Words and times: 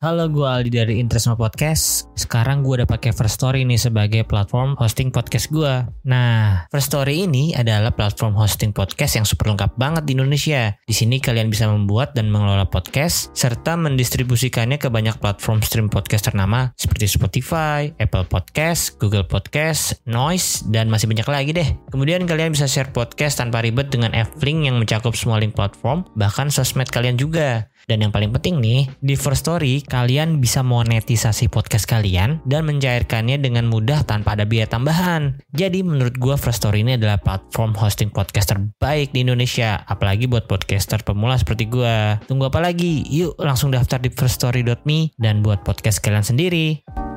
Halo, 0.00 0.32
gue 0.32 0.48
Aldi 0.48 0.72
dari 0.72 0.96
Interestma 0.96 1.36
Podcast. 1.36 2.08
Sekarang 2.16 2.64
gue 2.64 2.72
udah 2.72 2.88
pakai 2.88 3.12
First 3.12 3.36
Story 3.36 3.68
nih 3.68 3.76
sebagai 3.76 4.24
platform 4.24 4.72
hosting 4.80 5.12
podcast 5.12 5.52
gue. 5.52 5.84
Nah, 6.08 6.64
First 6.72 6.88
Story 6.88 7.28
ini 7.28 7.52
adalah 7.52 7.92
platform 7.92 8.32
hosting 8.32 8.72
podcast 8.72 9.20
yang 9.20 9.28
super 9.28 9.52
lengkap 9.52 9.76
banget 9.76 10.08
di 10.08 10.16
Indonesia. 10.16 10.72
Di 10.88 10.96
sini 10.96 11.20
kalian 11.20 11.52
bisa 11.52 11.68
membuat 11.68 12.16
dan 12.16 12.32
mengelola 12.32 12.64
podcast 12.64 13.28
serta 13.36 13.76
mendistribusikannya 13.76 14.80
ke 14.80 14.88
banyak 14.88 15.20
platform 15.20 15.60
stream 15.60 15.92
podcast 15.92 16.32
ternama 16.32 16.72
seperti 16.80 17.04
Spotify, 17.04 17.92
Apple 18.00 18.24
Podcast, 18.24 18.96
Google 18.96 19.28
Podcast, 19.28 20.00
Noise, 20.08 20.64
dan 20.72 20.88
masih 20.88 21.12
banyak 21.12 21.28
lagi 21.28 21.52
deh. 21.52 21.68
Kemudian 21.92 22.24
kalian 22.24 22.56
bisa 22.56 22.64
share 22.64 22.88
podcast 22.88 23.36
tanpa 23.36 23.60
ribet 23.60 23.92
dengan 23.92 24.16
F-Link 24.16 24.64
yang 24.64 24.80
mencakup 24.80 25.12
semua 25.12 25.36
link 25.36 25.52
platform, 25.52 26.08
bahkan 26.16 26.48
sosmed 26.48 26.88
kalian 26.88 27.20
juga. 27.20 27.68
Dan 27.88 28.04
yang 28.04 28.12
paling 28.12 28.32
penting 28.32 28.60
nih, 28.60 28.88
di 29.00 29.14
First 29.16 29.48
Story 29.48 29.84
kalian 29.84 30.40
bisa 30.40 30.60
monetisasi 30.64 31.48
podcast 31.48 31.88
kalian 31.88 32.40
dan 32.48 32.68
mencairkannya 32.68 33.40
dengan 33.40 33.68
mudah 33.68 34.04
tanpa 34.04 34.36
ada 34.36 34.48
biaya 34.48 34.68
tambahan. 34.68 35.40
Jadi 35.52 35.84
menurut 35.84 36.16
gua 36.20 36.36
First 36.40 36.64
Story 36.64 36.84
ini 36.84 36.96
adalah 36.96 37.20
platform 37.20 37.76
hosting 37.76 38.12
podcast 38.12 38.52
terbaik 38.52 39.10
di 39.10 39.24
Indonesia, 39.24 39.82
apalagi 39.88 40.30
buat 40.30 40.46
podcaster 40.46 41.02
pemula 41.02 41.36
seperti 41.40 41.66
gua. 41.66 42.20
Tunggu 42.28 42.48
apa 42.48 42.60
lagi? 42.62 43.02
Yuk 43.08 43.36
langsung 43.40 43.72
daftar 43.74 44.00
di 44.00 44.12
firststory.me 44.12 45.16
dan 45.18 45.42
buat 45.42 45.64
podcast 45.66 45.98
kalian 46.00 46.24
sendiri. 46.24 47.09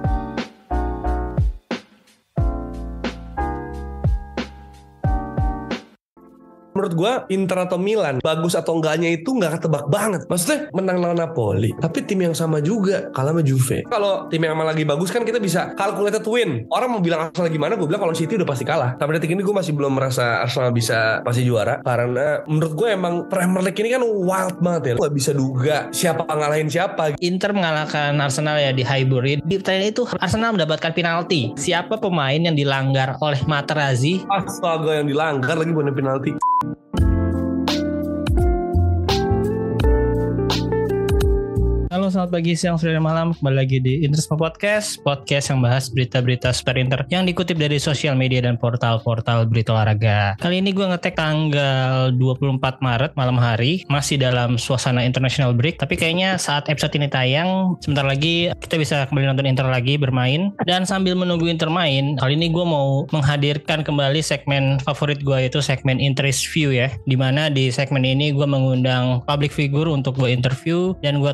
Menurut 6.83 6.99
gue 6.99 7.11
Inter 7.31 7.63
atau 7.63 7.79
Milan 7.79 8.19
bagus 8.19 8.59
atau 8.59 8.75
enggaknya 8.75 9.15
itu 9.15 9.31
nggak 9.31 9.55
ketebak 9.55 9.87
banget. 9.87 10.27
Maksudnya 10.27 10.67
menang 10.75 10.99
lawan 10.99 11.15
Napoli 11.15 11.71
tapi 11.79 12.03
tim 12.03 12.19
yang 12.19 12.35
sama 12.35 12.59
juga 12.59 13.07
kalah 13.15 13.31
sama 13.31 13.39
Juve. 13.39 13.87
Kalau 13.87 14.27
tim 14.27 14.43
yang 14.43 14.59
emang 14.59 14.67
lagi 14.67 14.83
bagus 14.83 15.15
kan 15.15 15.23
kita 15.23 15.39
bisa 15.39 15.71
calculated 15.79 16.27
win. 16.27 16.67
Orang 16.67 16.91
mau 16.91 16.99
bilang 16.99 17.31
Arsenal 17.31 17.47
gimana 17.47 17.79
gue 17.79 17.87
bilang 17.87 18.03
kalau 18.03 18.11
City 18.11 18.35
udah 18.35 18.43
pasti 18.43 18.67
kalah. 18.67 18.99
Sampai 18.99 19.15
detik 19.15 19.31
ini 19.31 19.47
gue 19.47 19.55
masih 19.55 19.71
belum 19.71 19.95
merasa 19.95 20.43
Arsenal 20.43 20.75
bisa 20.75 21.23
pasti 21.23 21.47
juara. 21.47 21.79
Karena 21.79 22.43
menurut 22.43 22.75
gue 22.75 22.87
emang 22.91 23.31
Premier 23.31 23.63
League 23.63 23.79
ini 23.79 23.95
kan 23.95 24.03
wild 24.03 24.59
banget 24.59 24.83
ya. 24.83 24.93
Nggak 24.99 25.15
bisa 25.15 25.31
duga 25.31 25.87
siapa 25.95 26.27
ngalahin 26.27 26.67
siapa. 26.67 27.15
Inter 27.23 27.55
mengalahkan 27.55 28.11
Arsenal 28.19 28.59
ya 28.59 28.75
di 28.75 28.83
Highbury. 28.83 29.39
Di 29.39 29.55
pertandingan 29.55 29.87
itu 29.95 30.03
Arsenal 30.19 30.51
mendapatkan 30.51 30.91
penalti. 30.91 31.55
Siapa 31.55 31.95
pemain 31.95 32.35
yang 32.35 32.59
dilanggar 32.59 33.15
oleh 33.23 33.39
Materazzi? 33.47 34.25
astaga 34.33 34.99
yang 34.99 35.07
dilanggar 35.07 35.55
lagi 35.55 35.71
bukan 35.71 35.93
penalti 35.93 36.31
Thank 36.73 37.01
you. 37.01 37.12
Halo 41.93 42.09
selamat 42.09 42.33
pagi, 42.33 42.57
siang, 42.57 42.81
sore, 42.81 42.97
dan 42.97 43.05
malam. 43.05 43.37
Kembali 43.37 43.53
lagi 43.53 43.77
di 43.77 44.01
Interisma 44.01 44.33
Podcast 44.33 44.97
Podcast 45.05 45.53
yang 45.53 45.61
bahas 45.61 45.93
berita-berita 45.93 46.49
super 46.49 46.73
inter 46.73 47.05
Yang 47.13 47.29
dikutip 47.29 47.53
dari 47.61 47.77
sosial 47.77 48.17
media 48.17 48.41
dan 48.41 48.57
portal-portal 48.57 49.45
berita 49.45 49.77
olahraga. 49.77 50.33
Kali 50.41 50.57
ini 50.57 50.73
gue 50.73 50.89
ngetek 50.89 51.13
tanggal 51.13 52.09
24 52.17 52.81
Maret 52.81 53.13
malam 53.13 53.37
hari. 53.37 53.85
Masih 53.93 54.17
dalam 54.17 54.57
suasana 54.57 55.05
international 55.05 55.53
break 55.53 55.77
Tapi 55.77 55.93
kayaknya 55.93 56.41
saat 56.41 56.65
episode 56.65 56.97
ini 56.97 57.13
tayang 57.13 57.77
Sebentar 57.85 58.09
lagi 58.09 58.49
kita 58.57 58.81
bisa 58.81 59.05
kembali 59.05 59.29
nonton 59.29 59.45
Inter 59.45 59.69
lagi 59.69 59.93
bermain. 59.93 60.49
Dan 60.65 60.89
sambil 60.89 61.13
menunggu 61.13 61.45
Inter 61.45 61.69
main 61.69 62.17
Kali 62.17 62.33
ini 62.33 62.49
gue 62.49 62.65
mau 62.65 63.05
menghadirkan 63.13 63.85
kembali 63.85 64.25
segmen 64.25 64.81
favorit 64.81 65.21
gue 65.21 65.45
Yaitu 65.45 65.61
segmen 65.61 66.01
Interest 66.01 66.41
View 66.57 66.73
ya. 66.73 66.89
Di 67.05 67.13
mana 67.13 67.53
di 67.53 67.69
segmen 67.69 68.01
ini 68.01 68.33
gue 68.33 68.49
mengundang 68.49 69.21
public 69.29 69.53
figure 69.53 69.93
untuk 69.93 70.17
gue 70.17 70.33
interview 70.33 70.97
Dan 71.05 71.21
gue 71.21 71.29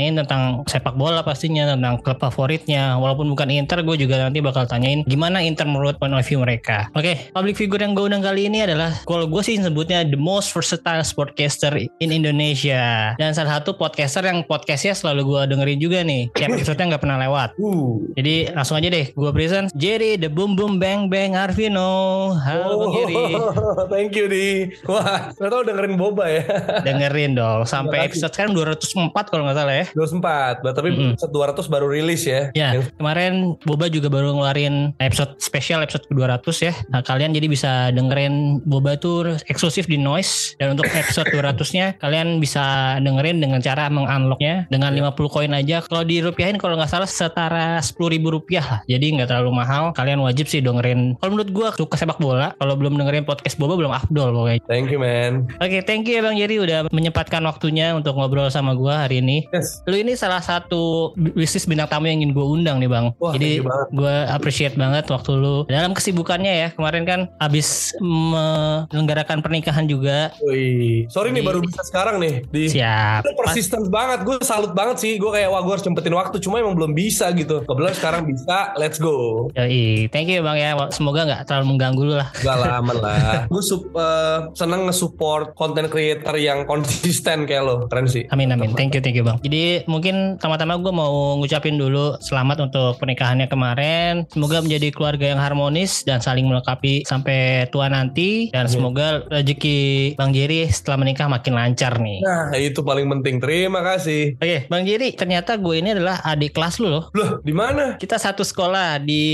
tanya-tanyain 0.00 0.24
tentang 0.24 0.42
sepak 0.64 0.96
bola 0.96 1.20
pastinya 1.20 1.68
Tentang 1.76 2.00
klub 2.00 2.18
favoritnya. 2.18 2.96
Walaupun 2.96 3.28
bukan 3.36 3.52
Inter 3.52 3.84
gue 3.84 3.96
juga 4.00 4.16
nanti 4.16 4.40
bakal 4.40 4.64
tanyain 4.64 5.04
Gimana 5.04 5.44
Inter 5.44 5.68
menurut 5.68 6.00
point 6.00 6.16
of 6.16 6.24
view 6.24 6.40
mereka. 6.40 6.88
Oke 6.96 7.28
public 7.36 7.60
figure 7.60 7.84
yang 7.84 7.92
gue 7.92 8.08
undang 8.08 8.24
kali 8.24 8.48
ini 8.48 8.64
adalah 8.64 8.96
Kalau 9.04 9.28
gue 9.28 9.42
sih 9.44 9.60
sebutnya 9.60 10.02
the 10.08 10.16
most 10.16 10.50
versatile 10.56 11.04
sportcaster 11.04 11.76
in 12.00 12.10
Indonesia. 12.10 13.12
Dan 13.20 13.36
salah 13.36 13.60
satu 13.60 13.76
podcaster 13.76 14.24
yang 14.24 14.40
podcastnya 14.48 14.96
selalu 14.96 15.36
gue 15.36 15.40
dengerin 15.52 15.78
juga 15.80 15.98
nih. 16.00 16.32
Tiap 16.32 16.56
episode-nya 16.56 16.96
nggak 16.96 17.02
pernah 17.04 17.18
lewat. 17.20 17.48
Uh. 17.60 18.00
Jadi 18.16 18.54
langsung 18.56 18.80
aja 18.80 18.88
deh 18.88 19.12
gue 19.12 19.30
present 19.34 19.68
Jerry 19.76 20.16
the 20.16 20.32
boom 20.32 20.56
boom 20.56 20.80
bang 20.80 21.12
bang 21.12 21.36
Arvino. 21.36 22.32
Halo 22.40 22.88
Bang 22.88 22.92
Jerry. 22.96 23.24
Oh, 23.36 23.52
thank 23.92 24.16
you 24.16 24.30
di. 24.30 24.70
Wah 24.88 25.34
ternyata 25.34 25.54
lo 25.60 25.64
dengerin 25.66 25.94
Boba 25.98 26.24
ya. 26.30 26.44
Dengerin 26.86 27.36
dong 27.36 27.66
Sampai 27.72 28.06
episode 28.06 28.32
sekarang 28.32 28.54
204 28.54 29.12
kalau 29.28 29.42
nggak 29.46 29.58
salah 29.58 29.74
ya 29.74 29.89
204 29.94 30.62
tapi 30.66 30.88
Mm-mm. 30.90 31.12
episode 31.14 31.32
200 31.32 31.66
baru 31.68 31.86
rilis 31.88 32.22
ya 32.24 32.52
Ya, 32.52 32.74
Yang- 32.74 32.90
kemarin 32.96 33.32
Boba 33.62 33.86
juga 33.86 34.08
baru 34.08 34.32
ngeluarin 34.32 34.92
episode 34.98 35.36
spesial 35.38 35.80
episode 35.80 36.04
ke-200 36.06 36.56
ya. 36.60 36.72
Nah, 36.88 37.00
kalian 37.00 37.30
jadi 37.30 37.46
bisa 37.46 37.70
dengerin 37.90 38.60
Boba 38.62 38.96
tuh 38.96 39.36
eksklusif 39.46 39.84
di 39.84 39.96
Noise 39.96 40.56
dan 40.56 40.74
untuk 40.74 40.88
episode 40.88 41.28
200-nya 41.34 41.96
kalian 41.98 42.38
bisa 42.38 42.60
dengerin 42.98 43.38
dengan 43.38 43.60
cara 43.60 43.86
mengunlocknya 43.88 44.66
dengan 44.68 44.92
50 44.92 45.16
koin 45.28 45.52
aja. 45.52 45.80
Kalau 45.80 46.02
dirupiahin 46.02 46.56
kalau 46.56 46.74
nggak 46.74 46.88
salah 46.88 47.08
setara 47.08 47.78
10 47.78 47.94
ribu 48.08 48.32
rupiah 48.32 48.62
lah. 48.62 48.80
Jadi 48.84 49.16
nggak 49.16 49.28
terlalu 49.28 49.52
mahal. 49.54 49.92
Kalian 49.92 50.20
wajib 50.20 50.46
sih 50.46 50.60
dengerin. 50.60 51.16
Kalau 51.16 51.30
menurut 51.32 51.50
gua 51.50 51.68
suka 51.72 51.96
sepak 51.96 52.18
bola, 52.18 52.52
kalau 52.56 52.74
belum 52.74 52.96
dengerin 52.96 53.24
podcast 53.24 53.56
Boba 53.56 53.76
belum 53.76 53.90
afdol 53.90 54.32
pokoknya. 54.32 54.60
thank 54.66 54.88
you 54.88 54.96
man 54.96 55.44
Oke, 55.58 55.80
thank 55.82 56.04
you 56.04 56.16
ya 56.16 56.22
Bang 56.22 56.36
Jerry 56.36 56.56
udah 56.56 56.88
menyempatkan 56.88 57.42
waktunya 57.42 57.92
untuk 57.92 58.14
ngobrol 58.14 58.48
sama 58.48 58.72
gua 58.72 59.04
hari 59.04 59.20
ini. 59.20 59.44
yes 59.50 59.79
Lu 59.88 59.96
ini 59.96 60.12
salah 60.12 60.44
satu 60.44 61.12
bisnis 61.16 61.64
bintang 61.64 61.88
tamu 61.88 62.04
yang 62.04 62.20
ingin 62.20 62.36
gue 62.36 62.44
undang 62.44 62.76
nih 62.78 62.90
bang. 62.90 63.06
Wah, 63.16 63.32
Jadi 63.32 63.64
gue 63.90 64.16
appreciate 64.28 64.76
banget 64.76 65.08
waktu 65.08 65.30
lu 65.32 65.64
dalam 65.66 65.96
kesibukannya 65.96 66.52
ya 66.52 66.68
kemarin 66.72 67.04
kan 67.08 67.20
abis 67.40 67.96
menyelenggarakan 68.00 69.40
pernikahan 69.40 69.86
juga. 69.86 70.32
Wih. 70.44 71.08
sorry 71.08 71.30
nih 71.30 71.40
Jadi- 71.40 71.48
baru 71.48 71.58
bisa 71.64 71.80
sekarang 71.86 72.16
nih 72.20 72.34
di 72.48 72.64
Siap. 72.70 73.24
Lu 73.24 73.32
persisten 73.40 73.82
banget 73.88 74.20
gue 74.22 74.36
salut 74.44 74.72
banget 74.72 75.00
sih 75.00 75.12
gue 75.16 75.30
kayak 75.30 75.48
wah 75.48 75.62
gue 75.62 75.72
harus 75.72 75.84
sempetin 75.84 76.12
waktu 76.12 76.36
cuma 76.38 76.60
emang 76.60 76.76
belum 76.76 76.92
bisa 76.92 77.32
gitu 77.32 77.62
kebetulan 77.64 77.94
sekarang 77.96 78.22
bisa 78.28 78.74
let's 78.76 79.00
go 79.00 79.48
Yoi, 79.56 80.06
thank 80.12 80.28
you 80.28 80.44
bang 80.44 80.58
ya. 80.58 80.70
Semoga 80.90 81.24
nggak 81.24 81.40
terlalu 81.48 81.76
mengganggu 81.76 82.02
lu 82.04 82.14
lah. 82.16 82.28
Gak 82.36 82.56
lah 82.56 82.70
aman 82.80 82.96
lah 82.98 83.18
Gue 83.52 83.62
sup, 83.62 83.88
eh, 83.90 84.38
seneng 84.54 84.86
nge-support 84.86 85.54
content 85.54 85.88
creator 85.88 86.36
yang 86.36 86.64
konsisten 86.64 87.44
kayak 87.44 87.62
lo 87.64 87.74
Keren 87.88 88.06
sih 88.06 88.24
Amin 88.30 88.52
amin. 88.52 88.72
Thank 88.74 88.94
you 88.94 89.02
thank 89.02 89.16
you 89.16 89.24
bang. 89.24 89.38
Jadi 89.40 89.69
mungkin 89.86 90.36
pertama-tama 90.38 90.78
gue 90.80 90.92
mau 90.92 91.38
ngucapin 91.40 91.76
dulu 91.76 92.16
selamat 92.22 92.70
untuk 92.70 92.98
pernikahannya 93.02 93.46
kemarin. 93.46 94.24
Semoga 94.30 94.62
menjadi 94.62 94.88
keluarga 94.94 95.36
yang 95.36 95.40
harmonis 95.40 96.02
dan 96.06 96.18
saling 96.22 96.46
melengkapi 96.46 97.04
sampai 97.06 97.68
tua 97.70 97.90
nanti. 97.90 98.50
Dan 98.50 98.66
Amin. 98.66 98.72
semoga 98.72 99.06
rezeki 99.30 100.14
bang 100.16 100.30
Jerry 100.34 100.68
setelah 100.70 101.06
menikah 101.06 101.26
makin 101.30 101.54
lancar 101.56 101.98
nih. 101.98 102.20
Nah 102.22 102.54
itu 102.56 102.80
paling 102.84 103.06
penting 103.08 103.40
Terima 103.40 103.80
kasih 103.80 104.36
Oke, 104.36 104.68
Bang 104.68 104.84
Jerry, 104.84 105.16
ternyata 105.16 105.56
gue 105.56 105.76
ini 105.80 105.96
adalah 105.96 106.20
adik 106.22 106.52
kelas 106.56 106.80
lu 106.80 106.88
loh. 106.92 107.04
Loh 107.16 107.40
di 107.40 107.52
mana? 107.52 107.96
Kita 107.96 108.20
satu 108.20 108.44
sekolah 108.44 109.00
di 109.00 109.24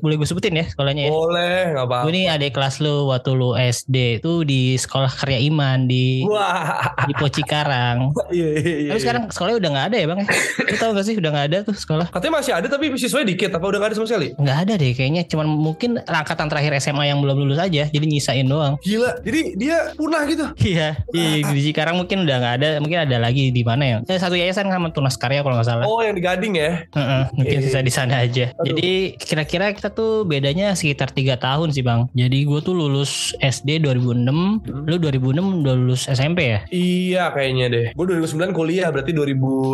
boleh 0.00 0.16
gue 0.18 0.28
sebutin 0.28 0.58
ya 0.58 0.66
sekolahnya 0.70 1.06
ya. 1.06 1.12
Boleh 1.12 1.58
nggak 1.74 1.86
apa 1.86 1.98
Gue 2.06 2.12
ini 2.14 2.24
adik 2.30 2.54
kelas 2.54 2.82
lu 2.82 3.10
waktu 3.10 3.30
lu 3.34 3.54
SD 3.54 4.22
tuh 4.22 4.46
di 4.46 4.78
sekolah 4.78 5.10
Karya 5.10 5.42
Iman 5.42 5.86
di 5.90 6.22
Wah 6.26 6.94
di 7.06 7.14
Pocikarang. 7.14 7.98
Iya 8.26 8.58
iya 8.58 8.74
iya 8.74 8.90
Tapi 8.90 9.00
sekarang 9.00 9.24
sekolahnya 9.30 9.58
udah 9.62 9.70
nggak 9.76 9.86
ada 9.92 9.96
ya 9.96 10.06
bang? 10.08 10.18
Lu 10.66 10.76
tau 10.76 10.90
gak 10.90 11.04
sih 11.04 11.14
udah 11.14 11.30
nggak 11.30 11.46
ada 11.46 11.58
tuh 11.62 11.76
sekolah? 11.76 12.06
Katanya 12.08 12.34
masih 12.40 12.52
ada 12.52 12.66
tapi 12.66 12.88
siswanya 12.96 13.28
dikit 13.28 13.50
Apa 13.52 13.64
udah 13.64 13.78
gak 13.78 13.88
ada 13.92 13.96
sama 13.96 14.08
sekali? 14.08 14.32
Nggak 14.34 14.58
ada 14.58 14.72
deh 14.74 14.92
kayaknya. 14.92 15.22
Cuman 15.26 15.46
mungkin 15.46 15.90
angkatan 16.00 16.48
terakhir 16.48 16.72
SMA 16.80 17.04
yang 17.06 17.20
belum 17.20 17.36
lulus 17.36 17.60
aja. 17.60 17.86
Jadi 17.86 18.04
nyisain 18.06 18.46
doang. 18.46 18.80
Gila 18.80 19.20
Jadi 19.20 19.54
dia 19.54 19.92
punah 19.92 20.24
gitu 20.24 20.46
Iya, 20.58 20.96
di, 21.06 21.44
di 21.44 21.60
Cikarang 21.62 22.00
mungkin 22.00 22.24
udah 22.24 22.36
nggak 22.38 22.54
ada. 22.56 22.68
Mungkin 22.80 22.98
ada 23.04 23.16
lagi 23.20 23.50
di 23.50 23.62
mana 23.62 23.84
ya? 23.84 23.96
Eh, 24.02 24.16
satu 24.16 24.32
yayasan 24.32 24.66
sama 24.66 24.88
Tunas 24.88 25.14
Karya 25.14 25.42
kalau 25.42 25.60
nggak 25.60 25.68
salah. 25.68 25.84
Oh 25.84 26.00
yang 26.00 26.16
di 26.16 26.22
Gading 26.24 26.54
ya 26.56 26.82
Heeh, 26.88 27.22
mungkin 27.34 27.58
sisa 27.60 27.84
di 27.84 27.92
sana 27.92 28.24
aja. 28.24 28.50
Aduh. 28.56 28.72
Jadi 28.72 29.14
kira-kira 29.16 29.70
kita 29.70 29.90
tuh 29.90 30.24
bedanya 30.24 30.72
sekitar 30.72 31.10
tiga 31.10 31.36
tahun 31.36 31.70
sih 31.70 31.82
bang. 31.82 32.08
Jadi 32.12 32.42
gue 32.42 32.60
tuh 32.60 32.72
lulus 32.72 33.36
SD 33.38 33.82
2006, 33.82 34.62
Hmm. 34.66 34.86
lu 34.86 34.96
2006 34.96 35.62
udah 35.62 35.74
lulus 35.74 36.06
SMP 36.06 36.48
ya? 36.48 36.60
Iya 36.70 37.24
kayaknya 37.30 37.66
deh 37.68 37.86
Gue 37.92 38.04
2009 38.08 38.52
kuliah 38.52 38.88
berarti 38.88 39.12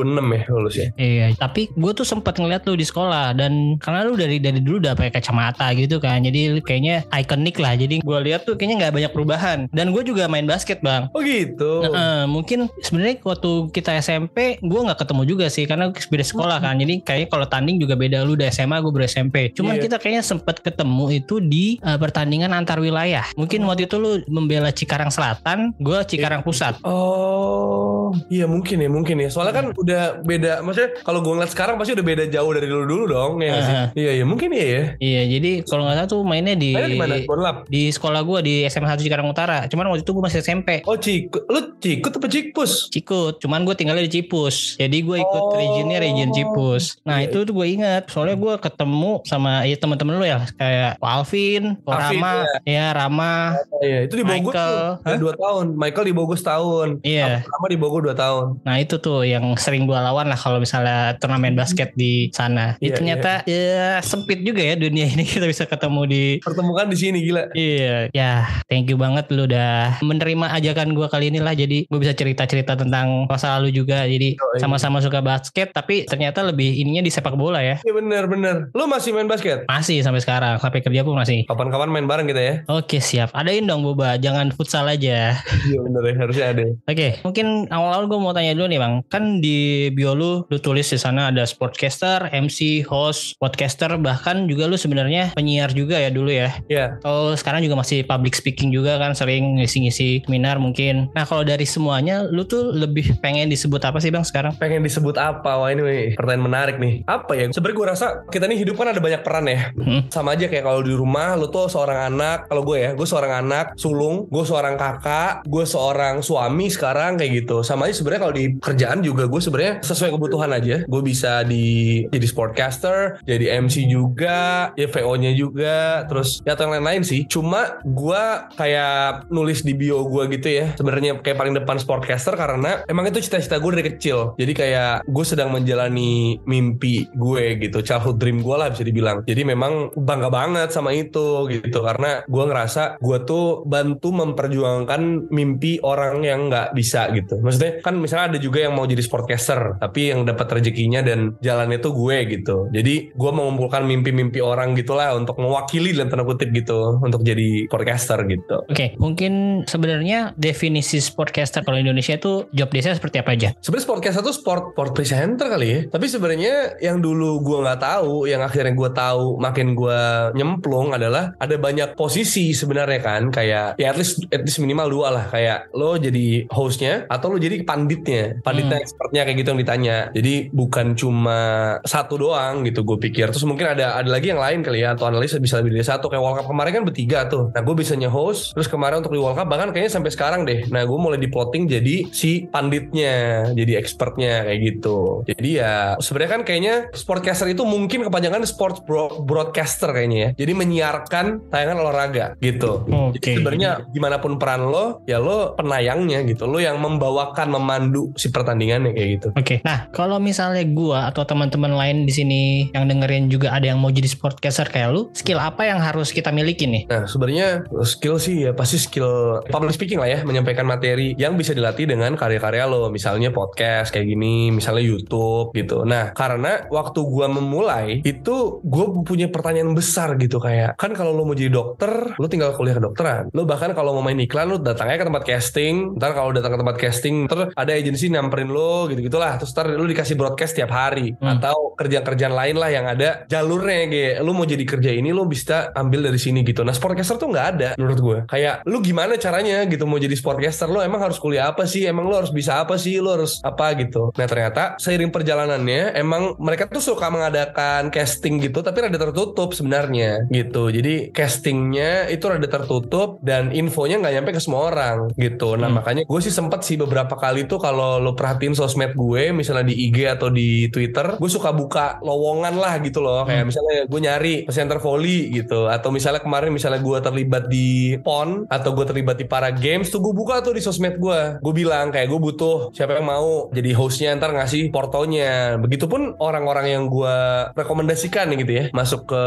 2006 0.00 0.24
ya 0.32 0.42
lulus 0.48 0.76
ya 0.76 0.88
Iya, 0.94 1.26
tapi 1.36 1.68
gue 1.68 1.92
tuh 1.92 2.04
sempat 2.04 2.36
ngeliat 2.36 2.62
lu 2.64 2.74
di 2.74 2.84
sekolah 2.84 3.34
dan 3.34 3.76
karena 3.76 4.04
lu 4.04 4.14
dari 4.14 4.38
dari 4.38 4.58
dulu 4.58 4.78
udah 4.78 4.94
pakai 4.94 5.12
kacamata 5.12 5.68
gitu 5.74 5.98
kan, 5.98 6.22
jadi 6.22 6.60
kayaknya 6.60 7.02
ikonik 7.10 7.56
lah. 7.58 7.74
Jadi 7.74 8.00
gue 8.00 8.18
lihat 8.22 8.44
tuh 8.44 8.54
kayaknya 8.54 8.86
nggak 8.86 8.94
banyak 8.94 9.12
perubahan. 9.12 9.58
Dan 9.68 9.90
gue 9.90 10.02
juga 10.02 10.26
main 10.26 10.44
basket 10.44 10.78
bang. 10.80 11.10
Oh 11.10 11.20
gitu 11.20 11.82
Nah, 11.82 11.90
eh, 11.90 12.24
mungkin 12.24 12.70
sebenarnya 12.78 13.18
waktu 13.20 13.50
kita 13.70 13.98
SMP 13.98 14.56
gue 14.58 14.80
nggak 14.80 14.98
ketemu 14.98 15.22
juga 15.26 15.46
sih 15.48 15.64
karena 15.66 15.90
beda 15.90 16.24
sekolah 16.24 16.58
kan. 16.58 16.78
Jadi 16.78 17.02
kayaknya 17.02 17.28
kalau 17.28 17.46
tanding 17.46 17.76
juga 17.76 17.94
beda 17.94 18.22
lu 18.22 18.34
udah 18.34 18.48
SMA 18.48 18.78
gue 18.78 18.90
baru 18.90 19.04
SMP. 19.04 19.50
Cuman 19.52 19.76
Iya. 19.76 19.82
kita 19.84 19.96
kayaknya 19.98 20.22
sempat 20.22 20.60
ketemu 20.60 21.04
itu 21.12 21.34
di 21.38 21.66
eh, 21.78 21.98
pertandingan 21.98 22.52
antar 22.52 22.78
wilayah. 22.78 23.26
Mungkin 23.34 23.64
waktu 23.64 23.84
itu 23.84 23.96
lu 23.98 24.22
membela 24.28 24.70
Cikarang 24.70 25.10
Selatan, 25.10 25.74
gue 25.78 25.98
Cikarang 26.06 26.40
Pusat. 26.42 26.78
Oh, 26.84 28.12
iya 28.28 28.44
mungkin 28.46 28.78
ya, 28.78 28.88
mungkin 28.88 29.16
ya. 29.18 29.28
Soalnya 29.28 29.54
kan 29.54 29.66
udah 29.82 30.02
beda 30.20 30.52
maksudnya 30.60 30.90
kalau 31.00 31.18
gue 31.18 31.32
ngeliat 31.32 31.50
sekarang 31.50 31.74
pasti 31.74 31.92
udah 31.92 32.06
beda 32.06 32.24
jauh 32.26 32.50
dari 32.50 32.66
dulu 32.66 32.84
dulu 32.84 33.04
dong 33.06 33.32
ya 33.36 33.50
nggak 33.50 33.62
sih? 33.62 33.76
Iya 33.98 34.10
iya 34.14 34.24
mungkin 34.24 34.48
iya 34.50 34.66
ya 34.68 34.82
Iya, 34.94 35.22
jadi 35.28 35.50
kalau 35.62 35.82
nggak 35.82 35.96
salah 35.96 36.08
tuh 36.08 36.20
mainnya 36.22 36.54
di 36.54 36.70
Mainnya 36.72 36.88
di 36.88 36.98
mana 36.98 37.14
Bonlap 37.22 37.56
di 37.66 37.82
sekolah 37.88 38.20
gue 38.20 38.38
di 38.40 38.54
SMA 38.66 38.86
1 38.88 38.98
Cikarang 38.98 39.26
Utara. 39.26 39.66
Cuman 39.66 39.88
waktu 39.88 40.02
itu 40.02 40.12
gue 40.12 40.22
masih 40.22 40.38
SMP. 40.40 40.80
oh 40.84 40.94
Cikut 40.94 41.42
lu 41.46 41.60
Cikut 41.76 42.12
apa 42.12 42.26
Cikpus 42.26 42.72
Cikut, 42.88 43.34
cuman 43.38 43.62
gue 43.62 43.74
tinggalnya 43.74 44.02
di 44.02 44.12
Cipus. 44.12 44.76
Jadi 44.76 44.98
gue 45.00 45.16
ikut 45.18 45.42
Oh. 45.42 45.56
regionnya 45.56 45.98
region 45.98 46.30
Cipus. 46.30 47.00
Nah 47.02 47.18
Iya, 47.18 47.28
itu 47.28 47.42
tuh 47.42 47.52
gue 47.52 47.66
ingat, 47.68 48.06
soalnya 48.06 48.36
gue 48.36 48.54
ketemu 48.56 49.22
sama 49.22 49.62
ya 49.62 49.74
teman-teman 49.74 50.14
lu 50.14 50.24
ya, 50.24 50.44
kayak 50.52 51.00
Alvin, 51.00 51.74
Rama, 51.82 52.44
ya 52.62 52.92
Rama, 52.92 53.56
Oh, 53.70 53.80
iya 53.80 54.04
itu 54.04 54.14
di 54.14 54.22
Bogor 54.22 54.52
Michael. 54.52 54.74
tuh 54.92 54.92
Hah? 55.02 55.18
dua 55.18 55.32
tahun 55.34 55.66
Michael 55.74 56.04
di 56.04 56.14
Bogor 56.14 56.36
setahun 56.36 56.88
Iya. 57.02 57.42
sama 57.42 57.66
di 57.66 57.76
Bogor 57.76 58.02
dua 58.02 58.12
tahun 58.14 58.60
Nah 58.60 58.76
itu 58.76 58.98
tuh 58.98 59.24
yang 59.24 59.56
sering 59.56 59.71
gue 59.80 59.96
lawan 59.96 60.28
lah 60.28 60.36
kalau 60.36 60.60
misalnya 60.60 61.16
turnamen 61.16 61.56
basket 61.56 61.94
di 61.94 62.28
sana. 62.30 62.76
Iya, 62.76 62.92
Itu 62.92 62.96
ternyata 63.00 63.32
ya 63.44 63.98
sempit 64.00 64.44
juga 64.44 64.60
ya 64.60 64.76
dunia 64.76 65.08
ini 65.08 65.24
kita 65.32 65.48
bisa 65.48 65.64
ketemu 65.64 66.00
di 66.04 66.22
pertemukan 66.38 66.86
di 66.86 66.96
sini 66.96 67.18
gila 67.22 67.48
Iya, 67.52 68.12
ya 68.12 68.32
thank 68.66 68.86
you 68.86 68.96
banget 68.96 69.30
lu 69.30 69.46
udah 69.46 69.96
menerima 70.00 70.52
ajakan 70.52 70.92
gue 70.92 71.06
kali 71.08 71.32
ini 71.32 71.40
lah. 71.40 71.56
Jadi 71.56 71.88
gue 71.88 71.98
bisa 71.98 72.12
cerita-cerita 72.12 72.76
tentang 72.76 73.24
masa 73.24 73.56
lalu 73.56 73.72
juga. 73.72 74.04
Jadi 74.04 74.34
Oh, 74.34 74.56
iya. 74.56 74.60
sama-sama 74.60 74.98
suka 74.98 75.22
basket, 75.22 75.70
tapi 75.70 76.02
ternyata 76.02 76.42
lebih 76.42 76.74
ininya 76.74 76.98
di 76.98 77.08
sepak 77.08 77.32
bola 77.32 77.62
ya. 77.62 77.78
Iya 77.80 77.92
bener 77.94 78.26
bener 78.26 78.56
Lu 78.72 78.84
masih 78.84 79.14
main 79.14 79.30
basket? 79.30 79.62
Masih 79.64 80.02
sampai 80.02 80.18
sekarang, 80.18 80.58
sampai 80.58 80.82
kerja 80.82 81.00
pun 81.02 81.14
masih. 81.14 81.46
Kapan-kapan 81.46 81.88
main 81.88 82.04
bareng 82.04 82.26
kita 82.26 82.42
ya 82.42 82.54
Oke 82.66 82.98
siap, 82.98 83.30
adain 83.32 83.62
dong 83.62 83.80
Boba, 83.82 84.18
jangan 84.18 84.50
futsal 84.50 84.88
aja. 84.88 85.38
Iya 85.62 85.78
bener 85.78 86.02
ya 86.02 86.14
harusnya 86.18 86.46
ada 86.50 86.64
Oke, 86.84 87.22
mungkin 87.22 87.46
awal-awal 87.68 88.04
gue 88.04 88.18
mau 88.18 88.32
tanya 88.32 88.52
dulu 88.52 88.66
nih 88.66 88.80
bang, 88.80 88.94
kan 89.06 89.22
di 89.38 89.58
bio 89.94 90.16
lu, 90.16 90.42
lu 90.48 90.58
tulis 90.58 90.88
di 90.88 90.98
sana 90.98 91.30
ada 91.30 91.44
sportcaster, 91.46 92.32
MC, 92.32 92.82
host, 92.88 93.36
podcaster, 93.38 93.94
bahkan 94.00 94.48
juga 94.50 94.66
lu 94.66 94.74
sebenarnya 94.80 95.36
penyiar 95.36 95.70
juga 95.76 96.00
ya 96.00 96.08
dulu 96.08 96.32
ya. 96.32 96.50
Iya 96.66 96.98
Atau 97.04 97.36
sekarang 97.38 97.62
juga 97.62 97.78
masih 97.78 98.02
public 98.06 98.34
speaking 98.34 98.72
juga 98.72 98.96
kan 98.96 99.14
sering 99.14 99.60
ngisi-ngisi 99.60 100.24
seminar 100.26 100.56
mungkin. 100.58 101.12
Nah 101.12 101.28
kalau 101.28 101.44
dari 101.44 101.68
semuanya 101.68 102.24
lu 102.24 102.42
tuh 102.48 102.72
lebih 102.72 103.20
pengen 103.20 103.52
disebut 103.52 103.84
apa 103.84 104.00
sih 104.00 104.10
bang 104.10 104.24
sekarang? 104.24 104.54
pengen 104.62 104.86
disebut 104.86 105.18
apa? 105.18 105.58
Wah 105.58 105.74
ini 105.74 105.82
wih, 105.82 106.06
pertanyaan 106.14 106.44
menarik 106.46 106.76
nih. 106.78 107.02
Apa 107.10 107.34
ya? 107.34 107.50
Sebenarnya 107.50 107.76
gue 107.76 107.86
rasa 107.90 108.06
kita 108.30 108.46
nih 108.46 108.62
hidup 108.62 108.78
kan 108.78 108.94
ada 108.94 109.02
banyak 109.02 109.26
peran 109.26 109.50
ya. 109.50 109.74
Hmm. 109.74 110.06
Sama 110.08 110.38
aja 110.38 110.46
kayak 110.46 110.62
kalau 110.62 110.80
di 110.86 110.94
rumah 110.94 111.34
lu 111.34 111.50
tuh 111.50 111.66
seorang 111.66 112.14
anak. 112.14 112.46
Kalau 112.46 112.62
gue 112.62 112.78
ya, 112.78 112.90
gue 112.94 113.06
seorang 113.08 113.42
anak 113.42 113.74
sulung, 113.74 114.30
gue 114.30 114.44
seorang 114.46 114.78
kakak, 114.78 115.42
gue 115.44 115.64
seorang 115.66 116.22
suami 116.22 116.70
sekarang 116.70 117.18
kayak 117.18 117.44
gitu. 117.44 117.66
Sama 117.66 117.90
aja 117.90 117.98
sebenarnya 117.98 118.22
kalau 118.22 118.34
di 118.34 118.44
kerjaan 118.62 118.98
juga 119.02 119.26
gue 119.26 119.40
sebenarnya 119.52 119.84
sesuai 119.84 120.16
kebutuhan 120.16 120.48
aja. 120.56 120.88
Gue 120.88 121.02
bisa 121.04 121.44
di 121.44 122.00
jadi 122.08 122.24
sportcaster, 122.24 123.20
jadi 123.28 123.60
MC 123.60 123.84
juga, 123.84 124.72
ya 124.72 124.88
VO-nya 124.88 125.36
juga, 125.36 126.08
terus 126.08 126.40
ya 126.48 126.56
atau 126.56 126.64
yang 126.64 126.80
lain-lain 126.80 127.04
sih. 127.04 127.28
Cuma 127.28 127.84
gue 127.84 128.24
kayak 128.56 129.28
nulis 129.28 129.60
di 129.60 129.76
bio 129.76 130.08
gue 130.08 130.24
gitu 130.32 130.48
ya. 130.48 130.72
Sebenarnya 130.72 131.20
kayak 131.20 131.36
paling 131.36 131.52
depan 131.52 131.76
sportcaster 131.76 132.32
karena 132.32 132.80
emang 132.88 133.12
itu 133.12 133.20
cita-cita 133.20 133.60
gue 133.60 133.70
dari 133.76 133.84
kecil. 133.92 134.32
Jadi 134.40 134.52
kayak 134.56 135.04
gue 135.04 135.24
sedang 135.28 135.52
menjalani 135.52 136.40
mimpi 136.48 137.04
gue 137.12 137.60
gitu, 137.60 137.84
childhood 137.84 138.16
dream 138.16 138.40
gue 138.40 138.56
lah 138.56 138.72
bisa 138.72 138.88
dibilang. 138.88 139.20
Jadi 139.28 139.44
memang 139.44 139.92
bangga 139.92 140.32
banget 140.32 140.72
sama 140.72 140.96
itu 140.96 141.44
gitu 141.52 141.84
karena 141.84 142.24
gue 142.24 142.44
ngerasa 142.48 142.96
gue 143.04 143.18
tuh 143.28 143.68
bantu 143.68 144.16
memperjuangkan 144.16 145.28
mimpi 145.28 145.76
orang 145.84 146.24
yang 146.24 146.48
nggak 146.48 146.72
bisa 146.72 147.12
gitu. 147.12 147.36
Maksudnya 147.44 147.84
kan 147.84 148.00
misalnya 148.00 148.32
ada 148.32 148.38
juga 148.40 148.64
yang 148.64 148.72
mau 148.72 148.88
jadi 148.88 149.02
sportcaster 149.02 149.41
tapi 149.50 150.14
yang 150.14 150.22
dapat 150.28 150.60
rezekinya 150.60 151.02
dan 151.02 151.34
jalannya 151.42 151.78
tuh 151.82 151.92
gue 151.94 152.16
gitu. 152.30 152.70
Jadi 152.70 153.10
gue 153.12 153.32
mengumpulkan 153.32 153.82
mimpi-mimpi 153.84 154.38
orang 154.38 154.78
gitulah 154.78 155.14
untuk 155.16 155.38
mewakili 155.40 155.90
dalam 155.94 156.08
tanda 156.12 156.24
kutip 156.26 156.50
gitu 156.54 156.98
untuk 157.02 157.26
jadi 157.26 157.66
podcaster 157.66 158.22
gitu. 158.28 158.62
Oke, 158.68 158.94
mungkin 158.96 159.64
sebenarnya 159.66 160.36
definisi 160.38 161.02
sportcaster 161.02 161.66
kalau 161.66 161.78
Indonesia 161.78 162.16
itu 162.16 162.46
job 162.52 162.70
desk 162.70 162.98
seperti 162.98 163.16
apa 163.18 163.30
aja? 163.34 163.48
Sebenarnya 163.60 163.86
sportcaster 163.86 164.22
tuh 164.22 164.34
sport 164.34 164.72
sport 164.72 164.92
presenter 164.92 165.46
kali 165.48 165.66
ya. 165.68 165.80
Tapi 165.88 166.06
sebenarnya 166.06 166.78
yang 166.78 167.00
dulu 167.02 167.42
gue 167.42 167.58
nggak 167.64 167.80
tahu, 167.80 168.26
yang 168.28 168.42
akhirnya 168.44 168.74
gue 168.74 168.90
tahu 168.92 169.40
makin 169.40 169.74
gue 169.74 170.00
nyemplung 170.36 170.94
adalah 170.94 171.32
ada 171.38 171.56
banyak 171.56 171.94
posisi 171.96 172.52
sebenarnya 172.52 173.00
kan. 173.00 173.22
Kayak 173.32 173.80
ya 173.80 173.92
at 173.92 173.98
least 173.98 174.26
at 174.30 174.44
least 174.44 174.60
minimal 174.62 174.88
dua 174.88 175.08
lah. 175.10 175.24
Kayak 175.32 175.72
lo 175.72 175.96
jadi 175.96 176.46
hostnya 176.52 177.08
atau 177.08 177.34
lo 177.34 177.38
jadi 177.40 177.62
panditnya, 177.64 178.42
panditnya 178.44 178.78
expertnya 178.82 179.22
kayak 179.24 179.31
gitu 179.38 179.52
yang 179.54 179.60
ditanya. 179.60 179.96
Jadi 180.12 180.52
bukan 180.52 180.94
cuma 180.98 181.40
satu 181.82 182.18
doang 182.18 182.64
gitu 182.66 182.84
gue 182.84 182.98
pikir. 182.98 183.30
Terus 183.32 183.44
mungkin 183.48 183.72
ada 183.72 183.96
ada 183.98 184.08
lagi 184.08 184.30
yang 184.32 184.40
lain 184.40 184.60
kali 184.60 184.84
ya 184.84 184.94
atau 184.94 185.08
analis 185.08 185.34
bisa 185.38 185.60
lebih 185.60 185.78
dari 185.78 185.86
satu. 185.86 186.08
Kayak 186.08 186.22
World 186.22 186.36
Cup 186.42 186.48
kemarin 186.52 186.72
kan 186.72 186.84
bertiga 186.84 187.18
tuh. 187.26 187.50
Nah 187.52 187.62
gue 187.64 187.74
bisanya 187.74 188.08
host. 188.12 188.52
Terus 188.56 188.68
kemarin 188.68 189.04
untuk 189.04 189.14
di 189.14 189.20
World 189.20 189.38
Cup 189.38 189.48
bahkan 189.48 189.68
kayaknya 189.70 189.92
sampai 189.92 190.10
sekarang 190.12 190.44
deh. 190.44 190.68
Nah 190.68 190.82
gue 190.84 190.98
mulai 190.98 191.18
diplotting 191.18 191.66
jadi 191.68 192.08
si 192.10 192.46
panditnya, 192.48 193.48
jadi 193.56 193.78
expertnya 193.78 194.44
kayak 194.46 194.60
gitu. 194.60 195.22
Jadi 195.26 195.50
ya 195.58 195.96
sebenarnya 195.98 196.30
kan 196.40 196.42
kayaknya 196.42 196.74
sportcaster 196.92 197.48
itu 197.48 197.62
mungkin 197.62 198.04
kepanjangan 198.06 198.42
sports 198.44 198.80
bro- 198.84 199.22
broadcaster 199.24 199.90
kayaknya 199.90 200.18
ya. 200.18 200.30
Jadi 200.44 200.52
menyiarkan 200.52 201.50
tayangan 201.50 201.78
olahraga 201.82 202.34
gitu. 202.38 202.84
Oke. 202.86 203.18
Jadi 203.18 203.42
sebenarnya 203.42 203.70
gimana 203.90 204.16
pun 204.22 204.36
peran 204.36 204.68
lo, 204.68 205.02
ya 205.08 205.18
lo 205.18 205.54
penayangnya 205.58 206.22
gitu. 206.26 206.46
Lo 206.46 206.58
yang 206.58 206.78
membawakan, 206.78 207.48
memandu 207.52 208.12
si 208.16 208.30
pertandingannya 208.30 208.92
kayak 208.94 209.08
gitu. 209.18 209.21
Oke. 209.36 209.62
Nah, 209.62 209.86
kalau 209.94 210.18
misalnya 210.18 210.64
gua 210.66 211.12
atau 211.12 211.22
teman-teman 211.22 211.74
lain 211.74 212.08
di 212.08 212.12
sini 212.12 212.40
yang 212.74 212.90
dengerin 212.90 213.30
juga 213.30 213.54
ada 213.54 213.70
yang 213.70 213.78
mau 213.78 213.92
jadi 213.92 214.08
sportcaster 214.08 214.66
kayak 214.66 214.90
lu, 214.90 215.02
skill 215.14 215.38
apa 215.38 215.68
yang 215.68 215.78
harus 215.78 216.10
kita 216.10 216.34
miliki 216.34 216.66
nih? 216.66 216.86
Nah 216.88 217.04
sebenarnya 217.06 217.66
skill 217.84 218.16
sih 218.16 218.48
ya 218.48 218.52
pasti 218.56 218.80
skill 218.80 219.42
public 219.50 219.74
speaking 219.76 220.00
lah 220.00 220.08
ya 220.08 220.18
menyampaikan 220.22 220.64
materi 220.64 221.14
yang 221.18 221.34
bisa 221.34 221.52
dilatih 221.52 221.90
dengan 221.90 222.14
karya-karya 222.14 222.64
lo 222.70 222.88
misalnya 222.88 223.34
podcast 223.34 223.90
kayak 223.90 224.06
gini 224.08 224.54
misalnya 224.54 224.82
YouTube 224.82 225.52
gitu. 225.52 225.82
Nah 225.84 226.14
karena 226.14 226.66
waktu 226.70 227.00
gua 227.04 227.26
memulai 227.28 228.00
itu 228.02 228.62
gue 228.62 228.86
punya 229.04 229.26
pertanyaan 229.28 229.74
besar 229.74 230.14
gitu 230.16 230.38
kayak 230.38 230.78
kan 230.78 230.94
kalau 230.94 231.12
lo 231.12 231.26
mau 231.26 231.34
jadi 231.34 231.50
dokter 231.50 232.14
lo 232.16 232.26
tinggal 232.30 232.54
kuliah 232.54 232.78
kedokteran. 232.78 233.28
Lo 233.34 233.44
bahkan 233.44 233.74
kalau 233.74 233.98
mau 233.98 234.04
main 234.06 234.18
iklan 234.22 234.48
lo 234.48 234.56
datangnya 234.62 235.02
ke 235.02 235.06
tempat 235.08 235.24
casting. 235.26 235.74
Ntar 235.98 236.14
kalau 236.14 236.30
datang 236.30 236.54
ke 236.54 236.58
tempat 236.62 236.76
casting 236.78 237.16
terus 237.26 237.50
ada 237.52 237.72
agensi 237.74 238.08
nyamperin 238.08 238.50
lo 238.50 238.86
gitu 238.86 239.01
gitulah. 239.02 239.36
Terus 239.36 239.52
ntar 239.52 239.66
lo 239.68 239.84
dikasih 239.84 240.14
broadcast 240.14 240.54
tiap 240.54 240.70
hari 240.70 241.14
Hmm. 241.18 241.36
atau 241.36 241.74
kerjaan-kerjaan 241.74 242.30
lain 242.30 242.56
lah 242.56 242.68
yang 242.68 242.86
ada 242.86 243.24
jalurnya 243.26 243.86
kayak 243.86 244.14
lu 244.20 244.32
mau 244.32 244.44
jadi 244.44 244.62
kerja 244.62 244.90
ini 244.90 245.10
lu 245.10 245.24
bisa 245.24 245.70
ambil 245.72 246.04
dari 246.04 246.16
sini 246.16 246.40
gitu. 246.42 246.62
Nah 246.62 246.72
sportcaster 246.72 247.16
tuh 247.16 247.28
nggak 247.28 247.46
ada 247.50 247.68
menurut 247.74 247.98
gue. 247.98 248.18
Kayak 248.26 248.62
lu 248.64 248.78
gimana 248.80 249.16
caranya 249.16 249.64
gitu 249.64 249.84
mau 249.84 249.96
jadi 249.96 250.12
sportcaster 250.12 250.66
lu 250.66 250.78
emang 250.78 251.00
harus 251.00 251.16
kuliah 251.16 251.48
apa 251.48 251.64
sih? 251.64 251.84
Emang 251.84 252.06
lu 252.06 252.14
harus 252.14 252.30
bisa 252.30 252.58
apa 252.58 252.76
sih? 252.76 252.96
Lu 252.96 253.10
harus 253.10 253.42
apa 253.42 253.74
gitu. 253.74 254.12
Nah 254.14 254.26
ternyata 254.26 254.76
seiring 254.78 255.10
perjalanannya 255.10 255.94
emang 255.94 256.36
mereka 256.38 256.66
tuh 256.66 256.80
suka 256.80 257.08
mengadakan 257.08 257.88
casting 257.88 258.38
gitu 258.38 258.60
tapi 258.60 258.80
rada 258.80 258.96
tertutup 258.96 259.52
sebenarnya 259.52 260.28
gitu. 260.28 260.68
Jadi 260.68 261.10
castingnya 261.12 262.06
itu 262.06 262.22
rada 262.22 262.44
tertutup 262.44 263.18
dan 263.20 263.50
infonya 263.50 263.98
nggak 263.98 264.14
nyampe 264.14 264.30
ke 264.32 264.40
semua 264.40 264.68
orang 264.68 265.10
gitu. 265.16 265.56
Nah 265.56 265.66
Hmm. 265.66 265.80
makanya 265.80 266.02
gue 266.04 266.20
sih 266.20 266.30
sempet 266.30 266.60
sih 266.62 266.76
beberapa 266.76 267.16
kali 267.16 267.44
tuh 267.44 267.56
kalau 267.56 267.96
lo 267.96 268.12
perhatiin 268.12 268.52
sosmed 268.52 268.91
gue 268.92 269.32
misalnya 269.32 269.64
di 269.64 269.88
IG 269.88 269.98
atau 270.08 270.28
di 270.28 270.68
Twitter 270.68 271.16
gue 271.16 271.30
suka 271.30 271.50
buka 271.50 271.98
lowongan 272.00 272.54
lah 272.56 272.78
gitu 272.78 273.00
loh. 273.00 273.24
Kayak 273.24 273.44
Hmm. 273.44 273.48
misalnya 273.48 273.76
gue 273.86 274.00
nyari 274.00 274.34
center 274.48 274.78
volley 274.78 275.18
gitu. 275.32 275.66
Atau 275.66 275.90
misalnya 275.90 276.20
kemarin 276.20 276.50
misalnya 276.50 276.78
gue 276.78 276.98
terlibat 276.98 277.44
di 277.46 277.68
PON 277.98 278.46
atau 278.46 278.70
gue 278.72 278.84
terlibat 278.84 279.16
di 279.16 279.26
para 279.26 279.50
games 279.50 279.88
tuh 279.88 280.00
gue 280.00 280.12
buka 280.12 280.40
tuh 280.40 280.52
di 280.52 280.60
sosmed 280.60 280.96
gue. 280.96 281.20
Gue 281.38 281.54
bilang 281.54 281.88
kayak 281.88 282.08
gue 282.08 282.20
butuh 282.20 282.70
siapa 282.70 282.96
yang 282.96 283.06
mau 283.06 283.48
jadi 283.50 283.70
hostnya 283.72 284.14
ntar 284.14 284.32
ngasih 284.32 284.70
portonya. 284.70 285.56
Begitupun 285.56 286.16
orang-orang 286.18 286.66
yang 286.70 286.84
gue 286.86 287.16
rekomendasikan 287.52 288.28
gitu 288.34 288.52
ya. 288.52 288.64
Masuk 288.72 289.06
ke 289.06 289.22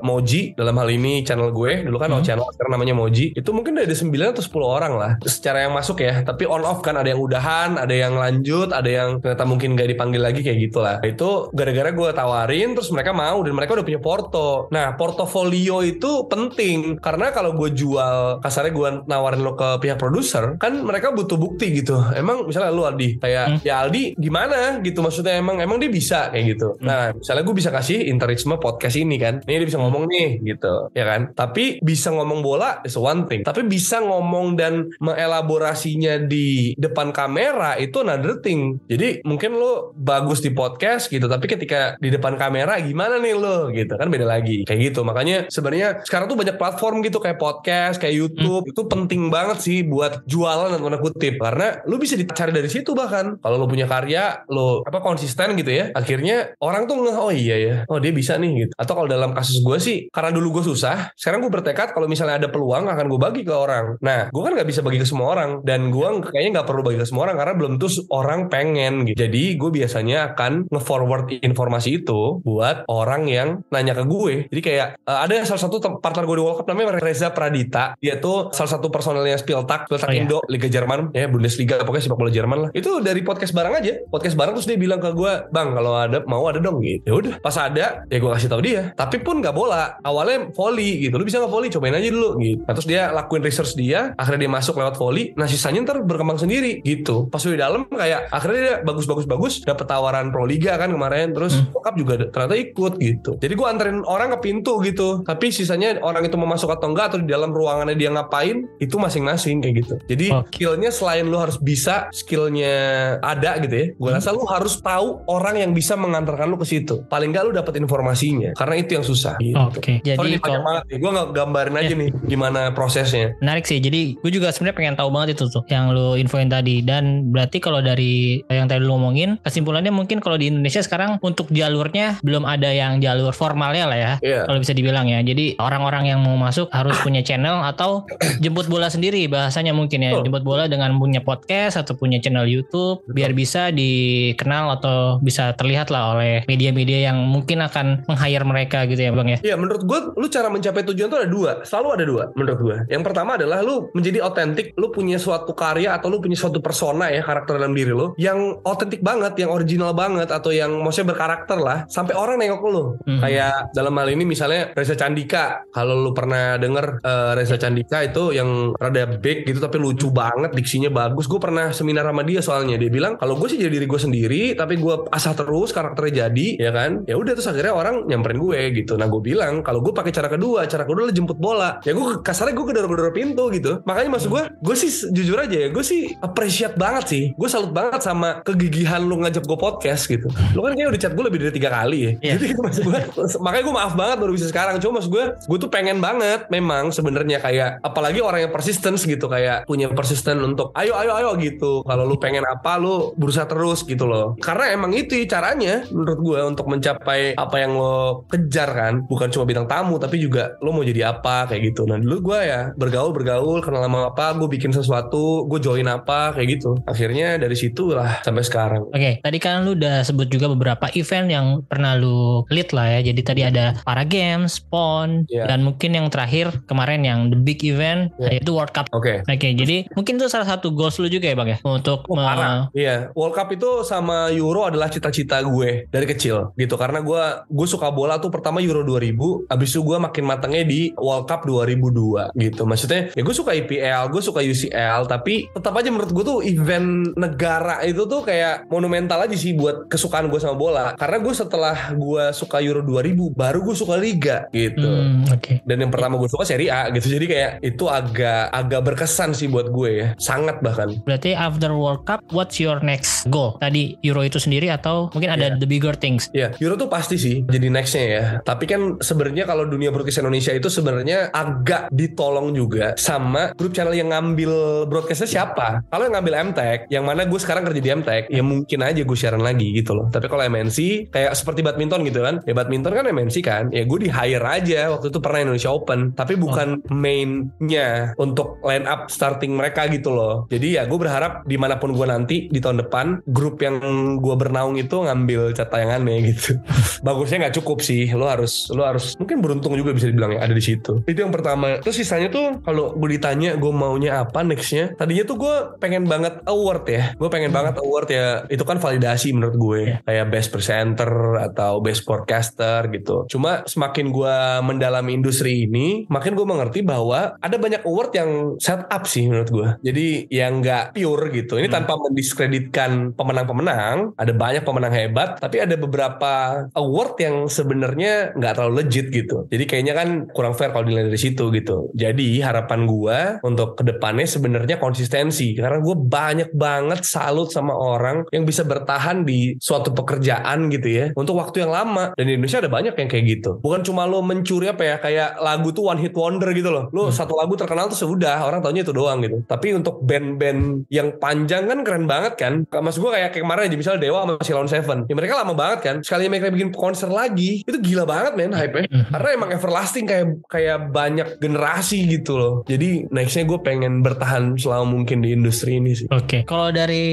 Moji 0.00 0.54
dalam 0.54 0.76
hal 0.76 0.88
ini 0.88 1.22
channel 1.22 1.50
gue. 1.50 1.84
Dulu 1.84 1.96
kan 1.96 2.10
Hmm. 2.10 2.22
channel 2.22 2.46
sekarang 2.54 2.72
namanya 2.74 2.94
Moji. 2.94 3.34
Itu 3.34 3.50
mungkin 3.50 3.74
dari 3.74 3.90
9 3.90 4.30
atau 4.30 4.42
10 4.42 4.68
orang 4.68 4.94
lah. 4.94 5.12
Secara 5.24 5.66
yang 5.66 5.74
masuk 5.74 6.00
ya. 6.00 6.22
Tapi 6.22 6.46
on 6.46 6.62
off 6.62 6.80
kan 6.80 6.94
ada 6.94 7.08
yang 7.08 7.20
udahan 7.20 7.76
ada 7.76 7.90
yang 7.90 8.14
lanjut 8.14 8.70
ada 8.70 8.86
yang 8.94 9.08
ternyata 9.18 9.44
mungkin 9.44 9.74
gak 9.74 9.90
dipanggil 9.90 10.22
lagi 10.22 10.40
kayak 10.40 10.58
gitulah. 10.70 10.96
Itu 11.02 11.50
gara-gara 11.50 11.90
gue 11.90 12.10
tawarin 12.14 12.78
terus 12.78 12.90
mereka 12.94 13.10
mau 13.10 13.42
dan 13.42 13.52
mereka 13.52 13.74
udah 13.74 13.86
punya 13.86 14.00
porto. 14.00 14.70
Nah 14.70 14.94
portofolio 14.94 15.82
itu 15.82 16.26
penting 16.30 17.02
karena 17.02 17.34
kalau 17.34 17.52
gue 17.52 17.74
jual 17.74 18.38
kasarnya 18.38 18.72
gue 18.72 18.88
nawarin 19.10 19.42
lo 19.42 19.54
ke 19.54 19.82
pihak 19.82 19.98
produser 19.98 20.54
kan 20.56 20.78
mereka 20.80 21.10
butuh 21.10 21.36
bukti 21.36 21.74
gitu. 21.74 21.98
Emang 22.14 22.46
misalnya 22.46 22.70
lu 22.70 22.86
Aldi 22.86 23.18
kayak 23.18 23.42
Hmm. 23.44 23.60
ya 23.60 23.84
Aldi 23.84 24.14
gimana? 24.16 24.78
gitu 24.80 25.02
maksudnya 25.02 25.36
emang 25.36 25.58
emang 25.60 25.76
dia 25.76 25.90
bisa 25.90 26.30
kayak 26.30 26.56
gitu. 26.56 26.68
Hmm. 26.78 26.86
nah 26.86 27.00
misalnya 27.12 27.42
gue 27.42 27.56
bisa 27.56 27.70
kasih 27.70 27.98
interisme 28.06 28.54
podcast 28.56 28.94
ini 28.94 29.18
kan. 29.18 29.42
Ini 29.42 29.60
dia 29.60 29.68
bisa 29.68 29.80
ngomong 29.80 30.04
nih 30.06 30.28
gitu 30.44 30.88
ya 30.94 31.04
kan. 31.04 31.34
Tapi 31.34 31.82
bisa 31.82 32.14
ngomong 32.14 32.40
bola 32.40 32.80
is 32.86 32.94
one 32.94 33.26
thing. 33.26 33.42
Tapi 33.42 33.66
bisa 33.66 33.98
ngomong 33.98 34.54
dan 34.54 34.88
mengelaborasinya 35.34 36.20
di 36.20 36.72
depan 36.76 37.10
kamera 37.10 37.74
itu 37.76 38.00
another 38.00 38.38
thing 38.38 38.78
jadi 38.84 39.24
mungkin 39.24 39.56
lu 39.56 39.96
bagus 39.96 40.44
di 40.44 40.52
podcast 40.52 41.08
gitu, 41.08 41.24
tapi 41.24 41.48
ketika 41.48 41.96
di 41.96 42.12
depan 42.12 42.36
kamera 42.36 42.76
gimana 42.84 43.16
nih 43.16 43.32
lu 43.32 43.72
gitu 43.72 43.96
kan 43.96 44.12
beda 44.12 44.28
lagi 44.28 44.64
kayak 44.68 44.92
gitu. 44.92 45.00
Makanya 45.02 45.48
sebenarnya 45.48 46.04
sekarang 46.04 46.28
tuh 46.28 46.36
banyak 46.36 46.56
platform 46.60 47.00
gitu 47.00 47.18
kayak 47.20 47.40
podcast, 47.40 47.96
kayak 47.96 48.12
YouTube 48.12 48.68
itu 48.68 48.82
penting 48.84 49.32
banget 49.32 49.58
sih 49.64 49.80
buat 49.84 50.24
jualan 50.28 50.76
dan 50.76 50.80
tanda 50.84 51.00
kutip 51.00 51.40
karena 51.40 51.80
lu 51.88 51.96
bisa 51.96 52.14
dicari 52.14 52.52
dari 52.52 52.68
situ 52.68 52.92
bahkan 52.92 53.40
kalau 53.40 53.56
lu 53.56 53.66
punya 53.66 53.88
karya, 53.88 54.44
lu 54.52 54.84
apa 54.84 55.00
konsisten 55.00 55.56
gitu 55.56 55.72
ya, 55.72 55.84
akhirnya 55.96 56.52
orang 56.60 56.84
tuh 56.84 57.00
ngeh 57.00 57.16
oh 57.16 57.32
iya 57.32 57.56
ya, 57.56 57.76
oh 57.88 57.96
dia 57.96 58.12
bisa 58.12 58.36
nih 58.36 58.68
gitu. 58.68 58.72
Atau 58.76 59.00
kalau 59.00 59.08
dalam 59.08 59.32
kasus 59.32 59.64
gue 59.64 59.78
sih 59.80 59.96
karena 60.12 60.28
dulu 60.28 60.60
gue 60.60 60.64
susah, 60.68 61.16
sekarang 61.16 61.40
gue 61.40 61.52
bertekad 61.52 61.96
kalau 61.96 62.04
misalnya 62.04 62.36
ada 62.44 62.48
peluang 62.52 62.84
akan 62.84 63.06
gue 63.08 63.20
bagi 63.20 63.42
ke 63.48 63.54
orang. 63.54 63.96
Nah, 64.04 64.28
gue 64.28 64.42
kan 64.44 64.52
nggak 64.52 64.68
bisa 64.68 64.84
bagi 64.84 65.00
ke 65.00 65.06
semua 65.08 65.32
orang 65.32 65.64
dan 65.64 65.88
gue 65.88 66.08
kayaknya 66.28 66.60
nggak 66.60 66.68
perlu 66.68 66.82
bagi 66.84 67.00
ke 67.00 67.06
semua 67.08 67.30
orang 67.30 67.36
karena 67.40 67.54
belum 67.56 67.72
tuh 67.80 67.90
orang 68.12 68.52
pengen 68.52 68.73
gitu. 69.04 69.28
Jadi 69.28 69.60
gue 69.60 69.70
biasanya 69.70 70.32
akan 70.32 70.72
nge-forward 70.72 71.44
informasi 71.44 72.00
itu 72.00 72.40
buat 72.40 72.88
orang 72.88 73.28
yang 73.28 73.48
nanya 73.68 73.92
ke 73.92 74.04
gue. 74.08 74.34
Jadi 74.48 74.60
kayak 74.64 74.88
uh, 75.04 75.20
ada 75.24 75.44
salah 75.44 75.62
satu 75.68 75.82
partner 76.00 76.24
gue 76.24 76.36
di 76.40 76.42
World 76.42 76.58
Cup 76.64 76.66
namanya 76.72 76.96
Reza 77.02 77.28
Pradita. 77.34 77.98
Dia 78.00 78.16
tuh 78.16 78.54
salah 78.56 78.70
satu 78.72 78.88
personelnya 78.88 79.36
Spieltag, 79.36 79.84
Spieltag 79.90 80.04
Oh, 80.04 80.12
iya. 80.14 80.22
Indo, 80.24 80.38
Liga 80.46 80.68
Jerman, 80.70 81.10
ya 81.10 81.26
Bundesliga, 81.26 81.80
pokoknya 81.82 82.04
sepak 82.06 82.18
bola 82.20 82.30
Jerman 82.30 82.58
lah. 82.66 82.70
Itu 82.76 83.02
dari 83.02 83.20
podcast 83.26 83.50
bareng 83.50 83.74
aja, 83.82 83.92
podcast 84.08 84.36
bareng 84.38 84.54
terus 84.54 84.68
dia 84.68 84.78
bilang 84.78 85.00
ke 85.02 85.10
gue, 85.10 85.32
bang 85.50 85.68
kalau 85.74 85.92
ada 85.98 86.22
mau 86.28 86.44
ada 86.46 86.60
dong 86.62 86.78
gitu. 86.84 87.02
Ya 87.04 87.14
udah, 87.18 87.34
pas 87.42 87.56
ada 87.58 88.06
ya 88.06 88.16
gue 88.20 88.30
kasih 88.30 88.48
tahu 88.52 88.60
dia. 88.62 88.94
Tapi 88.94 89.20
pun 89.24 89.42
nggak 89.42 89.56
bola, 89.56 89.98
awalnya 90.06 90.54
volley 90.54 91.08
gitu. 91.08 91.18
Lu 91.18 91.24
bisa 91.26 91.42
nggak 91.42 91.52
volley? 91.52 91.68
Cobain 91.74 91.96
aja 91.96 92.08
dulu 92.12 92.38
gitu. 92.38 92.62
Nah, 92.62 92.72
terus 92.76 92.88
dia 92.88 93.10
lakuin 93.10 93.42
research 93.42 93.74
dia, 93.74 94.14
akhirnya 94.14 94.46
dia 94.46 94.52
masuk 94.52 94.78
lewat 94.78 94.94
volley. 95.00 95.34
Nah 95.34 95.48
sisanya 95.50 95.82
ntar 95.82 95.98
berkembang 96.04 96.38
sendiri 96.38 96.84
gitu. 96.84 97.26
Pas 97.32 97.42
udah 97.42 97.54
di 97.56 97.60
dalam 97.60 97.82
kayak 97.88 98.30
akhirnya 98.30 98.62
dia 98.64 98.74
bagus-bagus-bagus, 98.80 99.62
dapet 99.62 99.84
tawaran 99.84 100.32
pro 100.32 100.44
liga 100.44 100.74
kan 100.74 100.88
kemarin. 100.88 101.30
Terus 101.30 101.54
Hmm. 101.54 101.68
bokap 101.70 101.94
juga 101.94 102.14
ternyata 102.24 102.56
ikut 102.56 102.92
gitu. 102.96 103.30
Jadi 103.36 103.52
gue 103.52 103.66
anterin 103.66 104.00
orang 104.04 104.32
ke 104.32 104.38
pintu 104.42 104.80
gitu. 104.80 105.20
Tapi 105.22 105.50
sisanya 105.50 106.00
orang 106.00 106.24
itu 106.24 106.34
mau 106.34 106.48
masuk 106.48 106.70
atau 106.70 106.88
enggak 106.88 107.12
atau 107.12 107.18
di 107.20 107.28
dalam 107.28 107.52
ruangannya 107.52 107.94
dia 107.94 108.08
ngapain 108.08 108.64
itu 108.78 108.96
masing-masing 108.96 109.60
kayak 109.60 109.74
gitu. 109.84 109.94
Jadi 110.08 110.26
Oke. 110.32 110.48
skillnya 110.56 110.88
selain 110.88 111.28
lu 111.28 111.36
harus 111.36 111.56
bisa, 111.56 112.08
skillnya 112.10 112.74
ada 113.20 113.58
gitu 113.58 113.74
ya. 113.74 113.86
Gue 113.94 114.10
rasa 114.10 114.30
lu 114.30 114.44
harus 114.44 114.78
tahu 114.78 115.22
orang 115.26 115.58
yang 115.58 115.70
bisa 115.70 115.94
mengantarkan 115.94 116.46
lu 116.46 116.56
ke 116.56 116.64
situ. 116.64 117.04
Paling 117.06 117.30
enggak 117.30 117.44
lu 117.44 117.52
dapat 117.52 117.76
informasinya. 117.76 118.54
Karena 118.54 118.74
itu 118.76 118.94
yang 118.94 119.04
susah. 119.04 119.36
Gitu. 119.36 119.54
Oke, 119.54 120.00
jadi 120.00 120.16
Sorry 120.16 120.30
nih, 120.30 120.40
banyak 120.40 120.44
kalau- 120.50 120.64
banget 120.64 120.82
nih. 120.86 120.96
Gue 120.96 121.10
nggak 121.10 121.28
gambarin 121.34 121.76
aja 121.76 121.94
nih 121.94 122.10
gimana 122.24 122.60
prosesnya. 122.72 123.26
Menarik 123.38 123.64
sih. 123.64 123.78
Jadi 123.78 124.16
gue 124.16 124.30
juga 124.30 124.48
sebenarnya 124.48 124.76
pengen 124.76 124.94
tahu 124.96 125.08
banget 125.10 125.28
itu 125.36 125.44
tuh 125.48 125.62
yang 125.68 125.90
lu 125.90 126.14
infoin 126.14 126.48
tadi. 126.48 126.80
Dan 126.80 127.28
berarti 127.28 127.58
kalau 127.58 127.80
dari 127.80 128.40
yang 128.54 128.70
tadi 128.70 128.82
lu 128.82 128.94
ngomongin, 128.94 129.42
kesimpulannya 129.42 129.90
mungkin 129.90 130.22
kalau 130.22 130.38
di 130.38 130.50
Indonesia 130.50 130.80
sekarang 130.80 131.18
untuk 131.20 131.50
jalurnya 131.50 132.22
belum 132.22 132.46
ada 132.46 132.70
yang 132.70 133.02
jalur 133.02 133.34
formalnya 133.34 133.84
lah 133.90 133.98
ya. 133.98 134.12
Iya. 134.22 134.40
Kalau 134.46 134.58
bisa 134.62 134.72
dibilang 134.72 135.10
ya. 135.10 135.20
Jadi 135.20 135.58
orang-orang 135.58 136.14
yang 136.14 136.20
mau 136.22 136.38
masuk 136.38 136.70
harus 136.70 136.94
punya 137.02 137.20
channel 137.20 137.62
atau 137.66 138.06
jemput 138.42 138.70
bola 138.70 138.88
sendiri 138.88 139.26
bahasanya 139.26 139.74
mungkin 139.74 140.02
ya. 140.02 140.10
Betul. 140.14 140.30
Jemput 140.30 140.44
bola 140.46 140.64
dengan 140.70 140.94
punya 140.96 141.20
podcast 141.20 141.80
atau 141.80 141.98
punya 141.98 142.22
channel 142.22 142.46
YouTube 142.46 143.02
biar 143.10 143.34
bisa 143.34 143.74
dikenal 143.74 144.78
atau 144.80 145.18
bisa 145.18 145.52
terlihat 145.58 145.90
lah 145.90 146.16
oleh 146.16 146.46
media-media 146.46 147.10
yang 147.10 147.18
mungkin 147.26 147.60
akan 147.64 148.06
meng-hire 148.06 148.46
mereka 148.46 148.86
gitu 148.86 149.00
ya 149.00 149.10
Bang 149.10 149.28
ya. 149.30 149.38
Iya 149.42 149.54
menurut 149.58 149.82
gue 149.84 149.98
lu 150.18 150.26
cara 150.28 150.48
mencapai 150.52 150.82
tujuan 150.86 151.08
tuh 151.08 151.18
ada 151.24 151.28
dua 151.28 151.50
Selalu 151.64 151.88
ada 151.96 152.04
dua 152.04 152.24
menurut 152.36 152.58
gue 152.60 152.76
Yang 152.92 153.02
pertama 153.08 153.40
adalah 153.40 153.64
lu 153.64 153.88
menjadi 153.96 154.20
otentik 154.22 154.76
Lu 154.76 154.92
punya 154.92 155.16
suatu 155.16 155.56
karya 155.56 155.96
atau 155.96 156.12
lu 156.12 156.20
punya 156.20 156.36
suatu 156.36 156.60
persona 156.60 157.08
ya 157.10 157.24
Karakter 157.24 157.56
dalam 157.58 157.72
diri 157.72 157.90
lu 157.90 158.12
Yang 158.20 158.38
otentik 158.64 159.00
banget 159.00 159.38
Yang 159.40 159.50
original 159.56 159.92
banget 159.96 160.28
Atau 160.28 160.50
yang 160.52 160.70
maksudnya 160.82 161.14
berkarakter 161.14 161.58
lah 161.58 161.78
Sampai 161.88 162.16
orang 162.16 162.40
nengok 162.40 162.62
lu. 162.68 162.84
Mhm. 163.06 163.20
Kayak 163.20 163.54
dalam 163.72 163.94
hal 163.96 164.08
ini 164.10 164.24
misalnya 164.26 164.74
Reza 164.74 164.96
Candika. 164.98 165.64
Kalau 165.70 165.94
lu 166.00 166.10
pernah 166.12 166.56
denger 166.58 167.00
eh, 167.00 167.32
Reza 167.38 167.56
Candika 167.56 168.02
itu 168.02 168.34
yang 168.34 168.74
rada 168.76 169.06
big 169.18 169.46
gitu 169.46 169.62
Tapi 169.62 169.76
lucu 169.78 170.10
banget 170.10 170.52
Diksinya 170.52 170.90
bagus. 170.90 171.30
Gue 171.30 171.40
pernah 171.40 171.70
seminar 171.70 172.08
sama 172.08 172.22
dia 172.26 172.40
soalnya. 172.42 172.76
Dia 172.76 172.90
bilang 172.90 173.16
kalau 173.20 173.38
gue 173.38 173.48
sih 173.50 173.58
jadi 173.60 173.70
diri 173.70 173.86
gue 173.86 174.00
sendiri 174.00 174.42
Tapi 174.58 174.74
gue 174.80 174.94
asah 175.10 175.34
terus 175.36 175.70
karakternya 175.70 176.26
jadi 176.26 176.48
Ya 176.58 176.70
kan? 176.74 177.06
Ya 177.06 177.14
udah 177.16 177.32
terus 177.36 177.48
akhirnya 177.48 177.74
orang 177.74 178.04
nyamperin 178.08 178.38
gue 178.40 178.60
gitu. 178.74 178.98
Nah 178.98 179.06
gue 179.06 179.22
bilang 179.22 179.62
kalau 179.62 179.80
gue 179.84 179.94
pakai 179.94 180.12
cara 180.12 180.28
kedua 180.28 180.66
Cara 180.66 180.84
kedua 180.88 181.08
lu 181.08 181.14
jemput 181.14 181.38
bola. 181.38 181.78
Ya 181.86 181.94
gue 181.94 182.20
kasarnya 182.20 182.54
gue 182.56 182.66
gedor-gedor 182.74 183.12
pintu 183.14 183.48
gitu. 183.54 183.80
Makanya 183.86 184.10
maksud 184.18 184.28
gue 184.32 184.44
Gue 184.60 184.76
sih 184.76 184.90
jujur 185.12 185.38
aja 185.38 185.56
ya 185.56 185.68
Gue 185.70 185.84
sih 185.84 186.10
appreciate 186.18 186.74
banget 186.74 187.04
sih. 187.10 187.24
Gue 187.36 187.48
salut 187.50 187.70
banget 187.70 188.00
sama 188.02 188.33
kegigihan 188.42 189.04
lu 189.04 189.20
ngajak 189.22 189.44
gue 189.44 189.58
podcast 189.58 190.08
gitu. 190.08 190.26
Lu 190.56 190.64
kan 190.64 190.74
kayaknya 190.74 190.90
udah 190.90 191.00
chat 191.00 191.12
gue 191.12 191.24
lebih 191.24 191.38
dari 191.44 191.52
tiga 191.52 191.70
kali 191.70 191.98
ya. 192.00 192.12
Iya. 192.24 192.34
Jadi 192.40 192.54
maksud 192.58 192.82
gue 192.88 193.00
Makanya 193.44 193.64
gue 193.68 193.74
maaf 193.74 193.94
banget 193.94 194.16
baru 194.18 194.32
bisa 194.34 194.46
sekarang. 194.48 194.80
Cuma 194.80 194.98
maksud 194.98 195.10
gue 195.12 195.24
Gue 195.46 195.58
tuh 195.60 195.70
pengen 195.70 196.00
banget 196.00 196.48
Memang 196.48 196.90
sebenarnya 196.90 197.38
kayak 197.38 197.84
Apalagi 197.84 198.24
orang 198.24 198.48
yang 198.48 198.52
persistence 198.54 199.04
gitu 199.04 199.28
Kayak 199.28 199.68
punya 199.68 199.92
persisten 199.92 200.40
untuk 200.40 200.72
Ayo 200.74 200.96
ayo 200.96 201.12
ayo 201.20 201.30
gitu. 201.38 201.84
Kalau 201.84 202.08
lu 202.08 202.16
pengen 202.16 202.42
apa 202.48 202.80
Lu 202.80 203.12
berusaha 203.14 203.44
terus 203.44 203.84
gitu 203.84 204.08
loh. 204.08 204.34
Karena 204.40 204.72
emang 204.72 204.96
itu 204.96 205.14
caranya 205.28 205.84
Menurut 205.92 206.18
gue 206.18 206.38
Untuk 206.48 206.66
mencapai 206.66 207.36
Apa 207.36 207.56
yang 207.60 207.76
lo 207.76 208.24
kejar 208.32 208.70
kan. 208.72 208.94
Bukan 209.04 209.28
cuma 209.30 209.44
bintang 209.44 209.68
tamu 209.68 210.00
Tapi 210.00 210.16
juga 210.18 210.56
Lo 210.64 210.72
mau 210.72 210.82
jadi 210.82 211.12
apa 211.12 211.46
Kayak 211.52 211.74
gitu. 211.74 211.84
Nah 211.84 212.00
dulu 212.00 212.32
gue 212.32 212.40
ya 212.40 212.72
Bergaul 212.74 213.12
bergaul 213.12 213.60
Kenal 213.60 213.84
sama 213.84 214.10
apa 214.10 214.32
Gue 214.38 214.48
bikin 214.48 214.72
sesuatu 214.72 215.44
Gue 215.46 215.60
join 215.60 215.86
apa 215.86 216.32
Kayak 216.32 216.48
gitu. 216.60 216.70
Akhirnya 216.88 217.36
dari 217.36 217.56
situ 217.56 217.92
lah 217.92 218.23
Sampai 218.24 218.40
sekarang 218.40 218.88
Oke, 218.88 219.20
tadi 219.20 219.36
kan 219.36 219.68
lu 219.68 219.76
udah 219.76 220.00
sebut 220.00 220.24
juga 220.26 220.48
beberapa 220.48 220.88
event 220.96 221.28
yang 221.28 221.46
pernah 221.62 221.92
lu 221.92 222.48
lead 222.48 222.72
lah 222.72 222.88
ya. 222.88 223.12
Jadi 223.12 223.20
tadi 223.20 223.42
ada 223.44 223.76
Para 223.84 224.00
Games, 224.02 224.64
PON, 224.64 225.28
Iya. 225.28 225.44
dan 225.44 225.60
mungkin 225.60 225.92
yang 225.92 226.08
terakhir 226.08 226.64
kemarin 226.64 227.04
yang 227.04 227.28
the 227.28 227.36
big 227.36 227.60
event 227.60 228.08
Iya. 228.16 228.40
yaitu 228.40 228.56
World 228.56 228.72
Cup. 228.72 228.88
Oke 228.90 229.20
Oke, 229.24 229.48
jadi 229.52 229.84
mungkin 229.92 230.16
itu 230.16 230.26
salah 230.26 230.48
satu 230.48 230.72
goals 230.72 230.96
lu 230.96 231.06
juga 231.06 231.28
ya 231.28 231.36
Bang 231.36 231.50
ya 231.50 231.58
untuk 231.62 232.06
Oh, 232.08 232.16
parah. 232.16 232.72
Iya, 232.72 233.12
World 233.12 233.34
Cup 233.34 233.48
itu 233.50 233.84
sama 233.84 234.30
Euro 234.30 234.64
adalah 234.64 234.88
cita-cita 234.88 235.42
gue 235.42 235.84
dari 235.90 236.06
kecil 236.06 236.54
gitu 236.54 236.78
karena 236.78 237.02
gue 237.02 237.22
gue 237.44 237.66
suka 237.66 237.90
bola 237.90 238.16
tuh 238.16 238.30
pertama 238.30 238.62
Euro 238.62 238.80
2000, 238.80 239.44
abis 239.50 239.68
itu 239.68 239.82
gue 239.82 239.98
makin 239.98 240.24
matangnya 240.24 240.64
di 240.64 240.94
World 240.94 241.26
Cup 241.26 241.42
2002 241.44 242.30
gitu. 242.38 242.62
Maksudnya 242.64 243.10
ya 243.10 243.20
gue 243.20 243.34
suka 243.34 243.52
IPL, 243.52 244.08
gue 244.08 244.22
suka 244.22 244.40
UCL, 244.40 245.04
tapi 245.04 245.50
tetap 245.50 245.74
aja 245.74 245.90
menurut 245.90 246.08
gue 246.08 246.24
tuh 246.24 246.38
event 246.40 247.10
negara 247.14 247.82
itu 247.82 248.06
tuh 248.06 248.13
kayak 248.22 248.70
monumental 248.70 249.18
aja 249.18 249.34
sih 249.34 249.56
buat 249.56 249.88
kesukaan 249.88 250.28
gue 250.28 250.38
sama 250.38 250.54
bola. 250.54 250.86
Karena 250.94 251.18
gue 251.18 251.34
setelah 251.34 251.90
gue 251.90 252.24
suka 252.30 252.60
Euro 252.60 252.84
2000, 252.84 253.34
baru 253.34 253.58
gue 253.64 253.74
suka 253.74 253.96
Liga 253.96 254.46
gitu. 254.52 254.84
Hmm, 254.84 255.26
oke. 255.32 255.64
Dan 255.64 255.76
yang 255.82 255.90
pertama 255.90 256.20
gue 256.20 256.28
suka 256.28 256.44
Serie 256.44 256.70
A 256.70 256.92
gitu. 256.92 257.08
Jadi 257.08 257.26
kayak 257.26 257.50
itu 257.64 257.84
agak 257.88 258.52
agak 258.52 258.80
berkesan 258.84 259.32
sih 259.32 259.48
buat 259.48 259.72
gue 259.72 259.90
ya. 259.90 260.08
Sangat 260.20 260.60
bahkan. 260.60 260.92
Berarti 261.02 261.32
after 261.32 261.72
World 261.72 262.04
Cup, 262.04 262.20
what's 262.30 262.60
your 262.60 262.78
next 262.84 263.26
goal? 263.26 263.56
Tadi 263.58 263.96
Euro 264.04 264.20
itu 264.20 264.36
sendiri 264.36 264.68
atau 264.68 265.08
mungkin 265.10 265.32
ada 265.32 265.54
Iya. 265.54 265.60
the 265.60 265.68
bigger 265.68 265.94
things? 265.94 266.28
Ya, 266.32 266.52
Euro 266.58 266.74
tuh 266.74 266.88
pasti 266.88 267.16
sih 267.16 267.44
jadi 267.44 267.70
nextnya 267.70 268.04
ya. 268.04 268.24
Tapi 268.42 268.64
kan 268.66 268.98
sebenarnya 268.98 269.46
kalau 269.46 269.64
dunia 269.64 269.88
broadcast 269.88 270.20
Indonesia 270.20 270.50
itu 270.50 270.68
sebenarnya 270.68 271.30
agak 271.30 271.88
ditolong 271.94 272.50
juga 272.50 272.92
sama 272.98 273.54
grup 273.54 273.72
channel 273.72 273.94
yang 273.94 274.10
ngambil 274.10 274.52
broadcastnya 274.88 275.30
siapa. 275.30 275.86
Kalau 275.88 276.02
yang 276.04 276.14
ngambil 276.18 276.34
MTech, 276.52 276.78
yang 276.90 277.04
mana 277.06 277.24
gue 277.24 277.38
sekarang 277.38 277.62
kerja 277.64 277.80
di 277.80 277.90
MTech, 278.00 278.30
ya 278.30 278.42
mungkin 278.42 278.80
aja 278.82 279.00
gue 279.02 279.18
siaran 279.18 279.42
lagi 279.42 279.70
gitu 279.74 279.94
loh. 279.94 280.06
Tapi 280.10 280.26
kalau 280.26 280.42
MNC 280.46 281.10
kayak 281.14 281.32
seperti 281.36 281.60
badminton 281.62 282.02
gitu 282.06 282.20
kan, 282.24 282.40
ya 282.44 282.54
badminton 282.56 282.92
kan 282.94 283.04
MNC 283.06 283.36
kan, 283.44 283.64
ya 283.70 283.86
gue 283.86 283.98
di 283.98 284.10
hire 284.10 284.44
aja 284.44 284.90
waktu 284.90 285.10
itu 285.10 285.18
pernah 285.22 285.40
Indonesia 285.44 285.70
Open, 285.70 286.12
tapi 286.12 286.34
bukan 286.34 286.82
mainnya 286.90 288.14
untuk 288.18 288.58
line 288.62 288.86
up 288.88 289.08
starting 289.10 289.54
mereka 289.54 289.86
gitu 289.90 290.12
loh. 290.14 290.46
Jadi 290.50 290.78
ya 290.80 290.88
gue 290.88 290.98
berharap 290.98 291.46
di 291.46 291.56
mana 291.58 291.78
pun 291.78 291.94
gue 291.94 292.06
nanti 292.06 292.50
di 292.50 292.58
tahun 292.58 292.86
depan 292.86 293.26
grup 293.28 293.60
yang 293.62 293.80
gue 294.18 294.34
bernaung 294.34 294.76
itu 294.78 295.04
ngambil 295.04 295.54
cat 295.54 295.70
tayangannya 295.70 296.34
gitu. 296.34 296.58
Bagusnya 297.06 297.48
nggak 297.48 297.56
cukup 297.62 297.78
sih, 297.84 298.10
lo 298.12 298.26
harus 298.26 298.68
lo 298.72 298.82
harus 298.86 299.14
mungkin 299.20 299.40
beruntung 299.44 299.76
juga 299.76 299.94
bisa 299.94 300.08
dibilang 300.10 300.34
ya 300.34 300.40
ada 300.44 300.54
di 300.54 300.64
situ. 300.64 301.04
Itu 301.04 301.24
yang 301.24 301.34
pertama. 301.34 301.78
Terus 301.84 302.00
sisanya 302.00 302.28
tuh 302.32 302.60
kalau 302.64 302.96
gue 302.96 303.08
ditanya 303.16 303.56
gue 303.58 303.72
maunya 303.72 304.24
apa 304.24 304.40
nextnya, 304.42 304.94
tadinya 304.96 305.24
tuh 305.26 305.36
gue 305.38 305.54
pengen 305.78 306.08
banget 306.08 306.40
award 306.48 306.84
ya. 306.88 307.02
Gue 307.18 307.28
pengen 307.28 307.52
banget 307.52 307.78
award 307.84 308.08
ya. 308.08 308.28
Itu 308.48 308.64
kan 308.64 308.80
validasi 308.80 309.36
menurut 309.36 309.56
gue 309.56 309.80
Iya. 309.84 309.96
kayak 310.06 310.26
best 310.32 310.48
presenter 310.48 311.10
atau 311.44 311.84
best 311.84 312.08
podcaster 312.08 312.88
gitu. 312.88 313.28
Cuma 313.28 313.62
semakin 313.68 314.08
gue 314.08 314.36
mendalami 314.64 315.12
industri 315.12 315.68
ini, 315.68 316.08
makin 316.08 316.32
gue 316.32 316.46
mengerti 316.46 316.80
bahwa 316.80 317.36
ada 317.36 317.56
banyak 317.60 317.84
award 317.84 318.10
yang 318.16 318.30
set 318.56 318.88
up 318.88 319.04
sih 319.04 319.28
menurut 319.28 319.50
gue. 319.50 319.68
Jadi 319.84 320.06
yang 320.32 320.64
nggak 320.64 320.96
pure 320.96 321.28
gitu. 321.30 321.60
Ini 321.60 321.68
Hmm. 321.68 321.76
tanpa 321.82 322.00
mendiskreditkan 322.00 323.12
pemenang-pemenang. 323.14 324.16
Ada 324.16 324.32
banyak 324.32 324.62
pemenang 324.64 324.94
hebat, 324.94 325.36
tapi 325.36 325.60
ada 325.60 325.76
beberapa 325.76 326.64
award 326.72 327.14
yang 327.20 327.36
sebenarnya 327.46 328.32
nggak 328.34 328.52
terlalu 328.56 328.74
legit 328.84 329.10
gitu. 329.10 329.44
Jadi 329.50 329.64
kayaknya 329.66 329.94
kan 329.94 330.08
kurang 330.30 330.54
fair 330.54 330.70
kalau 330.72 330.86
dilihat 330.86 331.10
dari 331.10 331.20
situ 331.20 331.50
gitu. 331.50 331.90
Jadi 331.92 332.40
harapan 332.40 332.86
gue 332.86 333.18
untuk 333.42 333.76
ke 333.76 333.84
depannya 333.84 334.24
sebenarnya 334.24 334.78
konsistensi. 334.78 335.52
Karena 335.54 335.78
gue 335.78 335.96
banyak 335.96 336.50
banget 336.54 337.04
salut 337.04 337.50
sama 337.50 337.73
orang 337.74 338.24
yang 338.30 338.46
bisa 338.46 338.62
bertahan 338.62 339.22
di 339.22 339.58
suatu 339.58 339.90
pekerjaan 339.90 340.70
gitu 340.70 340.88
ya 340.88 341.06
untuk 341.14 341.36
waktu 341.36 341.62
yang 341.62 341.72
lama. 341.72 342.14
Dan 342.14 342.26
di 342.26 342.32
Indonesia 342.34 342.62
ada 342.62 342.70
banyak 342.70 342.94
yang 342.94 343.08
kayak 343.08 343.24
gitu. 343.28 343.50
Bukan 343.58 343.82
cuma 343.82 344.06
lo 344.06 344.20
mencuri 344.20 344.66
apa 344.66 344.82
ya 344.82 344.96
kayak 344.98 345.38
lagu 345.38 345.70
tuh 345.70 345.86
one 345.86 345.98
hit 345.98 346.14
wonder 346.14 346.48
gitu 346.50 346.70
loh. 346.70 346.86
Lo 346.90 347.04
Hmm. 347.04 347.12
satu 347.12 347.34
lagu 347.34 347.54
terkenal 347.54 347.86
tuh 347.86 347.98
sudah 347.98 348.42
orang 348.42 348.60
taunya 348.60 348.80
itu 348.80 348.90
doang 348.90 349.20
gitu. 349.20 349.42
Tapi 349.44 349.74
untuk 349.74 350.00
band-band 350.00 350.86
yang 350.88 351.18
panjang 351.18 351.66
kan 351.66 351.82
keren 351.82 352.06
banget 352.06 352.34
kan. 352.34 352.52
Mas 352.80 352.96
gue 352.96 353.06
kayak, 353.06 353.30
kayak 353.30 353.42
kemarin 353.42 353.62
aja 353.66 353.76
misalnya 353.76 354.00
Dewa 354.00 354.18
sama 354.22 354.34
Silon 354.40 354.68
Seven. 354.68 354.98
Ya 355.04 355.14
mereka 355.14 355.36
lama 355.36 355.52
banget 355.52 355.78
kan. 355.80 355.96
Sekali 356.00 356.28
mereka 356.28 356.48
bikin 356.48 356.70
konser 356.70 357.08
lagi 357.08 357.60
itu 357.60 357.78
gila 357.78 358.04
banget 358.04 358.32
men 358.34 358.52
hype 358.52 358.74
Mhm. 358.84 359.10
karena 359.10 359.28
emang 359.32 359.50
everlasting 359.50 360.04
kayak 360.04 360.26
kayak 360.46 360.78
banyak 360.90 361.38
generasi 361.38 362.04
gitu 362.06 362.36
loh. 362.36 362.54
Jadi 362.64 363.08
nextnya 363.08 363.44
gue 363.44 363.58
pengen 363.60 364.00
bertahan 364.00 364.54
selama 364.56 364.84
mungkin 364.94 365.20
di 365.20 365.32
industri 365.32 365.76
ini 365.76 365.94
sih. 365.94 366.06
Oke, 366.08 366.44
kalau 366.44 366.70
dari 366.70 367.04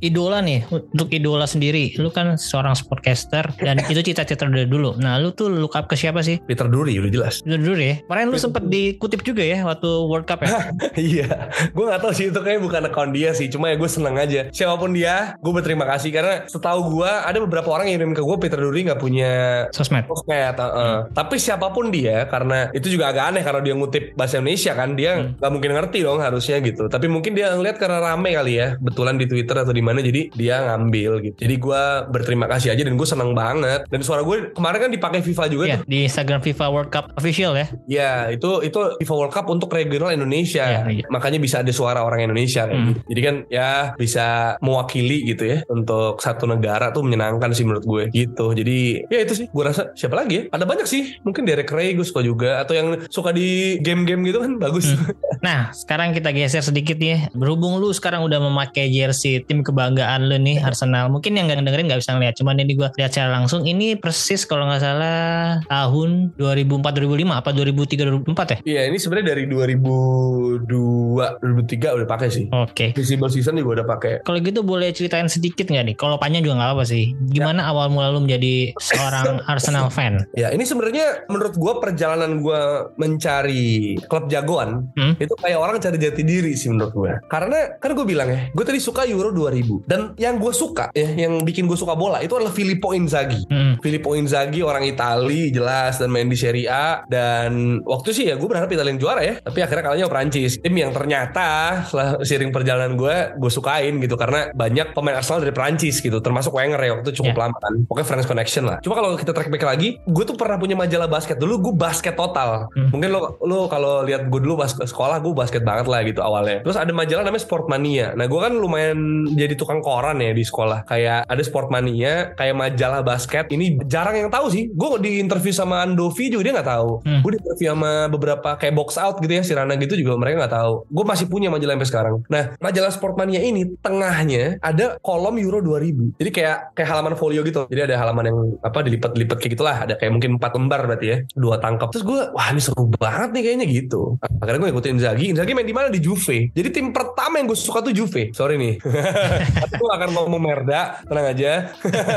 idola 0.00 0.40
nih, 0.40 0.64
untuk 0.68 1.08
idola 1.08 1.44
sendiri, 1.44 1.92
lu 1.96 2.08
kan 2.08 2.34
seorang 2.34 2.72
sportcaster 2.72 3.44
dan 3.56 3.80
itu 3.92 4.00
cita-cita 4.02 4.44
dari 4.44 4.64
dulu. 4.64 4.96
Nah, 4.96 5.20
lu 5.20 5.30
tuh 5.30 5.48
look 5.48 5.76
up 5.76 5.86
ke 5.86 5.96
siapa 5.96 6.20
sih? 6.20 6.40
Peter 6.42 6.66
Duri 6.66 6.96
udah 6.96 7.12
jelas 7.12 7.40
Itu 7.40 7.56
dulu 7.56 7.78
ya. 7.78 8.00
Kemarin 8.04 8.26
lu 8.28 8.38
sempet 8.40 8.64
dikutip 8.66 9.20
juga 9.22 9.44
ya 9.44 9.62
waktu 9.62 9.88
World 9.88 10.26
Cup 10.26 10.40
ya. 10.42 10.72
Iya, 11.10 11.28
gue 11.70 11.84
gak 11.86 12.00
tahu 12.02 12.12
sih 12.12 12.28
itu 12.28 12.40
kayaknya 12.40 12.62
bukan 12.62 12.82
account 12.88 13.12
dia 13.12 13.30
sih. 13.32 13.46
Cuma 13.48 13.70
ya 13.70 13.76
gue 13.76 13.88
seneng 13.88 14.16
aja. 14.16 14.48
Siapa 14.50 14.76
pun 14.76 14.92
dia, 14.92 15.36
gue 15.38 15.52
berterima 15.52 15.84
kasih 15.86 16.10
karena 16.10 16.44
setahu 16.46 16.98
gue 16.98 17.10
ada 17.10 17.38
beberapa 17.40 17.68
orang 17.70 17.88
yang 17.88 18.00
ngirim 18.00 18.12
ke 18.16 18.22
gue 18.22 18.36
Peter 18.40 18.58
Duri 18.58 18.84
nggak 18.86 19.00
punya 19.00 19.32
Sosmed. 19.70 20.04
sosmed. 20.08 20.56
uh, 20.56 20.64
uh. 20.64 20.96
Tapi 21.12 21.36
siapa 21.36 21.70
pun 21.70 21.88
dia, 21.92 22.24
karena 22.26 22.68
itu 22.72 22.88
juga 22.88 23.12
agak 23.12 23.24
aneh 23.34 23.42
kalau 23.42 23.60
dia 23.60 23.74
ngutip 23.74 24.14
bahasa 24.14 24.38
Indonesia 24.40 24.72
kan, 24.72 24.92
dia 24.94 25.10
Hmm. 25.10 25.34
nggak 25.36 25.52
mungkin 25.52 25.70
ngerti 25.74 25.98
dong 26.00 26.22
harusnya 26.22 26.56
gitu. 26.62 26.86
Tapi 26.86 27.10
mungkin 27.10 27.34
dia 27.34 27.50
ngeliat 27.52 27.76
karena 27.76 27.98
rame 28.00 28.30
kali 28.30 28.56
ya, 28.56 28.78
betulan 28.78 29.18
di 29.18 29.26
Twitter 29.26 29.58
atau 29.58 29.74
di 29.74 29.82
mana, 29.90 30.00
jadi 30.00 30.30
dia 30.32 30.56
ngambil 30.64 31.10
gitu. 31.22 31.36
Jadi 31.40 31.54
gue 31.56 31.82
berterima 32.08 32.46
kasih 32.46 32.70
aja 32.70 32.82
dan 32.82 32.94
gue 32.94 33.04
seneng 33.04 33.34
banget. 33.34 33.84
Dan 33.86 34.00
suara 34.00 34.22
gue 34.22 34.54
kemarin 34.54 34.78
kan 34.80 34.90
dipakai 34.90 35.20
FIFA 35.20 35.44
juga 35.46 35.64
tuh. 35.70 35.82
di 35.84 35.98
Instagram 36.04 36.40
FIFA 36.40 36.66
World 36.70 36.90
Cup 36.90 37.10
official 37.14 37.52
ya. 37.54 37.66
Ya, 37.86 38.12
itu 38.28 38.62
itu 38.62 38.78
FIFA 39.00 39.14
World 39.16 39.34
Cup 39.34 39.46
untuk 39.48 39.70
regional 39.70 40.10
Indonesia. 40.10 40.62
Iya, 40.62 40.80
iya. 40.88 41.04
Makanya 41.08 41.38
bisa 41.38 41.60
ada 41.60 41.70
suara 41.70 42.00
orang 42.00 42.22
Indonesia 42.22 42.62
Hmm. 42.62 42.94
gitu. 42.94 43.00
Jadi 43.10 43.20
kan 43.20 43.34
ya 43.48 43.70
bisa 43.94 44.26
mewakili 44.60 45.26
gitu 45.26 45.42
ya 45.44 45.64
untuk 45.66 46.20
satu 46.20 46.44
negara 46.44 46.90
tuh 46.90 47.02
menyenangkan 47.02 47.50
sih 47.50 47.64
menurut 47.64 47.82
gue 47.82 48.02
gitu. 48.12 48.52
Jadi 48.52 49.04
ya 49.06 49.18
itu 49.20 49.34
sih 49.34 49.46
gue 49.48 49.64
rasa 49.64 49.90
siapa 49.92 50.14
lagi 50.14 50.34
ya? 50.36 50.42
Ada 50.52 50.64
banyak 50.64 50.86
sih. 50.86 51.18
Mungkin 51.22 51.42
Derek 51.44 51.68
Ray 51.68 51.92
gue 51.92 52.04
suka 52.04 52.20
juga 52.20 52.60
atau 52.60 52.72
yang 52.72 52.88
suka 53.08 53.30
di 53.30 53.80
game-game 53.80 54.22
gitu 54.24 54.38
kan 54.40 54.52
bagus. 54.56 54.92
Hmm. 54.92 55.10
Nah, 55.40 55.72
sekarang 55.72 56.12
kita 56.12 56.30
geser 56.30 56.60
sedikit 56.60 56.96
nih. 56.96 57.32
Berhubung 57.32 57.80
lu 57.80 57.88
sekarang 57.90 58.20
udah 58.22 58.38
memakai 58.38 58.86
jersey 58.86 59.40
tim 59.40 59.64
kebanggaan 59.80 60.28
lu 60.28 60.36
nih 60.36 60.60
Arsenal. 60.60 61.08
Mungkin 61.08 61.32
yang 61.32 61.48
nggak 61.48 61.64
dengerin 61.64 61.88
nggak 61.88 62.00
bisa 62.04 62.12
ngeliat. 62.12 62.36
Cuman 62.36 62.60
ini 62.60 62.76
gua 62.76 62.92
lihat 63.00 63.16
secara 63.16 63.32
langsung. 63.32 63.64
Ini 63.64 63.96
persis 63.96 64.44
kalau 64.44 64.68
nggak 64.68 64.82
salah 64.84 65.64
tahun 65.64 66.36
2004-2005 66.36 67.32
apa 67.32 67.48
2003-2004 67.56 68.52
ya? 68.52 68.58
Iya, 68.68 68.82
ini 68.92 68.98
sebenarnya 69.00 69.26
dari 69.32 69.44
2002 69.48 71.40
2003 71.40 71.96
udah 71.96 72.08
pakai 72.08 72.28
sih. 72.28 72.44
Oke. 72.52 72.92
Visible 72.92 73.32
season 73.32 73.56
juga 73.56 73.80
udah 73.80 73.86
pakai. 73.88 74.12
Kalau 74.20 74.36
gitu 74.44 74.60
boleh 74.60 74.92
ceritain 74.92 75.32
sedikit 75.32 75.64
nggak 75.64 75.84
nih? 75.88 75.96
Kalau 75.96 76.20
panjang 76.20 76.44
juga 76.44 76.60
nggak 76.60 76.70
apa 76.76 76.84
sih. 76.84 77.16
Gimana 77.32 77.64
awal 77.72 77.88
mula 77.88 78.12
lu 78.12 78.20
menjadi 78.20 78.76
seorang 78.76 79.40
Arsenal 79.52 79.88
fan? 79.88 80.20
Ya, 80.36 80.52
ini 80.52 80.68
sebenarnya 80.68 81.24
menurut 81.32 81.56
gue 81.56 81.72
perjalanan 81.80 82.44
gue 82.44 82.60
mencari 83.00 83.96
klub 84.12 84.28
jagoan 84.28 84.92
Hmm? 84.96 85.14
itu 85.22 85.32
kayak 85.38 85.58
orang 85.60 85.76
cari 85.78 85.96
jati 85.96 86.22
diri 86.26 86.52
sih 86.52 86.66
menurut 86.68 86.92
gue. 86.92 87.12
Karena 87.30 87.78
kan 87.78 87.94
gue 87.94 88.02
bilang 88.04 88.26
ya, 88.28 88.50
gue 88.50 88.64
tadi 88.66 88.82
suka 88.82 89.06
Euro 89.06 89.30
2000 89.30 89.69
dan 89.86 90.12
yang 90.18 90.36
gue 90.36 90.50
suka 90.50 90.90
ya, 90.90 91.06
yang 91.14 91.42
bikin 91.42 91.66
gue 91.66 91.78
suka 91.78 91.94
bola 91.94 92.18
itu 92.20 92.34
adalah 92.34 92.50
Filippo 92.50 92.90
Inzaghi. 92.90 93.46
Hmm. 93.46 93.78
Filippo 93.78 94.18
Inzaghi 94.18 94.60
orang 94.60 94.82
Itali 94.82 95.50
jelas 95.50 96.00
dan 96.00 96.10
main 96.10 96.26
di 96.26 96.34
Serie 96.34 96.66
A. 96.66 97.02
Dan 97.06 97.80
waktu 97.84 98.10
sih 98.10 98.24
ya 98.26 98.34
gue 98.34 98.48
berharap 98.48 98.70
Italia 98.70 98.90
yang 98.90 99.00
juara 99.00 99.22
ya. 99.22 99.34
Tapi 99.38 99.58
akhirnya 99.60 99.84
kalahnya 99.84 100.06
Prancis. 100.08 100.58
Tim 100.58 100.74
yang 100.74 100.90
ternyata 100.90 101.82
setelah 101.86 102.08
sering 102.22 102.50
perjalanan 102.50 102.96
gue 102.96 103.36
gue 103.36 103.50
sukain 103.50 104.00
gitu. 104.00 104.14
Karena 104.16 104.50
banyak 104.50 104.92
pemain 104.92 105.18
Arsenal 105.18 105.44
dari 105.44 105.54
Prancis 105.54 106.00
gitu. 106.00 106.18
Termasuk 106.18 106.54
Wenger 106.54 106.80
ya 106.80 106.92
waktu 106.98 107.10
cukup 107.12 107.34
Ya. 107.36 107.46
lama 107.46 107.56
kan. 107.62 107.74
Pokoknya 107.86 108.06
French 108.08 108.26
Connection 108.26 108.64
lah. 108.66 108.76
Cuma 108.82 108.94
kalau 108.98 109.14
kita 109.14 109.30
track 109.30 109.50
back 109.52 109.64
lagi 109.64 109.88
gue 110.02 110.24
tuh 110.24 110.34
pernah 110.34 110.58
punya 110.58 110.74
majalah 110.74 111.06
basket. 111.06 111.38
Dulu 111.38 111.70
gue 111.70 111.74
basket 111.76 112.16
total. 112.16 112.72
Hmm. 112.72 112.88
mungkin 112.90 113.12
lo 113.12 113.38
lo 113.44 113.66
kalau 113.68 114.02
lihat 114.02 114.26
gue 114.26 114.40
dulu 114.40 114.58
basket 114.58 114.88
sekolah 114.88 115.20
gue 115.20 115.32
basket 115.32 115.62
banget 115.62 115.86
lah 115.86 116.00
gitu 116.02 116.20
awalnya. 116.20 116.62
Terus 116.64 116.76
ada 116.76 116.90
majalah 116.90 117.22
namanya 117.22 117.44
Sportmania. 117.44 118.06
Nah 118.16 118.26
gue 118.26 118.40
kan 118.40 118.52
lumayan 118.52 118.98
jadi 119.30 119.54
tukang 119.60 119.84
koran 119.84 120.16
ya 120.24 120.32
di 120.32 120.40
sekolah. 120.40 120.88
Kayak 120.88 121.28
ada 121.28 121.42
Sportmania 121.44 122.32
kayak 122.32 122.56
majalah 122.56 123.04
basket. 123.04 123.52
Ini 123.52 123.84
jarang 123.84 124.16
yang 124.16 124.32
tahu 124.32 124.48
sih. 124.48 124.72
Gue 124.72 124.96
di 124.96 125.20
interview 125.20 125.52
sama 125.52 125.84
Andovi 125.84 126.32
juga 126.32 126.48
dia 126.48 126.54
nggak 126.56 126.70
tahu. 126.72 126.90
Hmm. 127.04 127.20
gue 127.20 127.36
di 127.36 127.38
interview 127.44 127.68
sama 127.76 127.92
beberapa 128.08 128.56
kayak 128.56 128.74
box 128.74 128.96
out 128.96 129.20
gitu 129.20 129.32
ya 129.36 129.42
Sirana 129.44 129.76
gitu 129.76 129.94
juga 130.00 130.16
mereka 130.16 130.46
nggak 130.46 130.54
tahu. 130.56 130.72
Gue 130.88 131.04
masih 131.04 131.26
punya 131.28 131.52
majalah 131.52 131.76
sampai 131.76 131.90
sekarang. 131.90 132.14
Nah 132.32 132.56
majalah 132.56 132.92
Sportmania 132.94 133.44
ini 133.44 133.68
tengahnya 133.84 134.56
ada 134.64 134.96
kolom 135.04 135.36
Euro 135.36 135.60
2000 135.60 136.16
jadi 136.16 136.30
kayak 136.30 136.58
kayak 136.78 136.88
halaman 136.88 137.14
folio 137.18 137.42
gitu. 137.44 137.66
Jadi 137.68 137.90
ada 137.90 137.94
halaman 138.00 138.24
yang 138.30 138.38
apa 138.64 138.78
dilipat-lipat 138.86 139.36
kayak 139.36 139.52
gitulah. 139.58 139.76
Ada 139.84 139.94
kayak 140.00 140.12
mungkin 140.14 140.30
empat 140.40 140.52
lembar 140.56 140.80
berarti 140.86 141.06
ya. 141.06 141.16
Dua 141.36 141.60
tangkap 141.60 141.92
terus 141.92 142.04
gue 142.06 142.20
wah 142.32 142.48
ini 142.54 142.62
seru 142.62 142.86
banget 142.96 143.30
nih 143.36 143.42
kayaknya 143.44 143.66
gitu. 143.68 144.16
Akhirnya 144.40 144.60
gue 144.64 144.70
ikutin 144.72 144.96
Inzaghi. 144.96 145.26
Inzaghi 145.34 145.52
main 145.52 145.66
di 145.68 145.74
mana 145.76 145.88
di 145.92 146.00
Juve. 146.00 146.54
Jadi 146.54 146.68
tim 146.70 146.94
pertama 146.94 147.42
yang 147.42 147.50
gue 147.50 147.58
suka 147.58 147.82
tuh 147.84 147.92
Juve. 147.92 148.32
Sorry 148.32 148.56
nih 148.56 148.74
tapi 149.40 149.72
gue 149.72 149.86
gak 149.86 149.98
akan 149.98 150.10
ngomong 150.12 150.40
merda 150.40 150.80
tenang 151.02 151.26
aja. 151.28 151.52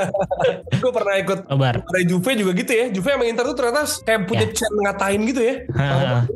Gue 0.73 0.91
pernah 0.91 1.15
ikut 1.15 1.39
Obar. 1.47 1.79
dari 1.86 2.03
Juve 2.03 2.31
juga 2.36 2.51
gitu 2.53 2.71
ya. 2.71 2.86
Juve 2.89 3.09
sama 3.09 3.23
Inter 3.23 3.45
tuh 3.45 3.55
ternyata 3.55 3.81
kayak 4.03 4.21
punya 4.25 4.41
Ya. 4.43 4.51
chat 4.51 4.71
ngatain 4.73 5.21
gitu 5.23 5.41
ya. 5.41 5.55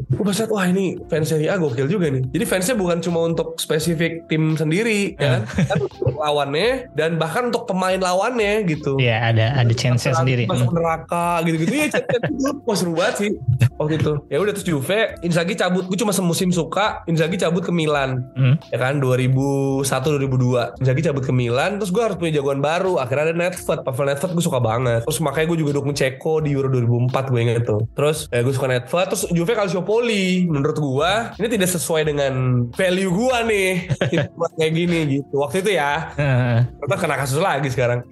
Gue 0.07 0.23
pas 0.23 0.33
liat 0.33 0.47
wah 0.49 0.65
ini 0.65 0.85
fans 1.05 1.27
Serie 1.27 1.49
A 1.49 1.57
gokil 1.57 1.87
juga 1.87 2.07
nih. 2.07 2.23
Jadi 2.29 2.43
fansnya 2.45 2.75
bukan 2.75 2.97
cuma 2.99 3.19
untuk 3.21 3.57
spesifik 3.57 4.23
tim 4.25 4.55
sendiri 4.55 5.13
ya 5.15 5.37
kan? 5.37 5.41
Kan 5.67 5.77
untuk 5.83 6.15
lawannya 6.15 6.69
dan 6.93 7.17
bahkan 7.17 7.51
untuk 7.51 7.67
pemain 7.67 7.97
lawannya 7.97 8.63
gitu. 8.65 8.95
Iya 8.97 9.27
ada 9.27 9.45
ada 9.57 9.73
chance 9.73 10.07
sendiri. 10.07 10.47
masuk 10.47 10.69
Hmm. 10.69 10.77
neraka 10.77 11.43
gitu-gitu. 11.43 11.73
Ya 11.73 11.87
chat-chat 11.91 12.23
wah 12.63 12.73
seru 12.73 12.93
banget 12.93 13.15
sih 13.17 13.31
waktu 13.75 13.99
itu. 13.99 14.13
Ya 14.27 14.37
udah 14.37 14.51
terus 14.51 14.63
Juve 14.65 14.99
Inzaghi 15.19 15.53
cabut. 15.53 15.83
Gue 15.85 15.97
cuma 15.97 16.11
semusim 16.11 16.49
suka 16.49 17.03
Inzaghi 17.05 17.35
cabut 17.35 17.61
ke 17.61 17.71
Milan. 17.71 18.23
Hmm. 18.33 18.55
ya 18.69 18.79
kan 18.79 18.97
2001 18.97 19.83
2002 19.83 20.76
Inzaghi 20.77 21.01
cabut 21.01 21.23
ke 21.23 21.33
Milan 21.33 21.77
terus 21.77 21.89
gue 21.89 22.03
harus 22.03 22.15
punya 22.15 22.39
jagoan 22.39 22.59
baru. 22.59 22.97
Akhirnya 22.97 23.31
ada 23.31 23.35
Nedved 23.35 23.79
Pavel 23.83 24.05
Nedved 24.07 24.31
gue 24.33 24.43
suka 24.43 24.59
banget. 24.59 25.01
Terus 25.03 25.19
makanya 25.19 25.47
gue 25.49 25.59
juga 25.61 25.71
dukung 25.75 25.93
Ceko 25.93 26.39
di 26.39 26.53
Euro 26.53 26.69
2004 26.69 27.31
gue 27.31 27.39
inget 27.39 27.63
tuh. 27.63 27.81
Terus 27.93 28.27
ya 28.29 28.41
gue 28.41 28.53
suka 28.53 28.67
Nedved 28.67 29.05
terus 29.07 29.23
Juve 29.29 29.53
Calciopoli 29.53 30.45
menurut 30.45 30.77
gue 30.77 31.11
ini 31.37 31.47
tidak 31.49 31.69
sesuai 31.71 32.01
dengan 32.05 32.33
value 32.73 33.09
gue 33.09 33.37
nih. 33.49 33.69
Buat 34.39 34.51
kayak 34.55 34.73
gini 34.73 34.99
gitu. 35.19 35.35
Waktu 35.37 35.65
itu 35.65 35.71
ya. 35.73 36.13
Ternyata 36.15 36.95
kena 36.95 37.15
kasus 37.17 37.39
lagi 37.39 37.69
sekarang. 37.69 38.05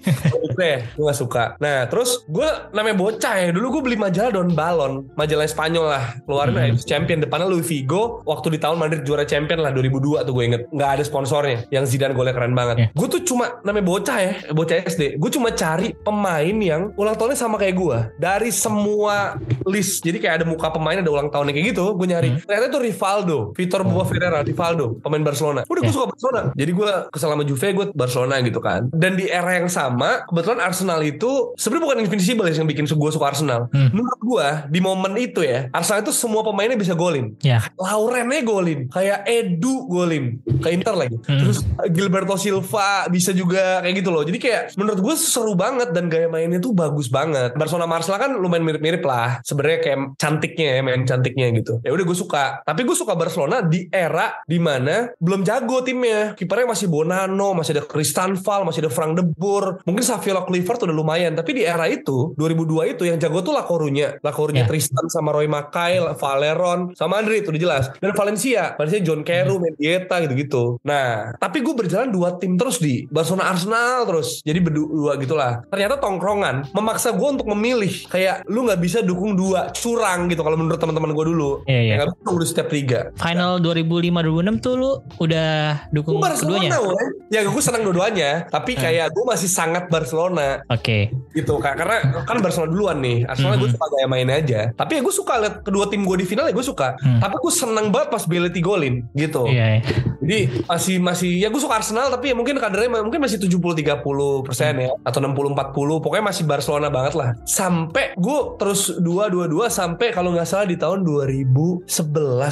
Gue 0.55 0.81
gue 0.81 1.03
gak 1.03 1.19
suka. 1.19 1.43
Nah 1.59 1.85
terus 1.85 2.23
gue 2.25 2.45
namanya 2.71 2.95
bocah 2.97 3.35
ya. 3.37 3.49
Dulu 3.51 3.79
gue 3.79 3.83
beli 3.91 3.97
majalah 3.99 4.31
Don 4.31 4.51
Balon 4.51 4.93
Majalah 5.13 5.45
Spanyol 5.45 5.85
lah. 5.85 6.05
Keluarin 6.23 6.53
Hmm. 6.55 6.79
Champion. 6.79 7.19
Depannya 7.19 7.51
Louis 7.51 7.67
Figo 7.67 8.23
Waktu 8.23 8.55
di 8.55 8.59
tahun 8.61 8.79
Madrid 8.79 9.03
juara 9.03 9.27
champion 9.27 9.59
lah 9.59 9.75
2002 9.75 10.23
tuh 10.23 10.31
gue 10.31 10.43
inget. 10.47 10.61
Gak 10.71 10.89
ada 10.99 11.03
sponsornya. 11.03 11.67
Yang 11.67 11.95
Zidane 11.95 12.15
golnya 12.15 12.31
keren 12.31 12.54
banget. 12.55 12.75
Yeah. 12.79 12.89
Gue 12.95 13.07
tuh 13.11 13.21
cuma 13.21 13.59
namanya 13.61 13.85
bocah 13.85 14.17
ya 14.17 14.33
Bocah 14.51 14.75
SD 14.87 15.19
Gue 15.19 15.29
cuma 15.29 15.51
cari 15.51 15.91
pemain 15.91 16.55
yang 16.55 16.95
Ulang 16.95 17.15
tahunnya 17.19 17.35
sama 17.35 17.59
kayak 17.59 17.75
gue 17.75 17.97
Dari 18.15 18.49
semua 18.49 19.35
list. 19.67 20.01
Jadi 20.01 20.17
kayak 20.23 20.41
ada 20.41 20.45
muka 20.47 20.71
pemain 20.71 20.95
Ada 20.95 21.11
ulang 21.11 21.27
tahunnya 21.27 21.51
kayak 21.51 21.75
gitu 21.75 21.93
Gue 21.97 22.07
nyari. 22.07 22.29
Ternyata 22.45 22.65
itu 22.71 22.79
Rivaldo 22.79 23.37
Vitor 23.51 23.81
Boa 23.83 24.03
Ferreira 24.07 24.39
Rivaldo 24.41 24.97
Pemain 25.03 25.21
Barcelona. 25.21 25.67
Udah 25.67 25.81
gue 25.81 25.83
Yeah. 25.85 25.93
suka 25.93 26.07
Barcelona. 26.15 26.41
Jadi 26.57 26.71
gue 26.73 26.91
kesel 27.13 27.29
sama 27.29 27.43
Juve 27.45 27.67
Gue 27.75 27.85
Barcelona 27.93 28.35
gitu 28.41 28.59
kan. 28.63 28.87
Dan 28.89 29.19
di 29.19 29.27
era 29.27 29.51
yang 29.53 29.67
sama 29.67 30.23
Kebetulan 30.25 30.63
Arsenal 30.63 30.99
itu 31.03 31.53
sebenarnya 31.59 31.83
bukan 31.91 31.99
invincible 32.07 32.47
ya 32.47 32.55
Yang 32.55 32.69
bikin 32.71 32.85
gue 32.87 33.11
suka 33.11 33.25
Arsenal. 33.29 33.67
Hmm. 33.75 33.91
Menurut 33.91 34.21
gue 34.21 34.47
Di 34.71 34.79
momen 34.79 35.13
itu 35.19 35.43
ya 35.43 35.67
Arsenal 35.75 36.01
itu 36.05 36.13
semua 36.15 36.41
pemainnya 36.41 36.77
bisa 36.77 36.95
golin. 36.95 37.35
Ya. 37.41 37.61
Laurennya 37.75 38.41
golin. 38.45 38.87
Kayak 38.87 39.27
Edu 39.27 39.85
golin. 39.89 40.39
Ke 40.61 40.71
Inter 40.71 40.95
lagi. 40.95 41.17
Hmm. 41.27 41.39
Terus 41.41 41.57
Gilberto 41.91 42.37
Silva 42.45 43.09
bisa 43.09 43.33
juga 43.33 43.81
kayak 43.81 43.95
gitu 43.97 44.09
loh. 44.13 44.21
Jadi 44.21 44.37
kayak 44.37 44.61
menurut 44.77 44.99
gue 45.01 45.15
seru 45.17 45.57
banget 45.57 45.89
dan 45.91 46.05
gaya 46.07 46.29
mainnya 46.29 46.61
tuh 46.61 46.77
bagus 46.77 47.09
banget. 47.09 47.57
Barcelona 47.57 47.89
Marsala 47.89 48.21
kan 48.21 48.31
lumayan 48.37 48.61
mirip-mirip 48.61 49.01
lah. 49.01 49.41
Sebenarnya 49.41 49.79
kayak 49.81 49.99
cantiknya 50.21 50.69
ya, 50.77 50.81
main 50.85 51.03
cantiknya 51.03 51.49
gitu. 51.57 51.81
Ya 51.81 51.89
udah 51.89 52.05
gue 52.05 52.17
suka. 52.17 52.45
Tapi 52.61 52.85
gue 52.85 52.93
suka 52.93 53.17
Barcelona 53.17 53.65
di 53.65 53.89
era 53.89 54.45
di 54.45 54.61
mana 54.61 55.09
belum 55.17 55.41
jago 55.41 55.81
timnya. 55.81 56.37
Kipernya 56.37 56.69
masih 56.69 56.87
Bonano, 56.87 57.57
masih 57.57 57.81
ada 57.81 57.83
Tristan 57.89 58.37
Val, 58.37 58.61
masih 58.63 58.85
ada 58.85 58.91
Frank 58.93 59.17
de 59.17 59.23
Boer. 59.25 59.81
Mungkin 59.83 60.05
Savio 60.05 60.45
Clifford 60.45 60.85
udah 60.85 60.95
lumayan. 60.95 61.33
Tapi 61.33 61.57
di 61.57 61.63
era 61.65 61.89
itu, 61.89 62.37
2002 62.37 62.93
itu 62.93 63.03
yang 63.09 63.17
jago 63.17 63.41
tuh 63.41 63.55
Lakorunya. 63.55 64.21
Lakorunya 64.21 64.63
yeah. 64.63 64.69
Tristan 64.69 65.09
sama 65.09 65.33
Roy 65.33 65.49
Makail, 65.49 66.13
Valeron, 66.19 66.93
sama 66.93 67.23
Andre 67.23 67.41
itu 67.41 67.49
udah 67.49 67.61
jelas. 67.61 67.85
Dan 67.97 68.13
Valencia, 68.13 68.75
Valencia 68.75 69.01
John 69.01 69.25
Carew, 69.25 69.57
hmm. 69.57 69.63
Mendieta 69.65 70.15
gitu-gitu. 70.21 70.77
Nah, 70.85 71.33
tapi 71.39 71.63
gue 71.63 71.73
berjalan 71.73 72.11
2 72.11 72.34
tim 72.39 72.59
terus 72.59 72.77
di 72.79 73.05
Barcelona 73.09 73.51
Arsenal 73.51 74.05
terus. 74.07 74.39
Jadi 74.45 74.59
berdua 74.61 75.15
gitulah. 75.19 75.63
Ternyata 75.69 75.99
tongkrongan 75.99 76.71
memaksa 76.71 77.15
gue 77.15 77.27
untuk 77.27 77.47
memilih. 77.51 77.91
Kayak 78.09 78.45
lu 78.49 78.65
nggak 78.67 78.81
bisa 78.81 78.99
dukung 79.01 79.35
dua 79.37 79.71
curang 79.71 80.27
gitu 80.31 80.41
kalau 80.41 80.57
menurut 80.59 80.79
teman-teman 80.79 81.11
gue 81.15 81.25
dulu. 81.31 81.51
Iya. 81.65 81.73
Yeah, 81.73 81.83
yeah. 81.83 81.95
nggak 81.97 82.07
bisa 82.09 82.19
dukung 82.23 82.37
setiap 82.45 82.69
liga. 82.71 82.99
Final 83.19 83.51
2005-2006 83.61 84.65
tuh 84.65 84.73
lu 84.75 84.91
udah 85.21 85.51
dukung 85.91 86.19
Barcelona, 86.21 86.59
keduanya? 86.59 86.69
Kan? 86.79 87.09
ya 87.33 87.39
gue 87.45 87.63
senang 87.63 87.83
dua-duanya. 87.87 88.31
Tapi 88.49 88.71
hmm. 88.77 88.81
kayak 88.81 89.07
gue 89.11 89.23
masih 89.25 89.49
sangat 89.49 89.83
Barcelona. 89.89 90.61
Oke. 90.69 91.11
Gitu 91.33 91.53
kak. 91.59 91.75
Karena 91.79 92.25
kan 92.25 92.37
Barcelona 92.39 92.69
duluan 92.71 92.97
nih. 93.01 93.25
Arsenal 93.25 93.57
gue 93.57 93.69
hmm. 93.69 93.75
suka 93.77 93.85
gaya 93.91 94.07
main 94.07 94.29
aja. 94.29 94.61
Tapi 94.73 94.99
ya 94.99 95.01
gue 95.01 95.15
suka 95.15 95.33
liat 95.41 95.55
kedua 95.65 95.85
tim 95.89 96.03
gue 96.05 96.17
di 96.21 96.25
final 96.27 96.47
ya 96.49 96.53
gue 96.53 96.65
suka. 96.65 96.95
Hmm. 97.01 97.19
Tapi 97.19 97.35
gue 97.39 97.53
seneng 97.53 97.87
banget 97.89 98.09
pas 98.13 98.23
Belletti 98.25 98.61
golin 98.63 99.05
gitu. 99.13 99.45
Iya, 99.49 99.79
iya. 99.79 99.81
Jadi 100.25 100.39
masih 100.65 100.95
masih 100.97 101.31
ya 101.37 101.47
gue 101.53 101.61
suka 101.61 101.77
Arsenal 101.77 102.09
tapi 102.09 102.24
ya 102.25 102.35
mungkin 102.35 102.57
kadernya 102.57 103.01
mungkin 103.01 103.21
masih 103.21 103.37
70-30 103.37 104.01
persen 104.43 104.73
ya 104.79 104.89
atau 105.01 105.19
60-40 105.19 105.53
pokoknya 106.01 106.25
masih 106.25 106.43
Barcelona 106.43 106.89
banget 106.89 107.13
lah 107.13 107.29
sampai 107.43 108.13
gue 108.15 108.39
terus 108.57 108.97
dua 108.97 109.29
dua 109.29 109.45
dua 109.45 109.67
sampai 109.67 110.09
kalau 110.09 110.31
nggak 110.31 110.45
salah 110.45 110.65
di 110.65 110.75
tahun 110.75 111.05
2011 111.05 111.85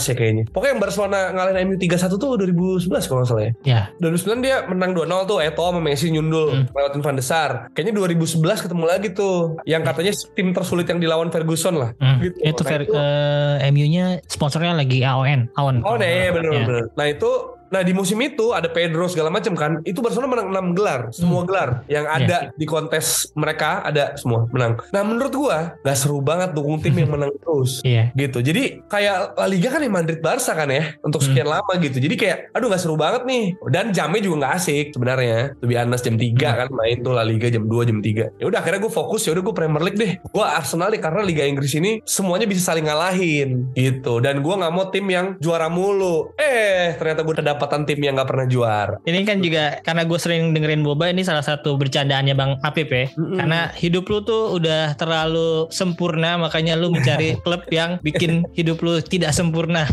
ya 0.09 0.15
kayaknya 0.15 0.43
pokoknya 0.49 0.71
yang 0.73 0.81
Barcelona 0.81 1.19
ngalahin 1.31 1.67
MU 1.67 1.75
3-1 1.77 2.13
tuh 2.13 2.29
2011 2.38 3.07
kalau 3.07 3.19
nggak 3.21 3.29
salah 3.29 3.43
ya 3.43 3.53
Ya. 3.63 3.81
2009 3.97 4.43
dia 4.43 4.55
menang 4.65 4.91
2-0 4.93 5.07
tuh 5.25 5.38
Eto 5.39 5.63
sama 5.63 5.79
Messi 5.79 6.07
nyundul 6.09 6.45
Hmm. 6.53 6.67
lewatin 6.69 7.01
Van 7.01 7.15
de 7.15 7.23
Sar. 7.23 7.51
Kayaknya 7.71 7.93
2011 7.97 8.59
ketemu 8.59 8.83
lagi 8.83 9.07
tuh 9.09 9.57
yang 9.63 9.81
katanya 9.81 10.12
tim 10.36 10.51
tersulit 10.51 10.86
yang 10.86 10.99
dilawan 10.99 11.31
Ferguson 11.31 11.79
lah. 11.79 11.89
Hmm. 11.97 12.19
Gitu. 12.19 12.36
Itu 12.38 12.62
Nah, 12.62 12.77
itu- 12.77 12.93
eh, 12.93 13.71
MU-nya 13.71 14.05
sponsornya 14.27 14.75
lagi 14.75 15.01
AON. 15.01 15.49
Aon. 15.55 15.81
Oh 15.81 15.95
nah, 15.95 16.05
iya 16.05 16.29
bener, 16.29 16.51
Ya. 16.51 16.62
bener. 16.62 16.83
Nah 16.93 17.05
itu 17.07 17.31
Nah 17.73 17.81
di 17.81 17.89
musim 17.89 18.21
itu 18.21 18.53
ada 18.53 18.69
Pedro 18.69 19.09
segala 19.09 19.33
macam 19.33 19.57
kan. 19.57 19.81
Itu 19.81 20.05
Barcelona 20.05 20.29
menang 20.29 20.47
6 20.53 20.77
gelar, 20.77 21.01
semua 21.09 21.41
gelar. 21.41 21.81
Yang 21.89 22.05
ada 22.05 22.38
di 22.53 22.65
kontes 22.69 23.33
mereka 23.33 23.81
ada 23.81 24.13
semua 24.13 24.45
menang. 24.53 24.77
Nah 24.93 25.01
menurut 25.01 25.33
gua 25.33 25.73
nggak 25.81 25.97
seru 25.97 26.21
banget 26.21 26.53
dukung 26.53 26.77
tim 26.77 26.93
yang 26.93 27.09
menang 27.17 27.33
terus. 27.41 27.81
Iya. 27.81 28.13
gitu. 28.13 28.45
Jadi 28.45 28.86
kayak 28.86 29.33
La 29.41 29.47
Liga 29.49 29.73
kan 29.73 29.81
yang 29.81 29.97
Madrid 29.97 30.21
Barca 30.21 30.53
kan 30.53 30.69
ya 30.69 30.93
untuk 31.01 31.25
sekian 31.25 31.49
lama 31.49 31.73
gitu. 31.81 31.97
Jadi 31.97 32.13
kayak 32.13 32.38
aduh 32.53 32.69
nggak 32.69 32.81
seru 32.81 32.93
banget 32.93 33.25
nih. 33.25 33.57
Dan 33.73 33.89
jamnya 33.89 34.21
juga 34.21 34.45
nggak 34.45 34.53
asik 34.62 34.86
sebenarnya. 34.93 35.57
Lebih 35.57 35.75
anas 35.81 36.05
jam 36.05 36.13
3 36.13 36.38
kan 36.38 36.67
main 36.69 37.01
tuh 37.01 37.17
La 37.17 37.25
Liga 37.25 37.49
jam 37.49 37.65
2 37.65 37.89
jam 37.89 37.97
3 38.03 38.38
ya 38.38 38.45
udah 38.45 38.59
akhirnya 38.59 38.79
gue 38.83 38.93
fokus 38.93 39.25
ya 39.25 39.31
udah 39.33 39.43
gue 39.49 39.55
Premier 39.55 39.81
League 39.81 39.97
deh. 39.97 40.12
Gue 40.21 40.45
Arsenal 40.45 40.93
deh 40.93 41.01
karena 41.01 41.25
Liga 41.25 41.47
Inggris 41.47 41.73
ini 41.73 42.03
semuanya 42.05 42.45
bisa 42.45 42.62
saling 42.62 42.86
ngalahin 42.86 43.71
gitu. 43.73 44.19
Dan 44.19 44.43
gue 44.43 44.53
nggak 44.53 44.73
mau 44.73 44.91
tim 44.91 45.05
yang 45.09 45.39
juara 45.39 45.71
mulu. 45.71 46.36
Eh 46.36 46.93
ternyata 46.99 47.23
gue 47.23 47.33
kedapatan 47.63 47.88
tim 47.88 47.99
yang 47.99 48.13
nggak 48.15 48.28
pernah 48.28 48.43
juara 48.45 48.95
Ini 49.04 49.23
kan 49.23 49.39
juga 49.39 49.80
karena 49.80 50.04
gue 50.04 50.19
sering 50.19 50.52
dengerin 50.52 50.84
Boba 50.84 51.08
ini 51.08 51.23
salah 51.23 51.41
satu 51.41 51.80
bercandaannya 51.80 52.36
Bang 52.36 52.52
Apip 52.60 52.91
ya. 52.91 53.08
Mm-mm. 53.15 53.39
Karena 53.39 53.71
hidup 53.73 54.04
lu 54.06 54.19
tuh 54.21 54.52
udah 54.54 54.93
terlalu 54.93 55.71
sempurna 55.71 56.36
makanya 56.36 56.76
lu 56.76 56.91
mencari 56.91 57.38
klub 57.45 57.63
yang 57.69 57.97
bikin 58.02 58.43
hidup 58.52 58.84
lu 58.84 58.99
tidak 58.99 59.32
sempurna. 59.32 59.88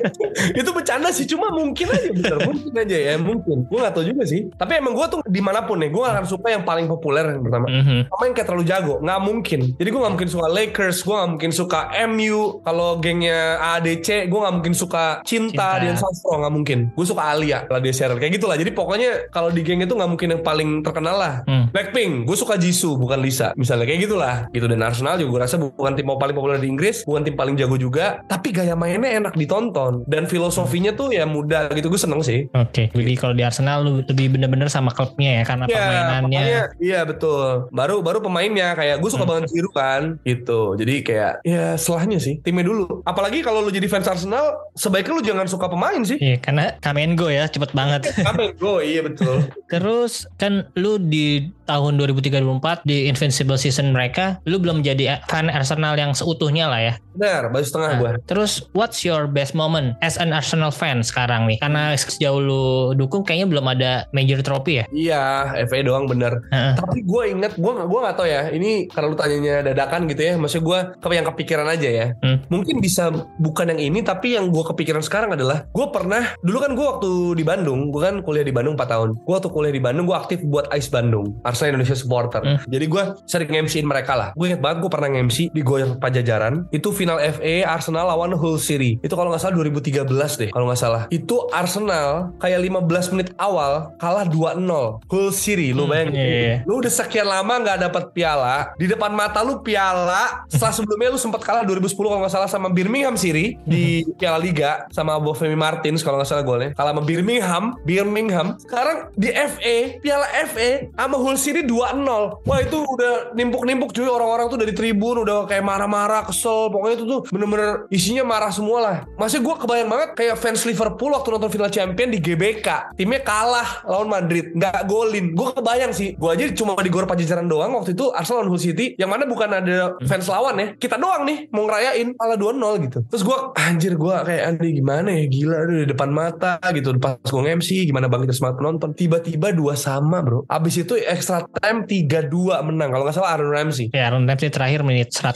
itu 0.60 0.68
bercanda 0.68 1.08
sih 1.08 1.24
cuma 1.24 1.48
mungkin 1.48 1.86
aja 1.88 2.08
bener 2.10 2.36
mungkin 2.44 2.72
aja 2.74 2.96
ya 2.96 3.14
mungkin 3.16 3.64
gue 3.64 3.78
nggak 3.78 3.94
tahu 3.94 4.04
juga 4.04 4.22
sih 4.26 4.50
tapi 4.52 4.76
emang 4.76 4.92
gue 4.92 5.06
tuh 5.08 5.20
di 5.24 5.38
mana 5.38 5.62
pun 5.62 5.78
nih 5.78 5.88
gue 5.88 6.00
gak 6.00 6.12
akan 6.12 6.26
suka 6.26 6.48
yang 6.50 6.64
paling 6.66 6.86
populer 6.86 7.24
yang 7.30 7.40
pertama 7.40 7.66
Mhm. 7.70 8.10
sama 8.10 8.22
yang 8.26 8.34
kayak 8.34 8.48
terlalu 8.50 8.64
jago 8.66 8.94
nggak 9.00 9.20
mungkin 9.20 9.60
jadi 9.74 9.88
gue 9.88 10.00
nggak 10.00 10.14
mungkin 10.14 10.30
suka 10.30 10.46
Lakers 10.50 10.98
gue 11.00 11.14
nggak 11.14 11.30
mungkin 11.30 11.50
suka 11.50 11.78
MU 12.06 12.38
kalau 12.60 12.88
gengnya 12.98 13.40
ADC 13.78 14.08
gue 14.26 14.38
nggak 14.38 14.54
mungkin 14.54 14.74
suka 14.74 15.04
Cinta, 15.22 15.54
Cinta. 15.54 15.80
Dian 15.80 15.96
Sastro 15.96 16.34
nggak 16.36 16.52
mungkin 16.52 16.78
gue 16.90 17.06
suka 17.06 17.13
Alia 17.20 17.62
lah 17.64 17.78
dia 17.78 17.90
Cheryl 17.90 18.16
kayak 18.16 18.34
gitulah 18.34 18.54
jadi 18.54 18.70
pokoknya 18.70 19.10
kalau 19.28 19.48
di 19.48 19.60
geng 19.60 19.78
itu 19.78 19.92
nggak 19.92 20.08
mungkin 20.08 20.28
yang 20.30 20.42
paling 20.42 20.70
terkenal 20.80 21.14
lah 21.14 21.34
Hmm. 21.44 21.68
Blackpink 21.68 22.24
gue 22.24 22.34
suka 22.34 22.54
Jisoo 22.54 22.94
bukan 22.94 23.18
Lisa 23.18 23.52
misalnya 23.54 23.84
kayak 23.84 24.00
gitulah 24.02 24.36
gitu 24.48 24.64
dan 24.64 24.80
Arsenal 24.80 25.14
juga 25.14 25.30
gue 25.30 25.40
rasa 25.42 25.56
bukan 25.56 25.92
tim 25.92 26.06
paling 26.06 26.32
populer 26.32 26.56
di 26.56 26.66
Inggris 26.66 27.02
bukan 27.02 27.22
tim 27.22 27.34
paling 27.34 27.54
jago 27.54 27.74
juga 27.74 28.22
tapi 28.24 28.48
gaya 28.48 28.72
mainnya 28.72 29.10
enak 29.12 29.34
ditonton 29.34 30.02
dan 30.04 30.24
filosofinya 30.24 30.90
tuh 30.90 31.10
ya 31.10 31.24
mudah 31.24 31.68
gitu 31.70 31.86
gue 31.86 31.98
seneng 31.98 32.20
sih 32.20 32.46
Oke, 32.54 32.88
jadi 32.88 33.12
kalau 33.14 33.32
di 33.32 33.42
Arsenal 33.42 33.78
lu 33.80 33.92
lebih 34.04 34.32
bener-bener 34.32 34.66
sama 34.66 34.88
klubnya 34.88 35.38
ya 35.38 35.44
karena 35.44 35.64
Ya, 35.64 35.76
permainannya. 35.76 36.22
makanya 36.22 36.62
iya 36.78 37.00
betul. 37.02 37.66
Baru 37.70 38.00
baru 38.00 38.18
pemainnya 38.20 38.72
kayak 38.72 38.96
gue 38.96 39.10
suka 39.10 39.22
Hmm. 39.22 39.32
banget 39.34 39.50
Giroud 39.50 39.74
kan, 39.74 40.02
gitu. 40.22 40.74
Jadi 40.74 40.94
kayak 41.02 41.32
ya 41.42 41.74
setelahnya 41.74 42.18
sih 42.18 42.38
timnya 42.38 42.62
dulu. 42.62 43.02
Apalagi 43.02 43.40
kalau 43.40 43.60
lu 43.60 43.70
jadi 43.70 43.84
fans 43.84 44.06
Arsenal, 44.06 44.44
sebaiknya 44.72 45.12
lu 45.12 45.22
jangan 45.22 45.46
suka 45.46 45.66
pemain 45.66 45.98
sih. 46.00 46.16
Iya, 46.16 46.36
karena 46.38 46.76
Kamen 46.94 47.18
Go 47.18 47.26
ya 47.26 47.50
cepet 47.50 47.74
banget. 47.74 48.06
Amin, 48.22 48.54
go 48.54 48.78
iya 48.78 49.02
betul. 49.02 49.50
Terus 49.66 50.30
kan 50.38 50.70
lu 50.78 50.94
di 51.02 51.50
tahun 51.64 51.96
2003-2004 51.96 52.84
di 52.84 53.08
Invincible 53.08 53.56
season 53.56 53.96
mereka, 53.96 54.38
lu 54.44 54.60
belum 54.60 54.84
jadi 54.84 55.24
fan 55.30 55.48
Arsenal 55.48 55.96
yang 55.96 56.12
seutuhnya 56.12 56.68
lah 56.68 56.80
ya. 56.80 56.94
Benar, 57.14 57.48
baju 57.54 57.64
setengah 57.64 57.84
Nah, 57.94 58.00
gue. 58.00 58.10
Terus 58.26 58.52
what's 58.74 59.06
your 59.06 59.30
best 59.30 59.54
moment 59.54 59.94
as 60.02 60.18
an 60.18 60.34
Arsenal 60.34 60.74
fan 60.74 61.04
sekarang 61.06 61.46
nih? 61.46 61.62
Karena 61.62 61.94
sejauh 61.94 62.42
lu 62.42 62.64
dukung 62.98 63.22
kayaknya 63.22 63.46
belum 63.54 63.66
ada 63.70 63.92
major 64.10 64.42
trophy 64.42 64.82
ya. 64.82 64.84
Iya, 64.90 65.22
FA 65.70 65.78
doang 65.86 66.10
bener. 66.10 66.42
Heeh. 66.50 66.74
Tapi 66.74 67.06
gue 67.06 67.22
inget, 67.30 67.52
gue 67.54 67.72
gue 67.72 68.00
nggak 68.02 68.16
tahu 68.18 68.26
ya. 68.26 68.50
Ini 68.50 68.90
karena 68.90 69.06
lu 69.06 69.16
tanyanya 69.16 69.54
dadakan 69.70 70.10
gitu 70.10 70.22
ya. 70.26 70.34
Maksudnya 70.34 70.64
gue 70.98 71.14
yang 71.14 71.28
kepikiran 71.30 71.66
aja 71.70 71.88
ya. 71.88 72.06
Hmm. 72.20 72.42
Mungkin 72.50 72.82
bisa 72.82 73.14
bukan 73.38 73.70
yang 73.70 73.80
ini, 73.80 74.02
tapi 74.02 74.34
yang 74.34 74.50
gue 74.50 74.64
kepikiran 74.66 75.02
sekarang 75.04 75.38
adalah 75.38 75.70
gue 75.70 75.86
pernah 75.94 76.34
dulu 76.42 76.58
kan 76.58 76.72
gue 76.74 76.86
waktu 76.86 77.10
di 77.38 77.44
Bandung, 77.46 77.94
gue 77.94 78.02
kan 78.02 78.18
kuliah 78.26 78.42
di 78.42 78.50
Bandung 78.50 78.74
4 78.74 78.90
tahun. 78.90 79.08
Gue 79.22 79.34
waktu 79.38 79.50
kuliah 79.54 79.74
di 79.74 79.82
Bandung, 79.82 80.04
gue 80.10 80.16
aktif 80.18 80.42
buat 80.42 80.66
Ice 80.74 80.90
Bandung, 80.90 81.38
Arsenal 81.54 81.70
Indonesia 81.72 81.94
Supporter. 81.94 82.42
Hmm. 82.42 82.58
Jadi 82.66 82.84
gue 82.84 83.02
sering 83.24 83.46
MC-in 83.62 83.86
mereka 83.86 84.12
lah. 84.12 84.28
Gue 84.34 84.50
inget 84.50 84.58
banget 84.58 84.82
gue 84.82 84.90
pernah 84.90 85.06
MC 85.08 85.48
di 85.48 85.62
Goyer 85.62 85.94
Pajajaran. 85.94 86.66
Itu 86.68 86.90
final 86.90 87.22
FA 87.22 87.62
Arsenal 87.64 88.10
lawan 88.10 88.34
Hull 88.34 88.58
City. 88.58 88.98
Itu 88.98 89.14
kalau 89.14 89.30
nggak 89.30 89.40
salah 89.40 89.54
2013 89.54 90.02
deh, 90.36 90.50
kalau 90.50 90.66
nggak 90.66 90.80
salah. 90.80 91.02
Itu 91.08 91.46
Arsenal 91.48 92.34
kayak 92.36 92.58
15 92.60 93.12
menit 93.12 93.28
awal 93.36 93.94
kalah 93.96 94.26
2-0 94.26 94.58
Hull 95.06 95.30
City. 95.30 95.70
Lu 95.70 95.84
Hmm, 95.84 95.92
bayangin. 95.92 96.14
iya, 96.16 96.26
iya. 96.26 96.56
Lu 96.64 96.80
udah 96.80 96.88
sekian 96.88 97.24
lama 97.24 97.54
nggak 97.54 97.78
dapat 97.82 98.04
piala, 98.10 98.72
di 98.74 98.88
depan 98.88 99.12
mata 99.12 99.40
lu 99.40 99.60
piala. 99.60 100.42
Setelah 100.48 100.72
sebelumnya 100.72 101.12
lu 101.12 101.20
sempat 101.20 101.40
kalah 101.40 101.62
2010 101.62 101.94
kalau 102.08 102.20
nggak 102.20 102.32
salah 102.32 102.48
sama 102.48 102.68
Birmingham 102.68 103.14
City 103.14 103.60
di 103.62 104.02
Piala 104.16 104.40
Liga 104.40 104.88
sama 104.90 105.20
Bofemi 105.20 105.54
Martins 105.54 106.00
kalau 106.00 106.18
nggak 106.18 106.26
salah 106.26 106.42
golnya. 106.42 106.70
Kalah 106.72 106.90
sama 106.90 107.04
Birmingham, 107.04 107.64
Birmingham. 107.84 108.56
Sekarang 108.58 109.12
di 109.14 109.28
FA, 109.30 109.76
Piala 110.00 110.26
FA 110.48 110.88
sama 110.90 111.16
Hull 111.16 111.36
City 111.44 111.60
2-0. 111.68 112.48
Wah 112.48 112.58
itu 112.64 112.78
udah 112.80 113.36
nimpuk-nimpuk 113.36 113.92
cuy 113.92 114.08
orang-orang 114.08 114.48
tuh 114.48 114.56
dari 114.56 114.72
tribun 114.72 115.20
udah 115.28 115.44
kayak 115.44 115.60
marah-marah, 115.60 116.24
kesel. 116.24 116.72
Pokoknya 116.72 116.94
itu 116.96 117.04
tuh 117.04 117.20
bener-bener 117.28 117.84
isinya 117.92 118.24
marah 118.24 118.48
semua 118.48 118.78
lah. 118.80 118.96
Masih 119.20 119.44
gue 119.44 119.52
kebayang 119.52 119.92
banget 119.92 120.08
kayak 120.16 120.40
fans 120.40 120.64
Liverpool 120.64 121.12
waktu 121.12 121.28
nonton 121.36 121.50
final 121.52 121.68
champion 121.68 122.08
di 122.08 122.18
GBK. 122.22 122.96
Timnya 122.96 123.20
kalah 123.20 123.84
lawan 123.84 124.08
Madrid, 124.08 124.56
nggak 124.56 124.88
golin. 124.88 125.36
Gue 125.36 125.52
kebayang 125.52 125.92
sih. 125.92 126.16
Gue 126.16 126.32
aja 126.32 126.48
cuma 126.56 126.72
di 126.80 126.88
Gor 126.88 127.04
Pajajaran 127.04 127.44
doang 127.44 127.76
waktu 127.76 127.92
itu 127.92 128.08
Arsenal 128.14 128.42
lawan 128.42 128.48
Hull 128.54 128.62
City. 128.62 128.86
Yang 128.96 129.10
mana 129.10 129.24
bukan 129.28 129.50
ada 129.52 129.76
fans 130.08 130.26
lawan 130.30 130.54
ya. 130.56 130.66
Kita 130.78 130.96
doang 130.96 131.28
nih 131.28 131.52
mau 131.52 131.68
ngerayain 131.68 132.16
kalah 132.16 132.38
2-0 132.38 132.86
gitu. 132.88 132.98
Terus 133.10 133.22
gue 133.22 133.38
anjir 133.58 133.92
gue 133.98 134.14
kayak 134.14 134.42
aneh 134.56 134.70
gimana 134.72 135.08
ya 135.12 135.24
gila 135.28 135.56
aduh 135.66 135.76
di 135.84 135.86
depan 135.90 136.08
mata 136.08 136.56
gitu. 136.72 136.94
Pas 136.96 137.18
gue 137.20 137.42
nge-MC 137.42 137.90
gimana 137.90 138.06
bangkit 138.08 138.32
semangat 138.32 138.56
penonton. 138.62 138.90
Tiba-tiba 138.94 139.50
dua 139.52 139.74
sama 139.74 140.22
bro. 140.22 140.46
Abis 140.48 140.80
itu 140.80 140.94
extra 141.36 141.60
time 141.60 141.78
3-2 141.84 142.30
menang. 142.64 142.88
Kalau 142.88 143.02
nggak 143.02 143.14
salah 143.14 143.30
Aaron 143.32 143.50
Ramsey. 143.50 143.86
Ya, 143.90 144.06
Aaron 144.06 144.24
Ramsey 144.24 144.48
terakhir 144.48 144.80
menit 144.80 145.10
Gila 145.10 145.32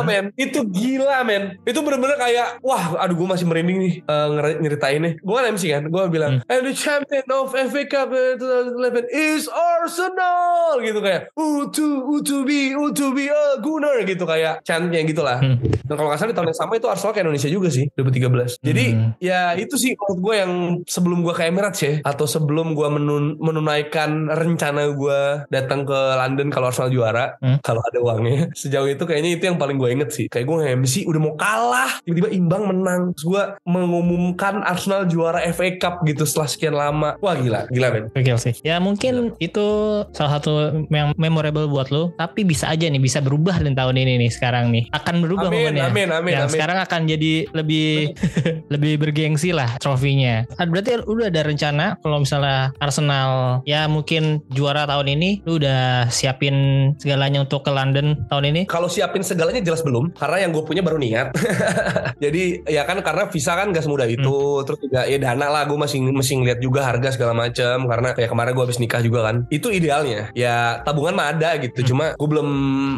109. 0.00 0.04
men 0.04 0.24
Itu 0.34 0.64
gila 0.64 1.18
men 1.22 1.42
Itu 1.62 1.80
bener-bener 1.80 2.16
kayak 2.16 2.58
Wah 2.60 2.96
aduh 2.96 3.14
gue 3.14 3.28
masih 3.28 3.44
merinding 3.44 3.78
nih 3.78 3.92
uh, 4.04 4.26
Nyeritainnya 4.54 5.18
Gue 5.18 5.34
kan 5.34 5.46
MC 5.48 5.64
kan 5.68 5.82
Gue 5.84 6.02
bilang 6.08 6.40
And 6.46 6.62
the 6.62 6.72
champion 6.72 7.26
of 7.28 7.50
FA 7.50 7.82
Cup 7.84 8.08
uh, 8.08 8.34
2011 8.38 9.08
Is 9.08 9.44
Arsenal 9.46 10.80
Gitu 10.80 10.98
kayak 10.98 11.28
Utu 11.34 11.86
Utu 12.08 12.42
B 12.42 12.50
Utu 12.72 13.10
B 13.10 13.26
uh, 13.26 13.58
Gunnar 13.58 14.00
Gitu 14.02 14.22
kayak 14.22 14.62
Chantnya 14.62 15.02
gitu 15.02 15.20
lah 15.20 15.34
Hmm. 15.42 15.58
Dan 15.58 15.96
kalau 15.96 16.06
gak 16.06 16.18
salah 16.18 16.30
di 16.30 16.36
tahun 16.36 16.48
yang 16.48 16.60
sama 16.60 16.72
itu 16.76 16.86
Arsenal 16.86 17.10
ke 17.10 17.20
Indonesia 17.20 17.48
juga 17.48 17.66
sih 17.66 17.88
2013 17.94 18.62
Jadi 18.62 18.84
Hmm. 18.92 19.10
ya 19.18 19.54
itu 19.54 19.74
sih 19.74 19.92
menurut 19.92 20.18
gue 20.20 20.34
yang 20.36 20.52
Sebelum 20.84 21.18
gue 21.20 21.32
ke 21.32 21.42
Emirates 21.44 21.80
ya 21.80 21.94
Atau 22.02 22.24
sebelum 22.24 22.72
gue 22.72 22.86
menun- 22.86 23.34
menunaikan 23.38 24.28
rencana 24.28 24.92
gue 24.92 25.20
datang 25.48 25.82
ke 25.82 25.94
London 25.94 26.48
kalau 26.48 26.68
Arsenal 26.68 26.90
juara, 26.90 27.34
Hmm. 27.40 27.58
kalau 27.60 27.80
ada 27.82 27.98
uangnya. 27.98 28.50
Sejauh 28.52 28.86
itu 28.86 29.02
kayaknya 29.02 29.30
itu 29.34 29.44
yang 29.44 29.56
paling 29.56 29.76
gue 29.76 29.88
inget 29.88 30.10
sih. 30.10 30.26
Kayak 30.26 30.46
gue 30.46 30.56
nge-MC 30.60 30.94
udah 31.04 31.20
mau 31.20 31.34
kalah, 31.34 31.90
tiba-tiba 32.02 32.30
imbang 32.30 32.62
menang. 32.64 33.00
Terus 33.14 33.26
gue 33.28 33.42
mengumumkan 33.64 34.62
Arsenal 34.62 35.04
juara 35.04 35.42
FA 35.48 35.74
Cup 35.76 36.04
gitu 36.04 36.22
setelah 36.22 36.48
sekian 36.48 36.74
lama. 36.74 37.16
Wah 37.18 37.34
gila, 37.34 37.66
gila 37.68 37.88
men. 37.90 38.04
Gokil 38.12 38.38
sih. 38.38 38.54
Ya 38.62 38.78
mungkin 38.78 39.34
itu 39.38 39.66
salah 40.12 40.38
satu 40.38 40.86
yang 40.88 41.12
memorable 41.16 41.66
buat 41.66 41.90
lo. 41.90 42.12
Tapi 42.14 42.44
bisa 42.44 42.68
aja 42.68 42.86
nih 42.86 43.00
bisa 43.00 43.18
berubah 43.18 43.58
di 43.58 43.72
tahun 43.72 43.96
ini 43.96 44.20
nih 44.20 44.30
sekarang 44.30 44.70
nih. 44.70 44.84
Akan 44.92 45.20
berubah 45.20 45.48
Amin, 45.48 45.72
momennya. 45.72 45.84
amin, 45.88 46.08
amin, 46.12 46.32
yang 46.32 46.46
amin. 46.46 46.52
sekarang 46.52 46.78
akan 46.78 47.00
jadi 47.06 47.32
lebih 47.52 48.12
lebih 48.74 48.92
bergengsi 48.98 49.50
lah 49.50 49.76
trofinya. 49.78 50.44
Ah, 50.56 50.66
Berarti 50.68 51.00
udah 51.04 51.28
ada 51.28 51.42
rencana 51.44 51.96
kalau 52.00 52.20
misalnya 52.20 52.72
Arsenal 52.78 53.60
ya 53.64 53.86
mungkin 53.86 54.44
juara 54.52 54.84
tahun 54.84 55.16
ini 55.16 55.31
lu 55.42 55.56
udah 55.56 56.06
siapin 56.08 56.54
segalanya 56.98 57.40
untuk 57.40 57.62
ke 57.62 57.70
London 57.70 58.28
tahun 58.28 58.44
ini. 58.52 58.60
Kalau 58.66 58.86
siapin 58.86 59.22
segalanya 59.22 59.60
jelas 59.60 59.80
belum, 59.80 60.12
karena 60.12 60.44
yang 60.44 60.50
gue 60.52 60.62
punya 60.62 60.82
baru 60.82 60.98
niat. 60.98 61.32
Jadi 62.24 62.66
ya 62.66 62.82
kan 62.84 63.00
karena 63.00 63.26
visa 63.28 63.52
kan 63.54 63.70
gak 63.70 63.82
semudah 63.82 64.06
itu, 64.06 64.28
Hmm. 64.32 64.64
terus 64.64 64.78
juga 64.80 65.00
ya 65.04 65.16
dana 65.16 65.46
lah 65.48 65.62
gue 65.64 65.74
masih 65.74 65.98
masih 66.04 66.34
ngeliat 66.38 66.58
juga 66.58 66.80
harga 66.84 67.14
segala 67.14 67.32
macam 67.32 67.86
karena 67.86 68.08
kayak 68.12 68.30
kemarin 68.30 68.52
gue 68.52 68.64
habis 68.64 68.78
nikah 68.78 69.00
juga 69.00 69.20
kan. 69.24 69.36
Itu 69.48 69.68
idealnya. 69.68 70.30
Ya 70.32 70.82
tabungan 70.82 71.14
mah 71.14 71.32
ada 71.32 71.56
gitu, 71.56 71.80
Hmm. 71.82 71.88
cuma 71.88 72.04
gue 72.14 72.28
belum 72.28 72.48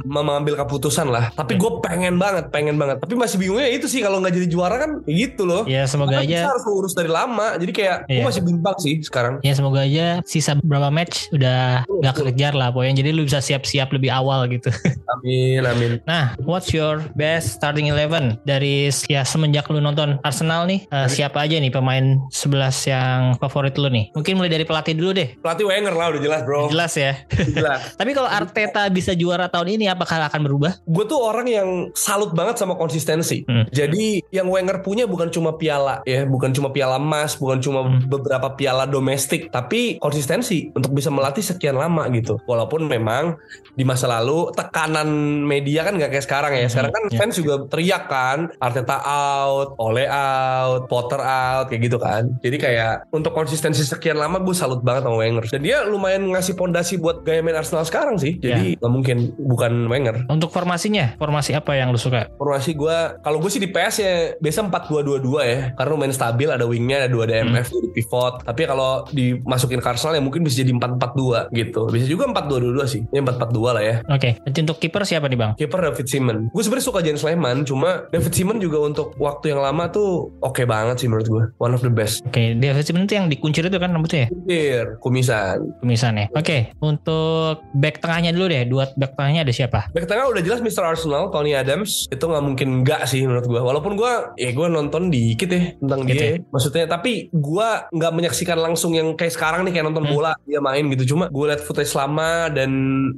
mengambil 0.04 0.54
keputusan 0.56 1.08
lah. 1.08 1.30
Tapi 1.32 1.56
gue 1.56 1.70
pengen 1.80 2.16
banget, 2.16 2.48
pengen 2.50 2.76
banget. 2.76 3.00
Tapi 3.00 3.14
masih 3.14 3.36
bingungnya 3.36 3.68
itu 3.68 3.86
sih 3.86 4.00
kalau 4.00 4.20
nggak 4.20 4.34
jadi 4.34 4.48
juara 4.48 4.76
kan 4.78 4.90
ya 5.04 5.14
gitu 5.26 5.44
loh. 5.44 5.62
Ya 5.64 5.84
semoga 5.84 6.20
Karena 6.20 6.44
aja 6.44 6.52
harus 6.52 6.64
urus 6.64 6.94
dari 6.94 7.10
lama. 7.10 7.56
Jadi 7.56 7.72
kayak 7.72 7.96
gue 8.06 8.20
Iya. 8.20 8.24
masih 8.24 8.42
bimbang 8.42 8.76
sih 8.78 8.94
sekarang. 9.02 9.34
Ya 9.42 9.52
semoga 9.52 9.82
aja 9.82 10.20
sisa 10.24 10.56
berapa 10.56 10.88
match 10.88 11.28
udah 11.30 11.84
gak 12.00 12.14
kekejar 12.24 12.56
lah 12.56 12.72
pokoknya 12.72 13.04
jadi 13.04 13.10
lu 13.12 13.28
bisa 13.28 13.38
siap-siap 13.38 13.92
lebih 13.92 14.08
awal 14.08 14.48
gitu. 14.48 14.72
Amin, 15.14 15.62
amin. 15.62 15.92
Nah, 16.08 16.34
what's 16.42 16.72
your 16.72 16.98
best 17.14 17.60
starting 17.60 17.87
eleven 17.87 18.40
dari 18.42 18.88
ya 19.06 19.22
semenjak 19.22 19.68
lu 19.68 19.78
nonton 19.78 20.18
Arsenal 20.24 20.64
nih 20.66 20.88
eh, 20.88 21.06
siapa 21.06 21.44
aja 21.44 21.54
nih 21.54 21.70
pemain 21.70 22.18
11 22.32 22.90
yang 22.90 23.18
favorit 23.38 23.76
lu 23.78 23.87
nih? 23.92 24.10
Mungkin 24.16 24.34
mulai 24.34 24.50
dari 24.50 24.64
pelatih 24.64 24.96
dulu 24.96 25.14
deh. 25.14 25.37
Pelatih 25.38 25.68
Wenger 25.68 25.94
lah 25.94 26.06
udah 26.10 26.20
jelas 26.20 26.40
bro. 26.42 26.66
Jelas 26.66 26.92
ya. 26.96 27.12
jelas. 27.30 27.80
Tapi 28.00 28.10
kalau 28.10 28.26
Arteta 28.26 28.88
bisa 28.90 29.12
juara 29.14 29.46
tahun 29.46 29.78
ini 29.78 29.87
apakah 29.87 30.26
akan 30.26 30.40
berubah? 30.42 30.72
gue 30.84 31.04
tuh 31.04 31.20
orang 31.20 31.46
yang 31.46 31.68
salut 31.92 32.32
banget 32.32 32.56
sama 32.56 32.74
konsistensi. 32.74 33.44
Hmm. 33.44 33.68
Jadi 33.70 34.24
yang 34.32 34.48
Wenger 34.48 34.80
punya 34.80 35.04
bukan 35.04 35.28
cuma 35.28 35.54
piala 35.54 36.00
ya, 36.08 36.24
bukan 36.24 36.50
cuma 36.50 36.70
piala 36.70 36.96
emas, 36.98 37.37
bukan 37.37 37.60
cuma 37.60 37.80
Hmm. 37.84 38.00
beberapa 38.08 38.48
piala 38.56 38.88
domestik, 38.88 39.52
tapi 39.52 40.00
konsistensi 40.00 40.72
untuk 40.72 40.96
bisa 40.96 41.12
melatih 41.12 41.44
sekian 41.44 41.76
lama 41.76 42.08
gitu. 42.14 42.38
Walaupun 42.44 42.87
memang 42.87 43.37
di 43.70 43.83
masa 43.83 44.07
lalu 44.07 44.50
tekanan 44.53 45.09
media 45.40 45.83
kan 45.83 45.94
nggak 45.94 46.11
kayak 46.11 46.24
sekarang 46.24 46.53
ya. 46.55 46.66
Sekarang 46.66 46.90
kan 46.90 47.03
Hmm, 47.05 47.11
ya. 47.11 47.18
fans 47.18 47.35
juga 47.35 47.55
teriak 47.66 48.03
kan, 48.07 48.38
Arteta 48.57 48.98
out, 49.03 49.74
Ole 49.77 50.07
out, 50.07 50.87
Potter 50.87 51.18
out 51.18 51.68
kayak 51.68 51.83
gitu 51.83 51.98
kan. 51.98 52.31
Jadi 52.40 52.57
kayak 52.57 53.11
untuk 53.11 53.31
konsistensi 53.31 53.83
sekian 53.83 54.16
lama 54.16 54.38
gue 54.38 54.55
salut 54.55 54.81
banget 54.81 55.05
sama 55.05 55.16
Wenger. 55.16 55.44
Dan 55.48 55.61
dia 55.61 55.83
lumayan 55.83 56.24
ngasih 56.27 56.55
pondasi 56.55 56.96
buat 56.96 57.20
gaya 57.20 57.40
main 57.40 57.55
Arsenal 57.55 57.83
sekarang 57.83 58.16
sih. 58.16 58.37
Jadi 58.37 58.79
nggak 58.79 58.92
mungkin 58.92 59.16
bukan 59.37 59.87
Wenger. 59.87 60.24
Untuk 60.27 60.48
formasinya, 60.48 61.14
formasi 61.14 61.53
apa 61.53 61.74
yang 61.74 61.90
lu 61.90 61.98
suka? 61.98 62.31
Formasi 62.35 62.72
gue 62.72 62.96
kalau 63.20 63.37
gue 63.37 63.50
sih 63.50 63.59
di 63.59 63.68
PS 63.68 63.96
ya 63.96 64.12
biasa 64.37 64.64
4-2-2-2 64.64 65.44
ya 65.44 65.61
karena 65.74 65.92
main 65.94 66.11
stabil 66.11 66.46
ada 66.46 66.64
wingnya 66.64 66.96
ada 66.96 67.09
dua 67.09 67.24
DMF 67.24 67.66
Hmm. 67.66 67.90
pivot 67.92 68.35
tapi 68.42 68.62
kalau 68.64 69.05
dimasukin 69.09 69.79
ke 69.79 69.88
Arsenal 69.88 70.14
ya 70.14 70.22
mungkin 70.22 70.42
bisa 70.42 70.61
jadi 70.61 70.70
4-4-2 70.72 71.50
gitu 71.50 71.87
bisa 71.88 72.03
juga 72.06 72.28
4-2-2 72.28 72.84
sih 72.86 73.02
ya 73.10 73.20
4-4-2 73.20 73.76
lah 73.76 73.82
ya 73.82 73.96
Oke, 74.06 74.36
nanti 74.40 74.58
untuk 74.60 74.78
kiper 74.78 75.02
siapa 75.02 75.26
nih 75.26 75.36
bang? 75.36 75.52
Kiper 75.56 75.80
David 75.80 76.06
Simon. 76.06 76.36
Gue 76.50 76.62
sebenarnya 76.62 76.86
suka 76.86 77.00
Jens 77.00 77.22
Lehmann, 77.22 77.64
cuma 77.64 78.06
David 78.08 78.32
Simon 78.32 78.58
juga 78.58 78.78
untuk 78.80 79.16
waktu 79.16 79.50
yang 79.50 79.60
lama 79.60 79.88
tuh 79.88 80.30
oke 80.38 80.62
banget 80.64 81.00
sih 81.00 81.08
menurut 81.08 81.26
gue. 81.26 81.42
One 81.56 81.72
of 81.72 81.80
the 81.80 81.90
best. 81.90 82.22
Oke, 82.24 82.54
David 82.54 82.84
Simon 82.84 83.04
itu 83.04 83.14
yang 83.14 83.26
dikuncir 83.26 83.62
itu 83.62 83.76
kan 83.76 83.90
rambutnya 83.90 84.26
ya? 84.26 84.28
Kuncir, 84.30 84.84
kumisan. 85.00 85.58
Kumisannya. 85.80 86.26
Oke, 86.32 86.70
untuk 86.78 87.64
back 87.72 87.98
tengahnya 87.98 88.30
dulu 88.30 88.46
deh. 88.46 88.62
Dua 88.64 88.84
back 88.94 89.12
tengahnya 89.14 89.42
ada 89.42 89.52
siapa? 89.52 89.88
Back 89.90 90.06
tengah 90.06 90.28
udah 90.28 90.42
jelas 90.42 90.60
Mr. 90.60 90.84
Arsenal, 90.84 91.28
Tony 91.28 91.52
Adams. 91.52 92.06
Itu 92.08 92.26
nggak 92.26 92.44
mungkin 92.44 92.68
enggak 92.82 93.06
sih 93.06 93.24
menurut 93.24 93.46
gue. 93.46 93.60
Walaupun 93.60 93.94
gue, 93.94 94.12
ya 94.36 94.50
gue 94.52 94.66
nonton 94.68 95.08
dikit 95.08 95.48
ya 95.48 95.74
tentang 95.76 96.00
Gitu 96.04 96.14
dia. 96.14 96.30
Maksudnya, 96.48 96.84
tapi 96.86 97.12
gue 97.30 97.68
nggak 97.90 98.12
menyaksikan 98.12 98.58
langsung 98.58 98.92
yang 98.92 99.14
kayak 99.14 99.32
sekarang 99.32 99.64
nih 99.64 99.80
kayak 99.80 99.86
nonton 99.86 100.04
Hmm. 100.04 100.12
bola 100.12 100.32
dia 100.44 100.60
main 100.60 100.84
gitu. 100.92 101.16
Cuma 101.16 101.26
gue 101.26 101.44
liat 101.48 101.60
footage 101.60 101.83
lama 101.92 102.48
dan 102.48 102.70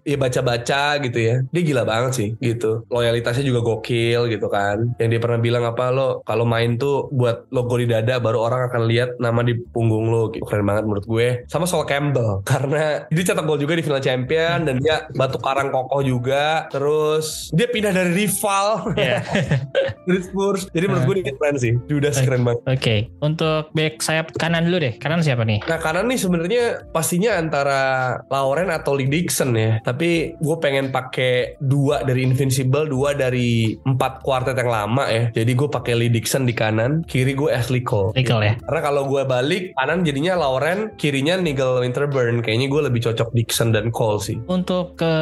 ya 0.02 0.18
baca-baca 0.18 0.98
gitu 0.98 1.18
ya. 1.18 1.37
Dia 1.55 1.62
gila 1.62 1.87
banget 1.87 2.12
sih 2.18 2.29
gitu. 2.42 2.83
Loyalitasnya 2.90 3.46
juga 3.46 3.62
gokil 3.62 4.26
gitu 4.26 4.50
kan. 4.50 4.90
Yang 4.98 5.09
dia 5.16 5.20
pernah 5.22 5.38
bilang 5.38 5.62
apa 5.62 5.94
lo 5.94 6.26
kalau 6.26 6.42
main 6.42 6.74
tuh 6.74 7.07
buat 7.14 7.46
logo 7.55 7.79
di 7.79 7.87
dada 7.87 8.18
baru 8.18 8.50
orang 8.50 8.61
akan 8.72 8.83
lihat 8.90 9.11
nama 9.22 9.46
di 9.46 9.55
punggung 9.70 10.11
lo. 10.11 10.35
Gitu. 10.35 10.42
Keren 10.42 10.66
banget 10.66 10.85
menurut 10.90 11.07
gue. 11.07 11.29
Sama 11.46 11.64
Sol 11.70 11.87
Campbell 11.87 12.42
karena 12.50 13.07
dia 13.12 13.24
cetak 13.24 13.46
gol 13.46 13.61
juga 13.62 13.79
di 13.79 13.85
final 13.87 14.02
champion 14.02 14.66
dan 14.66 14.83
dia 14.83 15.07
batu 15.14 15.38
karang 15.38 15.70
kokoh 15.70 16.02
juga. 16.02 16.66
Terus 16.74 17.55
dia 17.55 17.70
pindah 17.70 17.94
dari 17.94 18.26
rival 18.26 18.90
dari 20.09 20.20
Spurs. 20.22 20.66
Jadi 20.72 20.85
menurut 20.88 21.05
gue 21.07 21.14
dia 21.22 21.35
keren 21.37 21.57
sih. 21.61 21.74
Judas 21.87 22.18
keren 22.18 22.42
banget. 22.42 22.61
Oke, 22.66 22.96
untuk 23.20 23.70
back 23.76 24.00
sayap 24.00 24.33
kanan 24.38 24.66
dulu 24.70 24.83
deh. 24.83 24.94
Kanan 24.96 25.20
siapa 25.20 25.42
nih? 25.44 25.61
Nah 25.66 25.79
kanan 25.83 26.09
nih 26.09 26.18
sebenarnya 26.18 26.64
pastinya 26.90 27.37
antara 27.37 27.83
Lauren 28.57 28.73
atau 28.73 28.97
Lee 28.97 29.05
Dixon 29.05 29.53
ya. 29.53 29.85
Tapi 29.85 30.33
gue 30.40 30.57
pengen 30.64 30.88
pakai 30.88 31.61
dua 31.61 32.01
dari 32.01 32.25
Invincible, 32.25 32.88
dua 32.88 33.12
dari 33.12 33.77
empat 33.85 34.25
kuartet 34.25 34.57
yang 34.57 34.73
lama 34.73 35.05
ya. 35.12 35.29
Jadi 35.29 35.53
gue 35.53 35.69
pakai 35.69 35.92
Lee 35.92 36.09
Dixon 36.09 36.49
di 36.49 36.57
kanan, 36.57 37.05
kiri 37.05 37.37
gue 37.37 37.53
Ashley 37.53 37.85
Cole. 37.85 38.16
Legal 38.16 38.40
ya. 38.40 38.57
Karena 38.64 38.81
kalau 38.81 39.05
gue 39.05 39.21
balik 39.29 39.77
kanan 39.77 40.09
jadinya 40.09 40.40
Lauren, 40.40 40.97
kirinya 40.97 41.37
Nigel 41.37 41.85
Winterburn. 41.85 42.40
Kayaknya 42.40 42.73
gue 42.73 42.81
lebih 42.88 43.01
cocok 43.05 43.29
Dixon 43.37 43.77
dan 43.77 43.92
Cole 43.92 44.25
sih. 44.25 44.40
Untuk 44.49 44.97
ke 44.97 45.12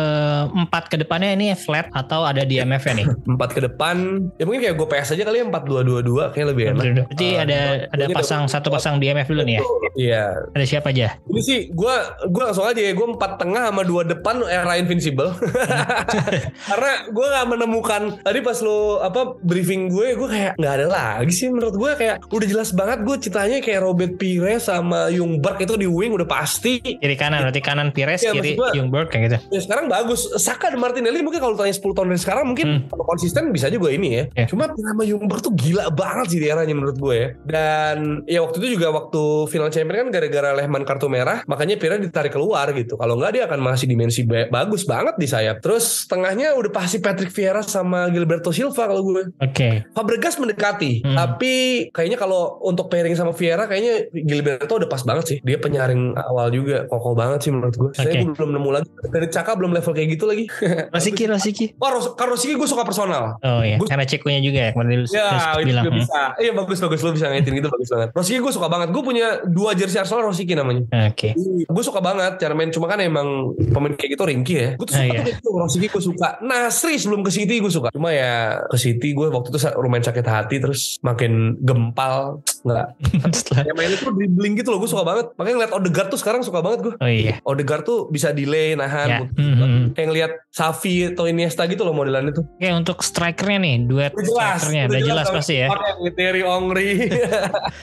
empat 0.55 0.87
ke 0.87 1.03
depannya 1.03 1.35
ini 1.35 1.51
flat 1.59 1.91
atau 1.91 2.23
ada 2.23 2.47
di 2.47 2.63
MF 2.63 2.87
nih? 2.87 3.07
Empat 3.35 3.51
ke 3.51 3.61
depan, 3.67 4.31
ya 4.39 4.47
mungkin 4.47 4.63
kayak 4.63 4.77
gue 4.79 4.87
PS 4.87 5.19
aja 5.19 5.27
kali 5.27 5.43
ya 5.43 5.47
empat 5.51 5.67
dua 5.67 5.83
dua 5.83 6.01
dua, 6.07 6.31
kayak 6.31 6.55
lebih 6.55 6.65
enak. 6.71 6.85
Berarti 7.11 7.27
Eh, 7.35 7.41
ada 7.41 7.59
ada 7.91 8.05
dua-duanya 8.07 8.15
pasang 8.15 8.43
satu 8.47 8.71
pasang 8.71 9.03
di 9.03 9.11
MF 9.11 9.27
dulu 9.27 9.43
nih 9.43 9.59
ya. 9.59 9.63
Iya, 9.95 10.51
Ada 10.51 10.67
siapa 10.67 10.91
aja? 10.91 11.23
Ini 11.25 11.41
sih 11.41 11.59
gue 11.71 11.95
gue 12.27 12.43
langsung 12.43 12.63
aja 12.63 12.77
ya 12.77 12.91
gue 12.91 13.07
empat 13.09 13.39
tengah 13.39 13.71
sama 13.71 13.83
dua 13.83 14.03
depan 14.03 14.43
era 14.43 14.75
invincible. 14.75 15.31
Karena 16.69 16.93
gue 17.07 17.27
nggak 17.27 17.47
menemukan 17.49 18.03
tadi 18.21 18.39
pas 18.41 18.59
lo 18.59 18.79
apa 19.01 19.39
briefing 19.41 19.87
gue 19.87 20.15
gue 20.15 20.29
kayak 20.29 20.53
nggak 20.57 20.75
ada 20.75 20.87
lagi 20.87 21.33
sih 21.33 21.49
menurut 21.49 21.75
gue 21.75 21.91
kayak 21.95 22.27
udah 22.27 22.47
jelas 22.47 22.71
banget 22.71 23.03
gue 23.03 23.17
ceritanya 23.19 23.59
kayak 23.61 23.81
Robert 23.81 24.15
Pires 24.17 24.67
sama 24.67 25.09
Jungberg 25.09 25.59
itu 25.61 25.75
di 25.77 25.87
wing 25.87 26.13
udah 26.13 26.27
pasti. 26.27 26.81
Kiri 26.81 27.15
kanan 27.15 27.45
berarti 27.45 27.63
kanan 27.63 27.89
Pires, 27.91 28.21
Iya, 28.21 28.33
kiri 28.35 28.55
gua- 28.55 28.73
Jungberg 28.73 29.09
kayak 29.09 29.23
gitu. 29.25 29.39
ya 29.51 29.61
sekarang 29.61 29.87
bagus. 29.87 30.27
Saka 30.35 30.69
dan 30.69 30.81
Martinelli 30.81 31.21
mungkin 31.21 31.39
kalau 31.39 31.55
tanya 31.55 31.71
10 31.71 31.95
tahun 31.95 32.09
dari 32.11 32.21
sekarang 32.21 32.45
mungkin 32.47 32.67
kalau 32.89 33.05
konsisten 33.05 33.51
bisa 33.51 33.69
juga 33.69 33.91
ini 33.91 34.09
ya. 34.13 34.25
Ya. 34.35 34.47
cuma 34.47 34.67
nama 34.67 35.03
Jungberg 35.03 35.41
tuh 35.41 35.55
gila 35.55 35.89
banget 35.91 36.27
sih 36.31 36.41
di 36.41 36.49
eranya 36.49 36.75
menurut 36.75 36.97
gue 36.97 37.15
ya. 37.15 37.29
Dan 37.45 37.97
ya 38.27 38.43
waktu 38.43 38.59
itu 38.59 38.69
juga 38.75 38.91
waktu 38.91 39.23
final 39.47 39.69
champion 39.85 40.01
kan 40.03 40.13
gara-gara 40.13 40.51
Lehman 40.55 40.83
kartu 40.83 41.07
merah 41.07 41.45
makanya 41.45 41.77
Pires 41.77 42.01
ditarik 42.01 42.33
keluar 42.33 42.73
gitu 42.73 42.97
kalau 42.97 43.15
nggak 43.15 43.31
dia 43.31 43.43
akan 43.45 43.61
masih 43.61 43.85
dimensi 43.85 44.25
ba- 44.25 44.49
bagus 44.49 44.83
banget 44.83 45.15
di 45.15 45.27
sayap 45.27 45.61
terus 45.61 46.07
tengahnya 46.07 46.55
udah 46.55 46.71
pasti 46.71 46.99
Patrick 46.99 47.29
Vieira 47.31 47.61
sama 47.61 48.09
Gilberto 48.09 48.49
Silva 48.49 48.87
kalau 48.87 49.05
gue 49.05 49.29
Oke. 49.39 49.85
Fabregas 49.91 50.37
mendekati 50.37 50.97
Hmm. 50.97 51.17
tapi 51.17 51.53
kayaknya 51.91 52.17
kalau 52.17 52.57
untuk 52.61 52.89
pairing 52.89 53.13
sama 53.13 53.31
Vieira 53.31 53.67
kayaknya 53.67 54.09
Gilberto 54.11 54.73
udah 54.75 54.87
pas 54.87 55.03
banget 55.03 55.25
sih 55.27 55.39
dia 55.41 55.59
penyaring 55.59 56.17
awal 56.17 56.49
juga 56.49 56.87
kokoh 56.87 57.13
banget 57.13 57.41
sih 57.41 57.51
menurut 57.51 57.75
gue 57.75 57.91
saya 57.93 58.09
Oke. 58.11 58.33
belum 58.33 58.51
nemu 58.51 58.71
lagi 58.71 58.89
dari 59.05 59.29
Caka 59.29 59.53
belum 59.53 59.73
level 59.73 59.93
kayak 59.93 60.09
gitu 60.11 60.25
lagi 60.25 60.45
Rosiki, 60.95 61.27
Rosiki. 61.27 61.67
Wah, 61.77 61.91
Ros 61.91 62.15
kalau 62.15 62.33
Rosiki 62.33 62.55
gue 62.55 62.65
suka 62.65 62.83
personal. 62.83 63.37
Oh 63.41 63.61
iya, 63.61 63.77
Gua- 63.77 63.87
karena 63.87 64.05
cekunya 64.05 64.39
juga 64.39 64.59
ya 64.61 64.71
kemarin 64.71 64.91
lu 64.95 65.07
Ya, 65.07 65.27
bilang. 65.59 65.83
juga 65.83 65.91
hmm. 65.91 66.01
bisa. 66.01 66.21
Iya 66.37 66.53
bagus 66.55 66.79
bagus 66.79 67.01
lu 67.01 67.11
bisa 67.11 67.27
ngaitin 67.27 67.53
gitu 67.53 67.67
bagus 67.67 67.89
banget. 67.89 68.09
Rosiki 68.11 68.39
gue 68.39 68.53
suka 68.53 68.69
banget. 68.69 68.89
Gue 68.91 69.03
punya 69.03 69.27
dua 69.45 69.74
jersey 69.75 69.99
Arsenal 69.99 70.25
Rosiki 70.25 70.55
namanya. 70.55 70.87
Oke. 71.07 71.35
Gue 71.65 71.83
suka 71.83 71.99
banget 71.99 72.39
cara 72.39 72.53
main 72.53 72.69
cuma 72.69 72.87
kan 72.87 72.99
emang 72.99 73.53
pemain 73.69 73.93
kayak 73.93 74.15
gitu 74.15 74.25
ringki 74.25 74.55
ya. 74.55 74.69
Gue 74.75 74.87
tuh 74.87 74.95
Ah, 74.95 75.01
suka 75.01 75.07
iya. 75.07 75.13
tuh 75.13 75.25
kayak 75.25 75.37
gitu. 75.39 75.49
Rosiki 75.55 75.87
gue 75.89 76.03
suka. 76.03 76.29
Nasri 76.41 76.95
sebelum 76.97 77.21
ke 77.21 77.31
City 77.31 77.55
gue 77.59 77.69
suka. 77.69 77.89
Cuma 77.91 78.11
ya 78.11 78.63
ke 78.65 78.77
City 78.77 79.13
gue 79.13 79.27
waktu 79.29 79.49
itu 79.49 79.59
lumayan 79.77 80.03
sakit 80.03 80.25
hati 80.25 80.57
terus 80.59 80.99
makin 81.01 81.59
gempal. 81.59 82.41
Nggak. 82.63 82.87
Kayak 83.61 83.75
mainnya 83.75 83.97
tuh 83.99 84.11
dribbling 84.11 84.55
gitu 84.57 84.69
loh. 84.69 84.79
Gue 84.79 84.89
suka 84.89 85.03
banget. 85.03 85.27
Makanya 85.35 85.55
ngeliat 85.59 85.73
Odegaard 85.75 86.09
tuh 86.09 86.19
sekarang 86.19 86.41
suka 86.41 86.59
banget 86.61 86.81
gue. 86.83 86.95
Oh 86.97 87.11
iya. 87.11 87.39
Odegaard 87.43 87.85
tuh 87.85 88.09
bisa 88.09 88.31
delay 88.31 88.73
nahan. 88.75 89.29
Hmm, 89.35 89.55
hmm. 89.55 89.74
Kayak 89.95 90.09
ngeliat 90.11 90.33
Safi 90.51 91.15
atau 91.15 91.25
Iniesta 91.31 91.65
gitu 91.71 91.87
loh 91.87 91.95
modelannya 91.95 92.35
tuh. 92.35 92.45
Oke, 92.45 92.69
untuk 92.75 92.99
strikernya 93.01 93.59
nih, 93.63 93.77
duet 93.87 94.13
Udah 94.13 94.27
jelas, 94.27 94.59
strikernya 94.61 94.83
udah 94.91 95.01
jelas 95.01 95.27
sama 95.31 95.37
pasti 95.41 95.55
ya. 95.57 95.69
Pakai 95.71 96.13
Terry 96.19 96.43
Ongri 96.43 96.91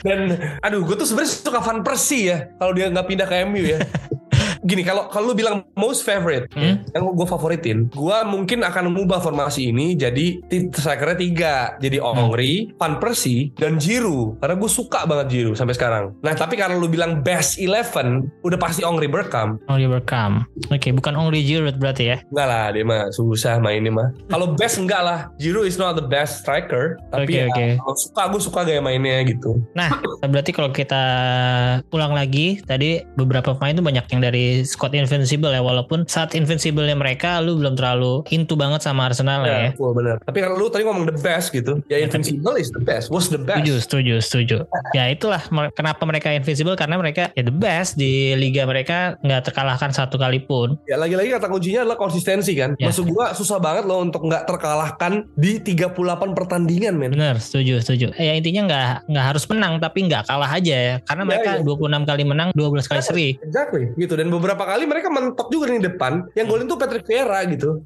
dan 0.06 0.20
aduh 0.60 0.80
gue 0.84 0.96
tuh 0.96 1.06
sebenarnya 1.08 1.32
suka 1.32 1.60
Van 1.64 1.80
Persie 1.80 2.24
ya 2.28 2.38
kalau 2.60 2.72
dia 2.76 2.86
nggak 2.92 3.06
pindah 3.08 3.26
ke 3.26 3.36
MU 3.48 3.64
ya. 3.64 3.78
gini 4.62 4.82
kalau 4.82 5.06
kalau 5.06 5.30
lu 5.30 5.34
bilang 5.34 5.66
most 5.74 6.02
favorite 6.02 6.46
Hmm? 6.52 6.82
yang 6.88 7.04
gue 7.08 7.24
favoritin, 7.24 7.78
gue 7.88 8.18
mungkin 8.24 8.62
akan 8.62 8.88
mengubah 8.88 9.18
formasi 9.18 9.68
ini 9.68 9.94
jadi 9.94 10.38
strikernya 10.68 11.16
tiga, 11.16 11.54
jadi 11.78 11.98
Hmm. 11.98 12.28
Ongri, 12.28 12.74
Van 12.76 12.96
Persie, 12.96 13.50
dan 13.54 13.76
Giroud. 13.76 14.38
Karena 14.38 14.54
gue 14.54 14.68
suka 14.68 15.02
banget 15.02 15.26
Giroud 15.30 15.54
sampai 15.54 15.72
sekarang. 15.72 16.04
Nah 16.20 16.32
tapi 16.32 16.54
kalau 16.54 16.76
lu 16.76 16.86
bilang 16.86 17.20
best 17.20 17.56
11 17.56 18.22
udah 18.40 18.56
pasti 18.56 18.82
Ongri 18.82 19.06
Bergkamp. 19.06 19.62
Oliver 19.66 20.02
Kahn. 20.02 20.44
Oke, 20.68 20.90
bukan 20.90 21.14
Ongri 21.14 21.42
Giroud 21.42 21.76
berarti 21.76 22.04
ya. 22.06 22.16
Enggak 22.28 22.46
lah 22.46 22.64
dia 22.70 22.84
mah 22.84 23.02
susah 23.08 23.58
mainnya 23.58 23.90
mah. 23.90 24.08
Kalau 24.26 24.52
best 24.52 24.76
enggak 24.76 25.00
lah. 25.00 25.18
Giroud 25.36 25.64
is 25.64 25.76
not 25.76 25.94
the 25.94 26.04
best 26.04 26.42
striker. 26.42 26.98
Tapi 27.08 27.24
Oke, 27.24 27.34
ya, 27.34 27.46
oke. 27.48 27.66
kalau 27.78 27.96
suka 27.96 28.22
gue 28.28 28.40
suka 28.42 28.60
gaya 28.62 28.80
mainnya 28.80 29.22
gitu. 29.22 29.56
Nah, 29.72 29.88
berarti 30.20 30.50
kalau 30.50 30.68
kita 30.68 31.02
ulang 31.88 32.12
lagi, 32.12 32.60
tadi 32.60 33.00
beberapa 33.14 33.52
pemain 33.52 33.72
itu 33.72 33.82
banyak 33.82 34.06
yang 34.08 34.20
dari 34.20 34.44
squad 34.62 34.92
Invincible 34.92 35.48
ya, 35.48 35.64
walaupun 35.64 36.04
saat 36.04 36.36
Invincible-nya 36.36 36.92
mereka, 36.92 37.40
lu 37.40 37.56
belum 37.56 37.74
terlalu 37.74 38.22
into 38.28 38.54
banget 38.54 38.84
sama 38.84 39.08
Arsenal 39.08 39.48
ya. 39.48 39.70
Ya, 39.70 39.70
full 39.72 39.96
bener. 39.96 40.20
Tapi 40.20 40.38
kalau 40.44 40.60
lu 40.60 40.66
tadi 40.68 40.84
ngomong 40.84 41.08
the 41.08 41.16
best 41.16 41.48
gitu, 41.50 41.80
ya 41.88 41.96
Invincible 41.98 42.60
is 42.60 42.68
the 42.68 42.82
best. 42.82 43.08
Was 43.08 43.32
the 43.32 43.40
best. 43.40 43.64
Setuju, 43.64 43.74
setuju, 43.80 44.14
setuju. 44.20 44.56
Ya 44.92 45.08
itulah 45.08 45.40
kenapa 45.72 46.04
mereka 46.04 46.28
invincible 46.28 46.76
karena 46.76 47.00
mereka 47.00 47.32
ya 47.32 47.42
the 47.46 47.54
best 47.54 47.96
di 47.96 48.36
liga 48.36 48.68
mereka 48.68 49.16
nggak 49.24 49.48
terkalahkan 49.48 49.88
satu 49.88 50.20
kali 50.20 50.44
pun. 50.44 50.76
Ya 50.84 51.00
lagi-lagi 51.00 51.32
kata 51.32 51.48
kuncinya 51.48 51.80
adalah 51.86 51.96
konsistensi 51.96 52.52
kan. 52.52 52.76
Ya. 52.76 52.92
Maksud 52.92 53.08
gua 53.08 53.32
susah 53.32 53.56
banget 53.56 53.88
loh 53.88 54.04
untuk 54.04 54.20
nggak 54.28 54.44
terkalahkan 54.44 55.24
di 55.32 55.56
38 55.64 55.96
pertandingan 56.36 56.92
men. 57.00 57.16
Bener, 57.16 57.40
setuju, 57.40 57.80
setuju. 57.80 58.12
Ya 58.20 58.36
intinya 58.36 58.68
nggak 58.68 58.88
nggak 59.08 59.24
harus 59.32 59.44
menang 59.48 59.80
tapi 59.80 60.04
nggak 60.04 60.28
kalah 60.28 60.50
aja 60.50 60.76
ya. 60.76 60.94
Karena 61.08 61.22
Ya, 61.22 61.28
mereka 61.30 61.50
ya. 61.56 61.64
26 61.64 62.02
kali 62.04 62.22
menang, 62.26 62.48
12 62.52 62.90
kali 62.90 63.00
seri. 63.00 63.28
Exactly 63.40 63.84
gitu 63.96 64.18
dan 64.18 64.28
beberapa 64.42 64.66
kali 64.66 64.90
mereka 64.90 65.06
mentok 65.06 65.46
juga 65.54 65.70
di 65.70 65.86
depan. 65.86 66.26
Yang 66.34 66.46
golin 66.50 66.66
tuh 66.66 66.78
Patrick 66.82 67.06
Vieira 67.06 67.46
gitu 67.46 67.78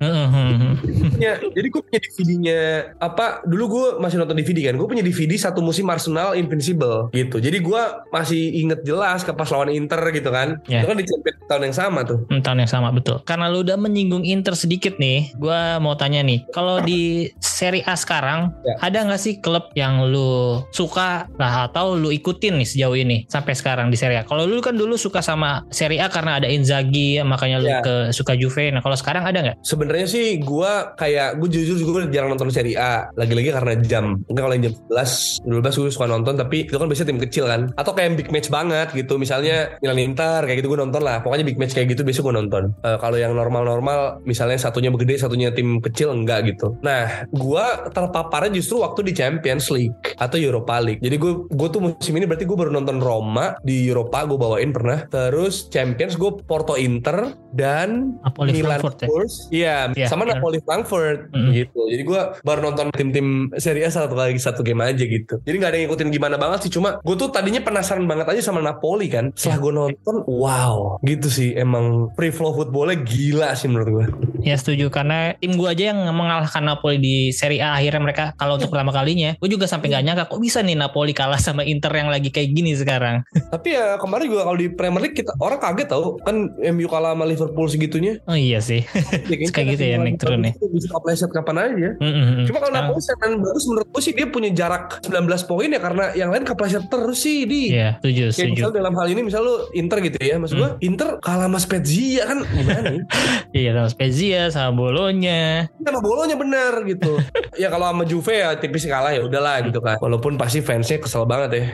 ya, 1.19 1.33
jadi 1.41 1.67
gue 1.67 1.83
punya 1.83 2.01
DVD-nya 2.01 2.61
apa 2.99 3.27
dulu 3.43 3.65
gue 3.69 3.87
masih 3.99 4.17
nonton 4.17 4.35
DVD 4.35 4.67
kan 4.67 4.75
gue 4.75 4.87
punya 4.87 5.01
DVD 5.01 5.33
satu 5.35 5.61
musim 5.61 5.87
Arsenal 5.87 6.35
Invincible 6.35 7.09
gitu 7.11 7.37
jadi 7.37 7.57
gue 7.57 7.83
masih 8.11 8.43
inget 8.57 8.81
jelas 8.83 9.21
ke 9.21 9.31
pas 9.31 9.49
lawan 9.49 9.69
Inter 9.69 9.99
gitu 10.11 10.29
kan 10.29 10.59
Ya. 10.65 10.81
itu 10.81 10.89
kan 10.89 10.97
di 10.97 11.05
Champions 11.05 11.39
tahun 11.45 11.63
yang 11.65 11.77
sama 11.77 12.01
tuh 12.03 12.19
Hmm, 12.27 12.41
Tahun 12.41 12.59
yang 12.59 12.69
sama 12.69 12.89
betul. 12.91 13.23
Karena 13.23 13.47
lu 13.47 13.61
udah 13.61 13.77
menyinggung 13.77 14.23
Inter 14.23 14.53
sedikit 14.53 14.97
nih, 14.97 15.31
gua 15.37 15.79
mau 15.79 15.95
tanya 15.95 16.19
nih, 16.21 16.43
kalau 16.51 16.81
di 16.81 17.31
Serie 17.39 17.83
A 17.83 17.95
sekarang 17.95 18.51
Ya. 18.63 18.75
ada 18.83 18.99
nggak 19.03 19.21
sih 19.21 19.35
klub 19.37 19.71
yang 19.73 20.03
lu 20.05 20.61
suka 20.71 21.31
lah 21.33 21.67
atau 21.67 21.95
lu 21.95 22.11
ikutin 22.11 22.57
nih 22.57 22.67
sejauh 22.67 22.95
ini 22.95 23.25
sampai 23.27 23.53
sekarang 23.53 23.89
di 23.89 23.97
Serie 23.97 24.19
A? 24.19 24.25
Kalau 24.25 24.43
lu 24.45 24.59
kan 24.59 24.75
dulu 24.75 24.97
suka 24.97 25.21
sama 25.21 25.63
Serie 25.69 25.99
A 25.99 26.09
karena 26.09 26.37
ada 26.37 26.49
Inzaghi, 26.49 27.21
makanya 27.23 27.57
lu 27.57 27.69
Ya. 27.69 27.81
ke 27.81 27.95
suka 28.11 28.35
Juve. 28.35 28.69
Nah 28.69 28.81
kalau 28.81 28.95
sekarang 28.95 29.23
ada 29.23 29.39
nggak? 29.41 29.57
sebenarnya 29.63 30.07
sih 30.07 30.39
gue 30.39 30.73
kayak 31.07 31.39
gue 31.39 31.49
jujur 31.49 31.77
juga 31.79 32.11
jarang 32.11 32.35
nonton 32.35 32.51
Serie 32.51 32.75
A. 32.75 33.07
Lagi-lagi 33.15 33.55
karena 33.55 33.75
jam 33.87 34.19
enggak 34.27 34.43
kalau 34.43 34.55
yang 34.59 34.65
jam 34.67 34.75
11 34.91 35.47
12 35.47 35.81
gue 35.87 35.93
suka 35.95 36.07
nonton 36.11 36.35
tapi 36.35 36.67
itu 36.67 36.75
kan 36.75 36.91
biasanya 36.91 37.09
tim 37.15 37.21
kecil 37.23 37.45
kan. 37.47 37.71
Atau 37.79 37.95
kayak 37.95 38.07
yang 38.11 38.17
big 38.19 38.29
match 38.35 38.49
banget 38.51 38.89
gitu 38.91 39.15
misalnya 39.17 39.79
Milan 39.79 40.03
Inter 40.03 40.43
kayak 40.43 40.59
gitu 40.59 40.75
gue 40.75 40.81
nonton 40.83 41.03
lah. 41.07 41.23
Pokoknya 41.23 41.47
big 41.47 41.59
match 41.63 41.79
kayak 41.79 41.95
gitu 41.95 42.03
biasa 42.03 42.21
gue 42.27 42.35
nonton. 42.35 42.63
Eh, 42.83 42.99
kalau 42.99 43.17
yang 43.17 43.39
normal-normal 43.39 44.27
misalnya 44.27 44.59
satunya 44.59 44.91
gede 44.97 45.21
satunya 45.21 45.55
tim 45.55 45.79
kecil 45.79 46.11
enggak 46.11 46.51
gitu. 46.51 46.75
Nah 46.83 47.29
gue 47.31 47.65
terpaparnya 47.95 48.59
justru 48.59 48.83
waktu 48.83 49.07
di 49.07 49.13
Champions 49.15 49.71
League 49.71 50.17
atau 50.19 50.37
Europa 50.41 50.83
League. 50.83 50.99
Jadi 51.05 51.17
gue 51.21 51.33
gue 51.47 51.69
tuh 51.71 51.81
musim 51.85 52.17
ini 52.19 52.27
berarti 52.27 52.49
gue 52.49 52.57
baru 52.57 52.73
nonton 52.75 52.99
Roma 52.99 53.55
di 53.63 53.87
Europa 53.87 54.27
gue 54.27 54.39
bawain 54.41 54.75
pernah. 54.75 55.07
Terus 55.07 55.71
Champions 55.71 56.19
gue 56.19 56.43
Porto 56.43 56.75
Inter 56.75 57.37
dan 57.55 58.19
Napoli 58.25 58.51
Milan 58.57 58.81
Frankfurt 58.83 58.97
ya? 58.99 59.07
Spurs 59.07 59.35
iya 59.53 59.77
Iya, 59.93 60.09
sama 60.09 60.25
benar. 60.25 60.41
Napoli 60.41 60.59
Frankfurt 60.65 60.96
Mm. 61.33 61.51
gitu. 61.53 61.81
Jadi 61.89 62.03
gue 62.03 62.21
baru 62.43 62.61
nonton 62.73 62.87
tim-tim 62.95 63.51
Serie 63.57 63.87
A 63.87 63.91
satu 63.93 64.17
kali 64.17 64.37
satu 64.39 64.61
game 64.67 64.83
aja 64.83 65.05
gitu. 65.05 65.41
Jadi 65.43 65.57
nggak 65.57 65.71
ada 65.71 65.77
yang 65.79 65.85
ngikutin 65.91 66.09
gimana 66.11 66.37
banget 66.41 66.69
sih 66.69 66.73
cuma 66.73 66.99
gue 67.01 67.17
tuh 67.17 67.31
tadinya 67.31 67.63
penasaran 67.63 68.05
banget 68.05 68.27
aja 68.33 68.43
sama 68.53 68.61
Napoli 68.65 69.11
kan. 69.11 69.31
Setelah 69.37 69.59
gue 69.61 69.73
nonton 69.73 70.17
wow 70.27 70.99
gitu 71.05 71.29
sih. 71.31 71.55
Emang 71.57 72.11
free 72.15 72.35
flow 72.35 72.57
footballnya 72.57 73.01
gila 73.03 73.53
sih 73.55 73.69
menurut 73.71 73.89
gue 73.91 74.07
Ya 74.47 74.55
setuju. 74.55 74.93
Karena 74.95 75.35
tim 75.39 75.59
gua 75.59 75.75
aja 75.75 75.91
yang 75.91 76.01
mengalahkan 76.15 76.63
Napoli 76.63 77.03
di 77.03 77.17
Serie 77.35 77.59
A. 77.59 77.75
Akhirnya 77.75 77.99
mereka 77.99 78.25
kalau 78.39 78.55
untuk 78.61 78.71
pertama 78.71 78.95
kalinya, 78.95 79.35
gue 79.39 79.49
juga 79.51 79.67
sampai 79.67 79.91
nggak 79.91 80.05
nyangka 80.07 80.25
kok 80.31 80.39
bisa 80.39 80.63
nih 80.63 80.79
Napoli 80.79 81.11
kalah 81.11 81.41
sama 81.41 81.67
Inter 81.67 81.91
yang 81.91 82.09
lagi 82.13 82.31
kayak 82.31 82.55
gini 82.55 82.79
sekarang. 82.79 83.27
tapi 83.55 83.75
ya 83.75 83.99
kemarin 83.99 84.31
juga 84.31 84.43
kalau 84.47 84.59
di 84.59 84.69
Premier 84.71 85.03
League 85.09 85.19
kita 85.19 85.35
orang 85.43 85.59
kaget 85.59 85.89
tau. 85.91 86.15
Kan 86.23 86.55
MU 86.55 86.87
kalah 86.87 87.19
sama 87.19 87.25
Liverpool 87.27 87.67
segitunya. 87.67 88.23
Oh 88.31 88.39
iya 88.39 88.63
sih. 88.63 88.87
ya, 89.27 89.51
Kayak 89.55 89.67
gitu 89.77 89.83
ya, 89.83 89.97
lagi 89.99 90.05
naik 90.15 90.19
turun 90.23 90.47
ya. 90.47 90.53
Bisa 90.87 90.95
kepleset 90.95 91.31
kapan 91.31 91.57
aja 91.59 91.91
Mm-mm. 91.99 92.47
Cuma 92.47 92.59
kalau 92.59 92.73
Napoli 92.73 93.01
setan 93.01 93.37
bagus 93.37 93.65
menurut 93.67 93.89
gue 93.89 94.01
sih 94.01 94.13
dia 94.13 94.27
punya 94.27 94.51
jarak 94.51 95.03
19 95.03 95.11
poin 95.45 95.67
ya 95.67 95.81
karena 95.81 96.05
yang 96.15 96.31
lain 96.31 96.45
kepleset 96.45 96.87
terus 96.87 97.19
sih 97.19 97.43
di 97.43 97.75
Iya, 97.75 97.99
setuju, 97.99 98.23
Kayak 98.23 98.35
setuju. 98.37 98.55
misal 98.55 98.71
dalam 98.71 98.95
hal 98.95 99.07
ini 99.09 99.21
misal 99.21 99.41
lu 99.43 99.55
Inter 99.73 99.99
gitu 100.01 100.19
ya 100.19 100.37
Maksud 100.37 100.57
gua 100.57 100.71
Inter 100.79 101.09
kalah 101.19 101.47
sama 101.47 101.59
Spezia 101.59 102.23
kan 102.25 102.39
gimana 102.55 102.81
nih 102.87 103.03
Iya, 103.51 103.71
sama 103.75 103.89
Spezia, 103.91 104.41
sama 104.49 104.71
Bolonya. 104.73 105.67
Sama 105.81 105.99
bolonya 105.99 106.37
bener 106.37 106.73
gitu 106.85 107.19
Ya 107.63 107.67
kalau 107.67 107.89
sama 107.89 108.05
Juve 108.05 108.35
ya 108.37 108.55
tipis 108.55 108.85
kalah 108.85 109.11
ya 109.11 109.25
udahlah 109.25 109.65
gitu 109.65 109.81
kan 109.81 109.97
Walaupun 109.99 110.37
pasti 110.37 110.61
fansnya 110.61 111.01
kesel 111.01 111.25
banget 111.25 111.51
ya 111.53 111.65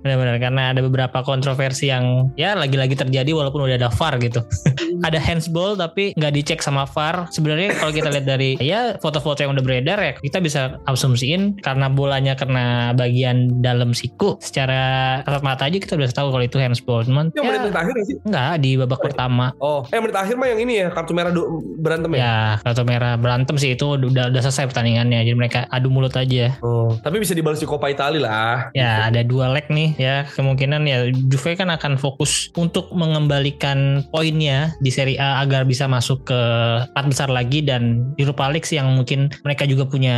Benar-benar 0.00 0.36
karena 0.36 0.62
ada 0.70 0.80
beberapa 0.80 1.24
kontroversi 1.24 1.88
yang 1.88 2.28
ya 2.36 2.52
lagi-lagi 2.52 2.92
terjadi 2.92 3.32
walaupun 3.32 3.64
udah 3.64 3.80
ada 3.80 3.88
VAR 3.88 4.20
gitu. 4.20 4.44
ada 5.08 5.16
handsball 5.16 5.72
tapi 5.74 6.12
nggak 6.12 6.32
dicek 6.34 6.60
sama 6.60 6.84
VAR. 6.84 7.32
Sebenarnya 7.32 7.72
kalau 7.72 7.88
kita 7.88 8.12
lihat 8.12 8.28
dari 8.28 8.53
ya 8.60 8.96
foto-foto 8.98 9.42
yang 9.42 9.52
udah 9.54 9.64
beredar 9.64 9.98
ya 10.00 10.12
kita 10.18 10.38
bisa 10.42 10.82
asumsiin 10.88 11.58
karena 11.60 11.88
bolanya 11.88 12.34
kena 12.34 12.92
bagian 12.96 13.62
dalam 13.62 13.94
siku 13.94 14.36
secara 14.42 15.20
kasat 15.24 15.42
mata 15.42 15.62
aja 15.66 15.78
kita 15.78 15.94
udah 15.96 16.10
tahu 16.10 16.28
kalau 16.34 16.44
itu 16.44 16.56
handsball. 16.58 17.02
Cuman 17.04 17.30
Yang 17.34 17.44
ya 17.44 17.50
menit 17.60 17.76
akhir 17.76 17.94
ya 17.94 18.04
sih 18.04 18.16
nggak 18.24 18.50
di 18.60 18.70
babak 18.80 19.00
pertama. 19.00 19.52
Oh 19.58 19.86
eh 19.90 20.00
menit 20.00 20.16
akhir 20.16 20.34
mah 20.36 20.48
yang 20.50 20.60
ini 20.62 20.74
ya 20.84 20.88
Kartu 20.90 21.12
merah 21.12 21.32
berantem 21.78 22.10
ya 22.14 22.20
Ya 22.20 22.36
kartu 22.62 22.82
merah 22.86 23.14
berantem 23.20 23.56
sih 23.60 23.74
itu 23.74 23.96
udah 23.98 24.30
udah 24.32 24.40
selesai 24.42 24.70
pertandingannya. 24.70 25.24
Jadi 25.26 25.36
mereka 25.36 25.58
adu 25.68 25.92
mulut 25.92 26.14
aja. 26.16 26.56
Oh, 26.64 26.96
tapi 27.00 27.20
bisa 27.20 27.36
dibalas 27.36 27.60
di 27.60 27.66
Coppa 27.68 27.90
Italia 27.92 28.22
lah. 28.24 28.56
Ya 28.72 29.08
ada 29.08 29.20
dua 29.20 29.52
leg 29.52 29.66
nih 29.68 29.96
ya 29.98 30.16
kemungkinan 30.32 30.82
ya 30.88 30.98
Juve 31.12 31.56
kan 31.56 31.68
akan 31.70 32.00
fokus 32.00 32.50
untuk 32.56 32.90
mengembalikan 32.92 34.04
poinnya 34.10 34.72
di 34.80 34.90
Serie 34.90 35.20
A 35.20 35.44
agar 35.44 35.68
bisa 35.68 35.84
masuk 35.84 36.26
ke 36.28 36.40
empat 36.90 37.06
besar 37.10 37.28
lagi 37.28 37.60
dan 37.60 38.12
Europa 38.16 38.43
League 38.50 38.66
sih 38.68 38.76
yang 38.76 38.90
mungkin 38.92 39.32
mereka 39.44 39.64
juga 39.64 39.86
punya 39.86 40.16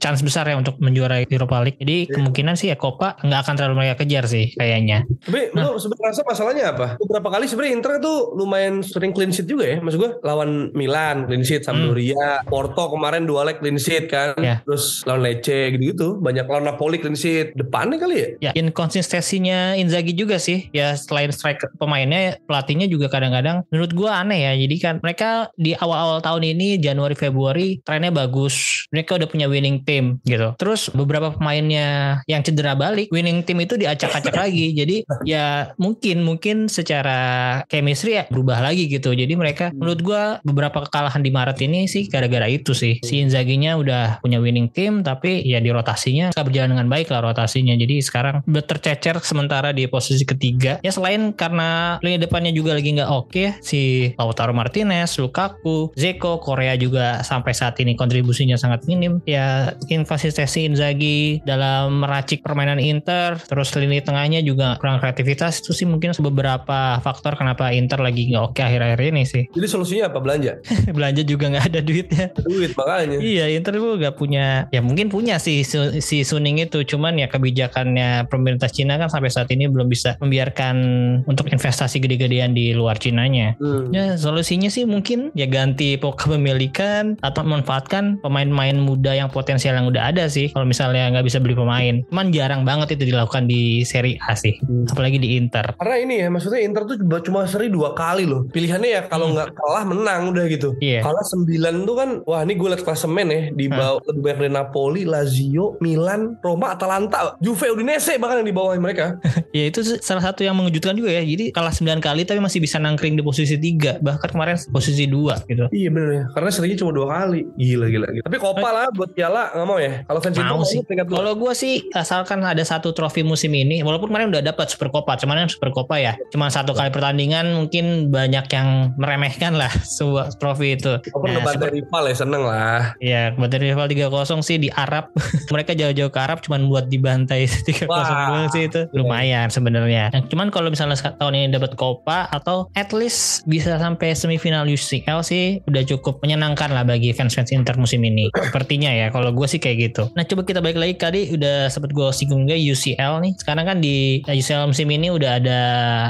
chance 0.00 0.20
besar 0.20 0.48
ya 0.48 0.56
untuk 0.58 0.76
menjuarai 0.80 1.28
Europa 1.28 1.60
League. 1.62 1.78
Jadi 1.80 2.10
kemungkinan 2.10 2.54
sih 2.56 2.72
ya 2.72 2.76
Copa 2.76 3.16
nggak 3.20 3.40
akan 3.46 3.54
terlalu 3.54 3.74
mereka 3.84 4.04
kejar 4.04 4.24
sih 4.26 4.52
kayaknya. 4.56 5.04
Tapi 5.24 5.54
Nah. 5.54 5.70
lu 5.70 5.78
sebenarnya 5.78 6.10
rasa 6.10 6.22
masalahnya 6.26 6.64
apa? 6.74 6.86
Beberapa 6.98 7.28
kali 7.30 7.44
sebenarnya 7.46 7.72
Inter 7.78 7.92
tuh 8.02 8.34
lumayan 8.34 8.82
sering 8.82 9.12
clean 9.14 9.30
sheet 9.30 9.46
juga 9.46 9.64
ya. 9.68 9.76
Maksud 9.78 9.98
gua 10.00 10.10
lawan 10.24 10.74
Milan 10.74 11.28
clean 11.28 11.44
sheet, 11.46 11.62
Sampdoria, 11.64 12.42
Porto 12.48 12.90
kemarin 12.90 13.24
dua 13.28 13.46
leg 13.46 13.60
clean 13.60 13.78
sheet 13.78 14.10
kan. 14.10 14.34
Hmm. 14.34 14.44
Ya. 14.44 14.56
Terus 14.66 15.04
lawan 15.06 15.22
Lecce 15.24 15.70
gitu-gitu. 15.76 16.18
Banyak 16.18 16.44
lawan 16.48 16.64
Napoli 16.66 16.98
clean 16.98 17.14
sheet. 17.14 17.54
Depannya 17.54 17.96
kali 18.00 18.16
ya? 18.16 18.28
Ya 18.40 18.50
inkonsistensinya 18.56 19.74
Inzaghi 19.76 20.14
juga 20.14 20.40
sih 20.40 20.70
ya 20.72 20.94
selain 20.96 21.28
striker 21.34 21.68
pemainnya 21.76 22.38
pelatihnya 22.48 22.86
juga 22.88 23.10
kadang-kadang 23.10 23.66
menurut 23.68 23.92
gua 23.92 24.22
aneh 24.22 24.46
ya 24.46 24.52
jadi 24.56 24.76
kan 24.80 24.94
mereka 25.02 25.50
di 25.58 25.74
awal-awal 25.76 26.22
tahun 26.22 26.56
ini 26.56 26.78
Januari 26.80 27.12
Februari 27.12 27.43
trennya 27.84 28.14
bagus. 28.14 28.86
Mereka 28.94 29.20
udah 29.20 29.28
punya 29.28 29.46
winning 29.50 29.82
team 29.84 30.22
gitu. 30.24 30.54
Terus 30.56 30.88
beberapa 30.94 31.34
pemainnya 31.34 32.20
yang 32.30 32.40
cedera 32.40 32.72
balik 32.78 33.10
winning 33.10 33.44
team 33.44 33.60
itu 33.60 33.76
diacak-acak 33.76 34.34
lagi. 34.34 34.72
Jadi 34.80 35.04
ya 35.28 35.74
mungkin 35.76 36.24
mungkin 36.24 36.66
secara 36.70 37.60
chemistry 37.68 38.20
ya 38.20 38.24
berubah 38.28 38.60
lagi 38.64 38.88
gitu. 38.88 39.12
Jadi 39.12 39.34
mereka 39.36 39.70
menurut 39.74 40.00
gua 40.00 40.22
beberapa 40.42 40.84
kekalahan 40.88 41.20
di 41.20 41.30
Maret 41.30 41.58
ini 41.64 41.86
sih 41.86 42.08
gara-gara 42.08 42.48
itu 42.48 42.72
sih. 42.72 42.98
Si 43.02 43.20
Inzaghi-nya 43.20 43.76
udah 43.78 44.24
punya 44.24 44.38
winning 44.40 44.70
team 44.70 45.04
tapi 45.04 45.44
ya 45.44 45.60
di 45.60 45.70
rotasinya 45.70 46.34
nggak 46.34 46.46
berjalan 46.46 46.70
dengan 46.78 46.88
baik 46.90 47.08
lah 47.10 47.20
rotasinya. 47.24 47.74
Jadi 47.74 48.00
sekarang 48.00 48.44
udah 48.44 48.64
tercecer 48.64 49.16
sementara 49.22 49.70
di 49.70 49.86
posisi 49.86 50.22
ketiga. 50.26 50.78
Ya 50.82 50.90
selain 50.90 51.32
karena 51.34 51.98
lini 52.00 52.18
depannya 52.20 52.52
juga 52.54 52.76
lagi 52.76 52.94
nggak 52.94 53.10
oke 53.10 53.44
ya, 53.44 53.52
si 53.60 54.12
Lautaro 54.16 54.56
Martinez 54.56 55.16
Lukaku 55.20 55.92
Zeko 55.94 56.40
Korea 56.40 56.74
juga 56.78 57.20
sampai 57.34 57.52
saat 57.52 57.74
ini 57.82 57.98
kontribusinya 57.98 58.54
sangat 58.54 58.86
minim 58.86 59.18
ya 59.26 59.74
inkonsistensi 59.90 60.70
Inzaghi 60.70 61.42
dalam 61.42 61.98
meracik 62.06 62.46
permainan 62.46 62.78
Inter 62.78 63.36
terus 63.42 63.74
lini 63.74 63.98
tengahnya 63.98 64.38
juga 64.46 64.78
kurang 64.78 65.02
kreativitas 65.02 65.58
itu 65.58 65.74
sih 65.74 65.86
mungkin 65.88 66.14
beberapa 66.22 67.02
faktor 67.02 67.34
kenapa 67.34 67.74
Inter 67.74 67.98
lagi 67.98 68.30
nggak 68.30 68.44
oke 68.54 68.60
akhir-akhir 68.62 69.00
ini 69.02 69.22
sih 69.26 69.44
Jadi 69.56 69.66
solusinya 69.66 70.10
apa 70.12 70.18
belanja? 70.22 70.62
belanja 70.96 71.22
juga 71.26 71.50
nggak 71.50 71.66
ada 71.74 71.80
duitnya 71.82 72.26
Duit 72.46 72.72
makanya. 72.78 73.18
Iya 73.18 73.44
Inter 73.50 73.76
itu 73.76 73.88
gak 73.98 74.14
punya 74.14 74.70
Ya 74.70 74.80
mungkin 74.84 75.10
punya 75.10 75.40
sih 75.42 75.66
si 76.00 76.22
Suning 76.22 76.62
itu 76.62 76.82
Cuman 76.86 77.18
ya 77.18 77.26
kebijakannya 77.26 78.30
pemerintah 78.30 78.70
Cina 78.70 79.00
kan 79.00 79.10
sampai 79.10 79.30
saat 79.32 79.50
ini 79.50 79.66
belum 79.66 79.90
bisa 79.90 80.14
membiarkan 80.20 80.76
untuk 81.24 81.48
investasi 81.50 81.98
gede-gedean 81.98 82.52
di 82.54 82.76
luar 82.76 83.00
Cinanya. 83.00 83.56
Hmm. 83.58 83.90
Ya 83.90 84.14
solusinya 84.14 84.70
sih 84.70 84.86
mungkin 84.86 85.34
ya 85.34 85.48
ganti 85.50 85.96
kepemilikan 85.98 87.16
atau 87.24 87.40
memanfaatkan 87.40 88.20
pemain-pemain 88.20 88.76
muda 88.76 89.16
yang 89.16 89.32
potensial 89.32 89.72
yang 89.72 89.88
udah 89.88 90.12
ada 90.12 90.28
sih. 90.28 90.52
Kalau 90.52 90.68
misalnya 90.68 91.08
nggak 91.08 91.24
bisa 91.24 91.40
beli 91.40 91.56
pemain, 91.56 92.04
cuman 92.12 92.28
jarang 92.28 92.62
banget 92.62 93.00
itu 93.00 93.08
dilakukan 93.08 93.48
di 93.48 93.80
Serie 93.82 94.20
A 94.20 94.36
sih, 94.36 94.60
Hmm. 94.60 94.84
apalagi 94.84 95.16
di 95.16 95.40
Inter. 95.40 95.72
Karena 95.74 95.96
ini 95.96 96.14
ya 96.20 96.28
maksudnya 96.28 96.60
Inter 96.60 96.84
tuh 96.84 97.00
cuma- 97.22 97.48
seri 97.48 97.68
dua 97.68 97.94
kali 97.94 98.28
loh. 98.28 98.44
Pilihannya 98.46 98.90
ya 98.90 99.02
kalau 99.08 99.32
Hmm. 99.32 99.40
nggak 99.40 99.48
kalah 99.54 99.84
menang 99.84 100.28
udah 100.28 100.44
gitu. 100.46 100.76
Iya. 100.78 101.00
Kalah 101.00 101.24
9 101.24 101.84
tuh 101.84 101.94
kan 101.94 102.08
wah 102.24 102.42
ini 102.42 102.52
gue 102.54 102.68
liat 102.68 102.82
klasemen 102.82 103.26
ya 103.26 103.40
di 103.48 103.64
Hmm. 103.66 103.76
bawah 103.78 104.00
lebih 104.04 104.20
banyak 104.22 104.38
dari 104.38 104.52
Napoli, 104.52 105.02
Lazio, 105.06 105.78
Milan, 105.80 106.36
Roma, 106.40 106.74
Atalanta, 106.74 107.38
Juve, 107.38 107.70
Udinese 107.70 108.18
bahkan 108.18 108.42
yang 108.42 108.48
di 108.48 108.56
bawah 108.56 108.76
mereka. 108.76 109.16
Ya 109.54 109.70
itu 109.70 109.80
salah 110.02 110.18
satu 110.20 110.42
yang 110.42 110.58
mengejutkan 110.58 110.92
juga 110.92 111.14
ya. 111.14 111.22
Jadi 111.22 111.48
kalah 111.48 111.70
9 111.70 112.02
kali 112.02 112.26
tapi 112.26 112.42
masih 112.42 112.58
bisa 112.58 112.76
nangkring 112.76 113.14
di 113.14 113.22
posisi 113.22 113.54
3, 113.54 114.02
bahkan 114.02 114.26
kemarin 114.26 114.58
posisi 114.68 115.06
2 115.06 115.38
gitu. 115.46 115.70
iya 115.70 115.88
bener 115.88 116.10
ya. 116.10 116.24
Karena 116.34 116.50
serinya 116.50 116.76
cuma 116.76 116.90
dua 116.90 117.06
kali. 117.06 117.13
Gila 117.54 117.86
gila. 117.88 118.06
gila. 118.10 118.24
Tapi 118.26 118.38
Copa 118.38 118.68
lah 118.70 118.86
buat 118.90 119.10
Piala 119.14 119.54
nggak 119.54 119.66
mau 119.66 119.78
ya. 119.78 120.02
Kalau 120.04 120.20
fans 120.20 120.36
Mau 120.44 120.60
sih. 120.66 120.80
Kalau 120.84 121.32
gue 121.34 121.52
sih 121.56 121.74
asalkan 121.94 122.44
ada 122.44 122.60
satu 122.62 122.92
trofi 122.92 123.24
musim 123.24 123.54
ini, 123.54 123.80
walaupun 123.80 124.12
kemarin 124.12 124.28
udah 124.30 124.42
dapat 124.44 124.68
Super 124.68 124.92
Copa, 124.92 125.16
cuman 125.16 125.46
kan 125.46 125.48
Super 125.48 125.70
Copa 125.72 125.96
ya, 125.96 126.14
cuma 126.30 126.52
satu 126.52 126.76
kali 126.76 126.92
pertandingan 126.92 127.54
mungkin 127.56 128.12
banyak 128.12 128.46
yang 128.52 128.92
meremehkan 129.00 129.56
lah 129.56 129.70
sebuah 129.96 130.36
trofi 130.36 130.76
itu. 130.76 131.00
Walaupun 131.10 131.28
Nah, 131.34 131.40
ngebantai 131.40 131.70
rival 131.74 132.02
ya 132.06 132.14
seneng 132.14 132.42
lah. 132.46 132.80
Ya, 133.02 133.22
buat 133.34 133.50
rival 133.50 133.86
3-0 133.90 134.44
sih 134.44 134.56
di 134.60 134.68
Arab. 134.70 135.10
Mereka 135.54 135.74
jauh-jauh 135.74 136.12
ke 136.12 136.18
Arab 136.20 136.38
cuman 136.44 136.68
buat 136.70 136.86
dibantai 136.86 137.48
3-0 137.68 137.90
Wah. 137.90 138.06
doang 138.30 138.48
sih 138.54 138.70
itu. 138.70 138.86
Lumayan 138.94 139.50
sebenarnya. 139.50 140.14
Nah, 140.14 140.22
cuman 140.30 140.48
kalau 140.54 140.70
misalnya 140.70 140.94
tahun 140.96 141.34
ini 141.34 141.48
dapat 141.52 141.74
Copa 141.74 142.30
atau 142.30 142.70
at 142.78 142.94
least 142.94 143.42
bisa 143.44 143.76
sampai 143.76 144.14
semifinal 144.14 144.64
UCL 144.64 145.20
sih 145.26 145.60
udah 145.66 145.82
cukup 145.84 146.22
menyenangkan 146.22 146.70
lah 146.70 146.86
bagi 146.86 147.03
fans-fans 147.12 147.52
Inter 147.52 147.76
musim 147.76 148.00
ini. 148.00 148.30
Sepertinya 148.32 148.88
ya 148.88 149.12
kalau 149.12 149.34
gue 149.34 149.44
sih 149.44 149.60
kayak 149.60 149.76
gitu. 149.90 150.08
Nah, 150.16 150.24
coba 150.24 150.46
kita 150.46 150.64
balik 150.64 150.78
lagi 150.80 150.94
tadi 150.96 151.20
udah 151.34 151.68
sempet 151.68 151.92
gue 151.92 152.08
singgung 152.14 152.48
juga 152.48 152.56
UCL 152.56 153.12
nih. 153.20 153.32
Sekarang 153.36 153.64
kan 153.66 153.78
di 153.82 154.22
UCL 154.24 154.70
musim 154.70 154.88
ini 154.88 155.10
udah 155.10 155.30
ada 155.42 155.60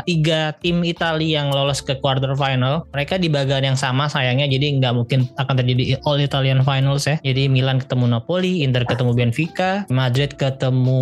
tiga 0.05 0.55
tim 0.61 0.84
Italia 0.84 1.42
yang 1.42 1.51
lolos 1.51 1.80
ke 1.80 1.99
quarter 1.99 2.36
final. 2.36 2.86
Mereka 2.92 3.18
di 3.18 3.32
bagian 3.32 3.74
yang 3.74 3.78
sama 3.78 4.07
sayangnya 4.07 4.47
jadi 4.47 4.76
nggak 4.78 4.92
mungkin 4.95 5.26
akan 5.40 5.55
terjadi 5.59 5.99
all 6.05 6.20
Italian 6.20 6.62
finals 6.62 7.09
ya. 7.09 7.16
Jadi 7.24 7.49
Milan 7.49 7.80
ketemu 7.80 8.07
Napoli, 8.12 8.62
Inter 8.62 8.84
ketemu 8.84 9.16
Benfica, 9.16 9.88
Madrid 9.88 10.36
ketemu 10.36 11.01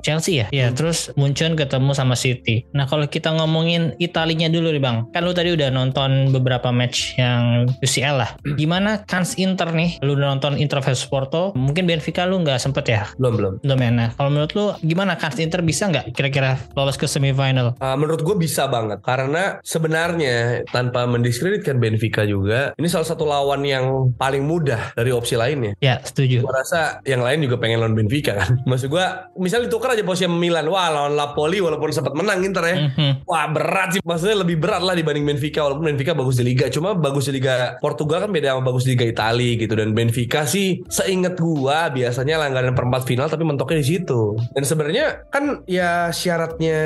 Chelsea 0.00 0.40
ya. 0.40 0.46
Ya, 0.54 0.72
terus 0.72 1.12
Munchen 1.14 1.54
ketemu 1.54 1.92
sama 1.92 2.16
City. 2.16 2.64
Nah, 2.72 2.88
kalau 2.88 3.04
kita 3.06 3.34
ngomongin 3.34 3.92
Italinya 4.00 4.48
dulu 4.48 4.72
nih 4.72 4.82
Bang. 4.82 4.96
Kan 5.12 5.26
lu 5.26 5.36
tadi 5.36 5.52
udah 5.52 5.68
nonton 5.68 6.32
beberapa 6.32 6.72
match 6.72 7.18
yang 7.20 7.68
UCL 7.82 8.16
lah. 8.16 8.30
Gimana 8.60 9.02
kans 9.20 9.36
Inter 9.36 9.68
nih? 9.76 10.00
Lu 10.00 10.16
udah 10.16 10.32
nonton 10.32 10.56
Inter 10.56 10.80
versus 10.80 11.04
Porto. 11.04 11.52
Mungkin 11.52 11.84
Benfica 11.84 12.24
lu 12.24 12.40
nggak 12.40 12.56
sempet 12.56 12.88
ya? 12.88 13.04
Belum 13.20 13.36
belum. 13.36 13.52
Belum 13.60 13.76
ya. 13.76 13.90
Nah, 13.92 14.08
kalau 14.16 14.32
menurut 14.32 14.56
lu 14.56 14.72
gimana 14.80 15.20
kans 15.20 15.36
Inter 15.36 15.60
bisa 15.60 15.92
nggak 15.92 16.16
kira-kira 16.16 16.56
lolos 16.72 16.96
ke 16.96 17.04
semifinal? 17.04 17.76
Uh, 17.76 18.00
menurut 18.00 18.24
gue 18.24 18.32
bisa 18.40 18.64
banget 18.64 19.04
karena 19.04 19.60
sebenarnya 19.60 20.64
tanpa 20.72 21.04
mendiskreditkan 21.04 21.76
Benfica 21.76 22.24
juga 22.24 22.72
ini 22.80 22.88
salah 22.88 23.04
satu 23.04 23.28
lawan 23.28 23.60
yang 23.60 24.16
paling 24.16 24.40
mudah 24.40 24.96
dari 24.96 25.12
opsi 25.12 25.36
lainnya. 25.36 25.76
Ya, 25.84 26.00
setuju. 26.00 26.40
Gue 26.40 26.54
rasa 26.56 27.04
yang 27.04 27.20
lain 27.20 27.44
juga 27.44 27.60
pengen 27.60 27.84
lawan 27.84 27.92
Benfica 27.92 28.40
kan. 28.40 28.56
Maksud 28.72 28.88
gue 28.88 29.04
misalnya 29.36 29.68
ditukar 29.68 29.92
aja 29.92 30.00
posisi 30.00 30.32
Milan. 30.32 30.64
Wah 30.72 30.88
lawan 30.88 31.12
Napoli 31.12 31.60
walaupun 31.60 31.92
sempat 31.92 32.16
menang 32.16 32.40
Inter 32.40 32.64
ya. 32.64 32.76
Mhm. 32.88 33.28
Wah 33.28 33.52
berat 33.52 33.88
sih. 33.92 34.00
Maksudnya 34.00 34.40
lebih 34.40 34.56
berat 34.56 34.80
lah 34.80 34.96
dibanding 34.96 35.28
Benfica. 35.28 35.68
Walaupun 35.68 35.92
Benfica 35.92 36.16
bagus 36.16 36.40
di 36.40 36.48
Liga. 36.48 36.72
Cuma 36.72 36.96
bagus 36.96 37.28
di 37.28 37.36
Liga 37.36 37.76
Portugal 37.84 38.24
kan 38.24 38.32
beda 38.32 38.56
sama 38.56 38.64
bagus 38.64 38.88
di 38.88 38.96
Liga 38.96 39.09
Italia 39.10 39.58
gitu. 39.58 39.74
Dan 39.76 39.92
Benfica 39.92 40.46
sih 40.46 40.80
seingat 40.86 41.36
gua 41.36 41.90
biasanya 41.90 42.40
langganan 42.40 42.72
perempat 42.72 43.04
final 43.04 43.26
tapi 43.26 43.42
mentoknya 43.42 43.82
di 43.82 43.88
situ. 43.98 44.38
Dan 44.54 44.64
sebenarnya 44.64 45.26
kan 45.28 45.66
ya 45.66 46.14
syaratnya 46.14 46.78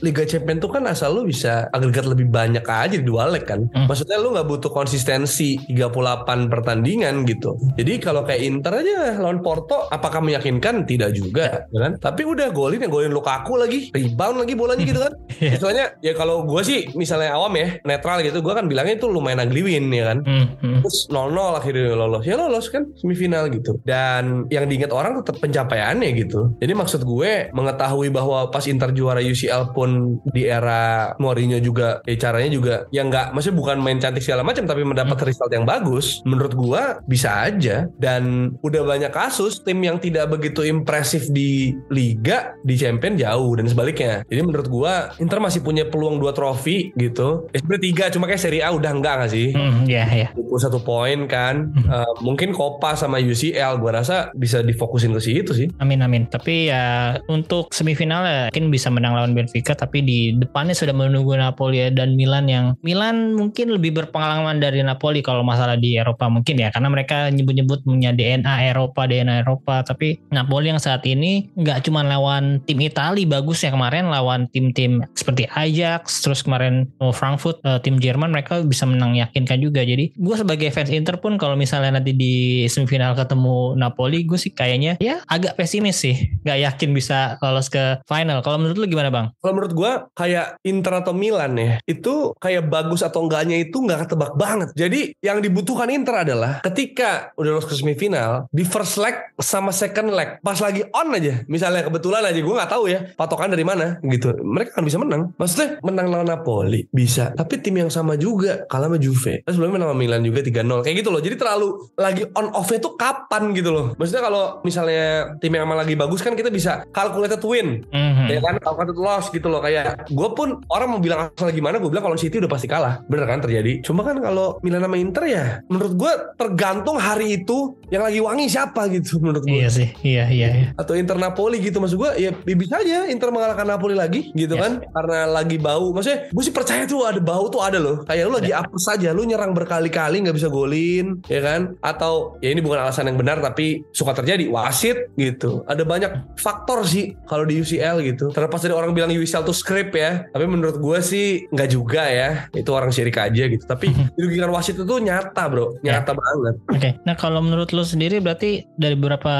Liga 0.00 0.24
Champions 0.24 0.62
tuh 0.62 0.70
kan 0.70 0.84
asal 0.86 1.18
lu 1.18 1.28
bisa 1.28 1.66
agregat 1.74 2.06
lebih 2.06 2.30
banyak 2.30 2.64
aja 2.64 2.96
di 2.96 3.04
dua 3.04 3.28
leg 3.28 3.44
kan. 3.44 3.66
Hmm. 3.74 3.90
Maksudnya 3.90 4.18
lu 4.22 4.32
nggak 4.34 4.48
butuh 4.48 4.70
konsistensi 4.70 5.58
38 5.66 6.52
pertandingan 6.52 7.24
gitu. 7.26 7.56
Jadi 7.78 7.98
kalau 7.98 8.22
kayak 8.22 8.42
Inter 8.42 8.72
aja 8.82 9.16
lawan 9.18 9.40
Porto 9.40 9.88
apakah 9.88 10.20
meyakinkan? 10.20 10.84
Tidak 10.84 11.10
juga, 11.14 11.66
ya 11.70 11.78
kan? 11.78 11.92
Tapi 11.98 12.22
udah 12.26 12.50
golin 12.50 12.82
yang 12.82 12.92
golin 12.92 13.12
Lukaku 13.14 13.56
lagi, 13.56 13.88
rebound 13.94 14.42
lagi 14.42 14.52
bolanya 14.54 14.84
gitu 14.84 15.00
kan. 15.00 15.14
Iya. 15.42 15.58
Misalnya 15.58 15.84
ya 16.04 16.12
kalau 16.14 16.46
gue 16.46 16.62
sih 16.62 16.94
misalnya 16.94 17.34
awam 17.34 17.50
ya 17.58 17.82
netral 17.82 18.22
gitu, 18.22 18.38
gue 18.44 18.54
kan 18.54 18.70
bilangnya 18.70 19.00
itu 19.00 19.10
lumayan 19.10 19.42
ugly 19.42 19.64
win 19.64 19.90
ya 19.90 20.14
kan. 20.14 20.22
Mhm. 20.22 20.86
Terus 20.86 21.10
0-0 21.10 21.58
akhirnya 21.58 21.71
lolos. 21.72 22.24
Ya 22.24 22.36
lolos 22.36 22.68
kan 22.68 22.88
semifinal 22.98 23.48
gitu. 23.48 23.80
Dan 23.82 24.46
yang 24.52 24.68
diingat 24.68 24.92
orang 24.92 25.18
tetap 25.20 25.40
pencapaiannya 25.40 26.10
gitu. 26.16 26.54
Jadi 26.60 26.72
maksud 26.72 27.02
gue 27.04 27.52
Mengetahui 27.54 28.08
bahwa 28.10 28.48
pas 28.50 28.64
Inter 28.66 28.90
juara 28.94 29.22
UCL 29.22 29.74
pun 29.76 30.18
Di 30.30 30.46
era 30.48 31.14
Mourinho 31.18 31.58
juga 31.62 32.02
ya 32.06 32.16
Caranya 32.18 32.50
juga 32.50 32.74
Ya 32.90 33.06
nggak 33.06 33.34
Maksudnya 33.34 33.58
bukan 33.58 33.76
main 33.82 33.98
cantik 34.02 34.22
segala 34.22 34.42
macam 34.42 34.66
Tapi 34.66 34.82
mendapat 34.82 35.18
result 35.22 35.52
yang 35.52 35.66
bagus 35.66 36.20
Menurut 36.26 36.52
gue 36.54 36.82
Bisa 37.06 37.46
aja. 37.46 37.86
Dan 37.98 38.54
udah 38.62 38.82
banyak 38.82 39.12
kasus 39.14 39.62
Tim 39.62 39.82
yang 39.82 39.98
tidak 40.02 40.32
begitu 40.32 40.66
impresif 40.66 41.30
di 41.30 41.74
Liga 41.90 42.56
Di 42.62 42.74
Champion 42.78 43.14
jauh 43.18 43.54
Dan 43.58 43.66
sebaliknya. 43.70 44.26
Jadi 44.26 44.40
menurut 44.42 44.68
gue 44.68 44.94
Inter 45.22 45.38
masih 45.38 45.60
punya 45.62 45.86
peluang 45.86 46.18
dua 46.18 46.34
trofi 46.34 46.90
gitu. 46.96 47.46
Ya 47.54 47.58
sebenarnya 47.62 47.84
tiga 47.84 48.04
Cuma 48.10 48.24
kayak 48.26 48.42
Serie 48.42 48.62
A 48.64 48.74
udah 48.74 48.90
enggak 48.90 49.14
gak 49.26 49.30
sih? 49.32 49.54
Hmm, 49.54 49.84
ya 49.86 50.06
ya. 50.08 50.28
21 50.34 50.82
poin 50.82 51.18
kan 51.30 51.61
Eh, 51.70 52.12
mungkin 52.24 52.50
Copa 52.52 52.94
sama 52.98 53.22
UCL 53.22 53.78
gue 53.78 53.90
rasa 53.92 54.30
bisa 54.34 54.60
difokusin 54.60 55.14
ke 55.14 55.20
situ 55.22 55.52
sih. 55.54 55.68
Amin 55.78 56.02
amin. 56.02 56.26
Tapi 56.26 56.68
ya 56.70 57.18
untuk 57.30 57.70
semifinal 57.70 58.22
ya 58.26 58.42
mungkin 58.50 58.68
bisa 58.72 58.88
menang 58.90 59.14
lawan 59.16 59.32
Benfica 59.32 59.72
tapi 59.72 60.02
di 60.04 60.18
depannya 60.36 60.76
sudah 60.76 60.94
menunggu 60.94 61.34
Napoli 61.34 61.82
ya, 61.82 61.88
dan 61.90 62.14
Milan 62.18 62.46
yang 62.46 62.76
Milan 62.84 63.34
mungkin 63.34 63.72
lebih 63.72 63.96
berpengalaman 63.96 64.60
dari 64.60 64.84
Napoli 64.84 65.24
kalau 65.24 65.40
masalah 65.42 65.78
di 65.78 65.96
Eropa 65.96 66.28
mungkin 66.28 66.60
ya 66.60 66.68
karena 66.70 66.88
mereka 66.92 67.30
nyebut-nyebut 67.32 67.86
punya 67.86 68.12
DNA 68.12 68.72
Eropa 68.72 69.08
DNA 69.08 69.46
Eropa 69.46 69.82
tapi 69.82 70.20
Napoli 70.30 70.70
yang 70.70 70.80
saat 70.82 71.04
ini 71.08 71.50
nggak 71.56 71.88
cuma 71.88 72.04
lawan 72.04 72.60
tim 72.64 72.78
Itali 72.82 73.24
bagus 73.24 73.64
ya 73.64 73.72
kemarin 73.72 74.10
lawan 74.10 74.46
tim-tim 74.52 75.02
seperti 75.16 75.48
Ajax 75.52 76.22
terus 76.22 76.44
kemarin 76.44 76.88
Frankfurt 77.12 77.58
eh, 77.64 77.80
tim 77.82 77.98
Jerman 77.98 78.30
mereka 78.30 78.62
bisa 78.62 78.86
menang 78.86 79.18
yakinkan 79.18 79.58
juga. 79.58 79.82
Jadi 79.82 80.14
gue 80.14 80.36
sebagai 80.36 80.68
fans 80.70 80.90
Inter 80.90 81.18
pun 81.18 81.36
kalau 81.42 81.58
misalnya 81.58 81.98
nanti 81.98 82.14
di 82.14 82.64
semifinal 82.70 83.18
ketemu 83.18 83.74
Napoli 83.74 84.22
gue 84.22 84.38
sih 84.38 84.54
kayaknya 84.54 84.94
ya 85.02 85.18
agak 85.26 85.58
pesimis 85.58 85.98
sih. 85.98 86.14
Nggak 86.46 86.58
yakin 86.70 86.90
bisa 86.94 87.18
lolos 87.42 87.66
ke 87.66 87.98
final. 88.06 88.46
Kalau 88.46 88.62
menurut 88.62 88.78
lu 88.78 88.86
gimana 88.86 89.10
bang? 89.10 89.26
Kalau 89.42 89.58
menurut 89.58 89.74
gue 89.74 89.92
kayak 90.14 90.62
Inter 90.62 91.02
atau 91.02 91.10
Milan 91.10 91.58
ya 91.58 91.82
itu 91.90 92.30
kayak 92.38 92.70
bagus 92.70 93.02
atau 93.02 93.26
enggaknya 93.26 93.58
itu 93.58 93.74
nggak 93.74 94.06
ketebak 94.06 94.38
banget. 94.38 94.70
Jadi 94.78 95.18
yang 95.18 95.42
dibutuhkan 95.42 95.90
Inter 95.90 96.22
adalah 96.22 96.62
ketika 96.62 97.34
udah 97.34 97.58
lolos 97.58 97.66
ke 97.66 97.74
semifinal 97.74 98.46
di 98.54 98.62
first 98.62 99.02
leg 99.02 99.18
sama 99.42 99.74
second 99.74 100.14
leg 100.14 100.38
pas 100.46 100.62
lagi 100.62 100.86
on 100.94 101.10
aja. 101.10 101.42
Misalnya 101.50 101.82
kebetulan 101.82 102.22
aja 102.22 102.38
gue 102.38 102.54
nggak 102.54 102.70
tahu 102.70 102.86
ya 102.86 103.10
patokan 103.18 103.50
dari 103.50 103.66
mana 103.66 103.98
gitu. 104.06 104.30
Mereka 104.38 104.78
kan 104.78 104.86
bisa 104.86 105.02
menang. 105.02 105.34
Maksudnya 105.34 105.82
menang 105.82 106.06
lawan 106.06 106.30
Napoli 106.30 106.86
bisa. 106.94 107.34
Tapi 107.34 107.58
tim 107.58 107.82
yang 107.82 107.90
sama 107.90 108.14
juga 108.14 108.62
kalah 108.70 108.92
sama 108.92 109.00
Juve. 109.00 109.40
Terus 109.42 109.54
sebelumnya 109.56 109.80
menang 109.80 109.90
sama 109.90 109.98
Milan 109.98 110.22
juga 110.22 110.40
3-0 110.44 110.84
kayak 110.84 110.96
gitu 111.00 111.08
loh. 111.08 111.20
Jadi 111.24 111.31
terlalu 111.36 111.88
lagi 111.94 112.26
on 112.32 112.50
off-nya 112.52 112.78
tuh 112.78 112.94
kapan 112.94 113.52
gitu 113.52 113.70
loh. 113.70 113.86
Maksudnya 113.96 114.22
kalau 114.22 114.44
misalnya 114.62 115.36
tim 115.38 115.52
yang 115.52 115.64
emang 115.64 115.78
lagi 115.78 115.94
bagus 115.94 116.20
kan 116.20 116.32
kita 116.32 116.48
bisa 116.48 116.84
calculated 116.90 117.40
win. 117.42 117.84
Mhm. 117.90 118.26
ya 118.28 118.40
kan? 118.40 118.54
Calculated 118.58 118.98
loss 118.98 119.28
gitu 119.28 119.46
loh. 119.46 119.60
Kayak 119.60 120.06
gue 120.08 120.28
pun 120.32 120.60
orang 120.68 120.88
mau 120.88 121.00
bilang 121.00 121.30
asal 121.30 121.50
gimana 121.50 121.78
gue 121.78 121.88
bilang 121.88 122.04
kalau 122.04 122.18
City 122.18 122.38
udah 122.38 122.50
pasti 122.50 122.66
kalah. 122.66 123.02
Bener 123.06 123.26
kan 123.26 123.40
terjadi? 123.40 123.82
Cuma 123.82 124.02
kan 124.02 124.18
kalau 124.18 124.58
Milan 124.60 124.82
sama 124.82 124.96
Inter 124.96 125.24
ya 125.26 125.44
menurut 125.66 125.94
gue 125.94 126.12
tergantung 126.36 126.96
hari 126.96 127.40
itu 127.40 127.76
yang 127.88 128.02
lagi 128.02 128.18
wangi 128.18 128.46
siapa 128.48 128.88
gitu 128.90 129.20
menurut 129.22 129.42
gue 129.42 129.54
iya 129.54 129.68
sih. 129.68 129.88
Iya 130.02 130.24
iya, 130.28 130.48
iya. 130.52 130.66
atau 130.74 130.92
Inter 130.94 131.16
Napoli 131.16 131.60
gitu 131.60 131.78
maksud 131.78 131.96
gue 131.96 132.10
ya 132.18 132.30
bisa 132.44 132.78
aja 132.78 133.06
Inter 133.06 133.30
mengalahkan 133.30 133.64
Napoli 133.64 133.94
lagi 133.94 134.32
gitu 134.34 134.52
Yes. 134.52 134.62
kan? 134.62 134.72
karena 134.84 135.18
lagi 135.24 135.56
bau. 135.56 135.94
Maksudnya 135.94 136.28
gue 136.28 136.42
sih 136.42 136.52
percaya 136.52 136.82
tuh 136.84 137.06
ada 137.06 137.18
bau 137.18 137.46
tuh 137.48 137.62
ada 137.62 137.78
loh. 137.78 138.02
Kayak 138.04 138.24
lu 138.26 138.32
lagi 138.36 138.52
apes 138.52 138.82
saja 138.82 139.14
lu 139.14 139.22
nyerang 139.22 139.54
berkali-kali 139.54 140.20
nggak 140.20 140.36
bisa 140.36 140.48
golin 140.50 141.21
ya 141.26 141.40
kan? 141.42 141.76
Atau 141.82 142.38
ya 142.40 142.50
ini 142.50 142.62
bukan 142.62 142.82
alasan 142.82 143.10
yang 143.10 143.18
benar 143.18 143.38
tapi 143.42 143.82
suka 143.94 144.16
terjadi. 144.16 144.48
Wasit 144.48 145.12
gitu. 145.18 145.62
Ada 145.66 145.82
banyak 145.86 146.38
faktor 146.38 146.84
sih 146.86 147.14
kalau 147.26 147.46
di 147.46 147.60
UCL 147.60 148.02
gitu. 148.06 148.30
Terlepas 148.32 148.62
dari 148.62 148.74
orang 148.74 148.92
bilang 148.96 149.10
UCL 149.12 149.44
tuh 149.46 149.56
script 149.56 149.94
ya. 149.94 150.26
Tapi 150.30 150.44
menurut 150.48 150.78
gue 150.78 150.98
sih 151.02 151.46
nggak 151.50 151.68
juga 151.70 152.06
ya. 152.08 152.46
Itu 152.54 152.72
orang 152.74 152.90
syirik 152.90 153.18
aja 153.18 153.44
gitu. 153.48 153.64
Tapi 153.64 153.92
dirugikan 154.16 154.50
wasit 154.50 154.78
itu 154.78 154.94
nyata 154.98 155.44
bro. 155.48 155.76
Nyata 155.82 156.12
banget. 156.14 156.54
Oke, 156.68 156.90
nah 157.04 157.14
kalau 157.18 157.40
menurut 157.44 157.70
lu 157.74 157.84
sendiri 157.84 158.18
berarti 158.22 158.64
dari 158.78 158.94
beberapa 158.96 159.34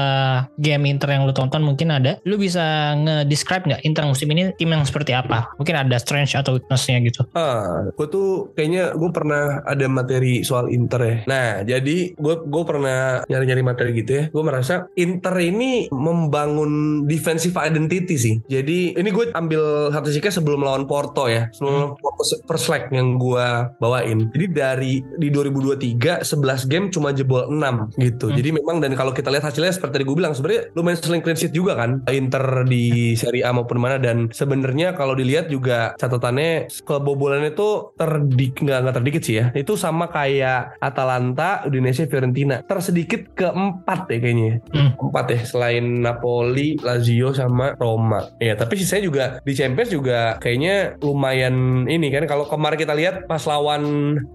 game 0.58 0.88
Inter 0.90 1.14
yang 1.14 1.24
lu 1.28 1.34
tonton 1.34 1.62
mungkin 1.64 1.92
ada, 1.94 2.18
lu 2.26 2.36
bisa 2.36 2.94
nge-describe 2.98 3.64
nggak 3.68 3.82
Inter 3.86 4.04
musim 4.08 4.28
ini 4.32 4.52
tim 4.56 4.70
yang 4.72 4.84
seperti 4.84 5.14
apa? 5.14 5.52
Mungkin 5.56 5.74
ada 5.76 5.96
strength 5.96 6.34
atau 6.34 6.56
weakness-nya 6.56 6.98
gitu. 7.04 7.22
Ah, 7.36 7.88
gue 7.92 8.06
tuh 8.08 8.52
kayaknya 8.56 8.94
gue 8.96 9.10
pernah 9.10 9.60
ada 9.64 9.86
materi 9.86 10.42
soal 10.42 10.68
Inter 10.72 11.00
ya. 11.02 11.16
Nah, 11.28 11.48
jadi 11.78 11.96
gue 12.16 12.34
gue 12.44 12.62
pernah 12.66 13.22
nyari-nyari 13.26 13.62
materi 13.64 13.90
gitu 13.96 14.10
ya. 14.12 14.24
Gue 14.28 14.42
merasa 14.44 14.90
Inter 14.98 15.34
ini 15.40 15.88
membangun 15.88 17.04
defensive 17.08 17.54
identity 17.56 18.16
sih. 18.18 18.34
Jadi 18.46 18.98
ini 18.98 19.08
gue 19.08 19.32
ambil 19.32 19.94
statistiknya 19.94 20.32
sebelum 20.34 20.64
melawan 20.66 20.84
Porto 20.84 21.26
ya. 21.30 21.48
Sebelum 21.54 21.72
melawan 21.72 21.96
Porto 21.98 22.22
first 22.46 22.68
leg 22.68 22.88
yang 22.92 23.16
gue 23.16 23.46
bawain. 23.78 24.28
Jadi 24.32 24.46
dari 24.50 24.94
di 25.16 25.28
2023 25.32 26.24
11 26.24 26.70
game 26.70 26.86
cuma 26.92 27.14
jebol 27.14 27.48
6 27.48 27.96
gitu. 27.98 28.28
Hmm. 28.28 28.36
Jadi 28.36 28.48
memang 28.52 28.76
dan 28.82 28.92
kalau 28.98 29.14
kita 29.14 29.32
lihat 29.32 29.48
hasilnya 29.48 29.72
seperti 29.72 30.00
tadi 30.00 30.04
gue 30.08 30.16
bilang 30.16 30.32
sebenarnya 30.32 30.72
lumayan 30.72 30.98
sering 30.98 31.22
clean 31.22 31.38
sheet 31.38 31.54
juga 31.54 31.76
kan 31.76 32.00
Inter 32.08 32.64
di 32.64 33.14
Serie 33.14 33.44
A 33.44 33.52
maupun 33.52 33.78
mana 33.78 34.00
dan 34.00 34.32
sebenarnya 34.32 34.96
kalau 34.96 35.12
dilihat 35.12 35.52
juga 35.52 35.92
catatannya 36.00 36.72
kebobolannya 36.82 37.52
itu 37.52 37.92
terdik 37.94 38.58
nggak 38.62 38.78
nggak 38.82 38.96
terdikit 38.96 39.22
sih 39.22 39.36
ya 39.38 39.46
itu 39.52 39.76
sama 39.76 40.08
kayak 40.08 40.80
Atalanta, 40.82 41.61
Udinese, 41.64 42.04
Fiorentina. 42.04 42.60
Tersedikit 42.62 43.32
keempat 43.32 44.06
ya 44.06 44.18
kayaknya 44.18 44.52
Hmm. 44.70 44.90
empat 45.00 45.26
ya 45.28 45.40
selain 45.42 45.84
Napoli, 46.00 46.76
Lazio 46.76 47.30
sama 47.30 47.74
Roma. 47.74 48.28
Ya 48.36 48.54
tapi 48.54 48.74
sisanya 48.74 49.04
juga 49.04 49.24
di 49.40 49.52
Champions 49.52 49.90
juga 49.90 50.36
kayaknya 50.38 50.96
lumayan 50.98 51.54
ini 51.86 52.08
kan. 52.08 52.24
Kalau 52.24 52.44
kemarin 52.44 52.76
kita 52.76 52.92
lihat 52.92 53.26
pas 53.26 53.42
lawan 53.42 53.82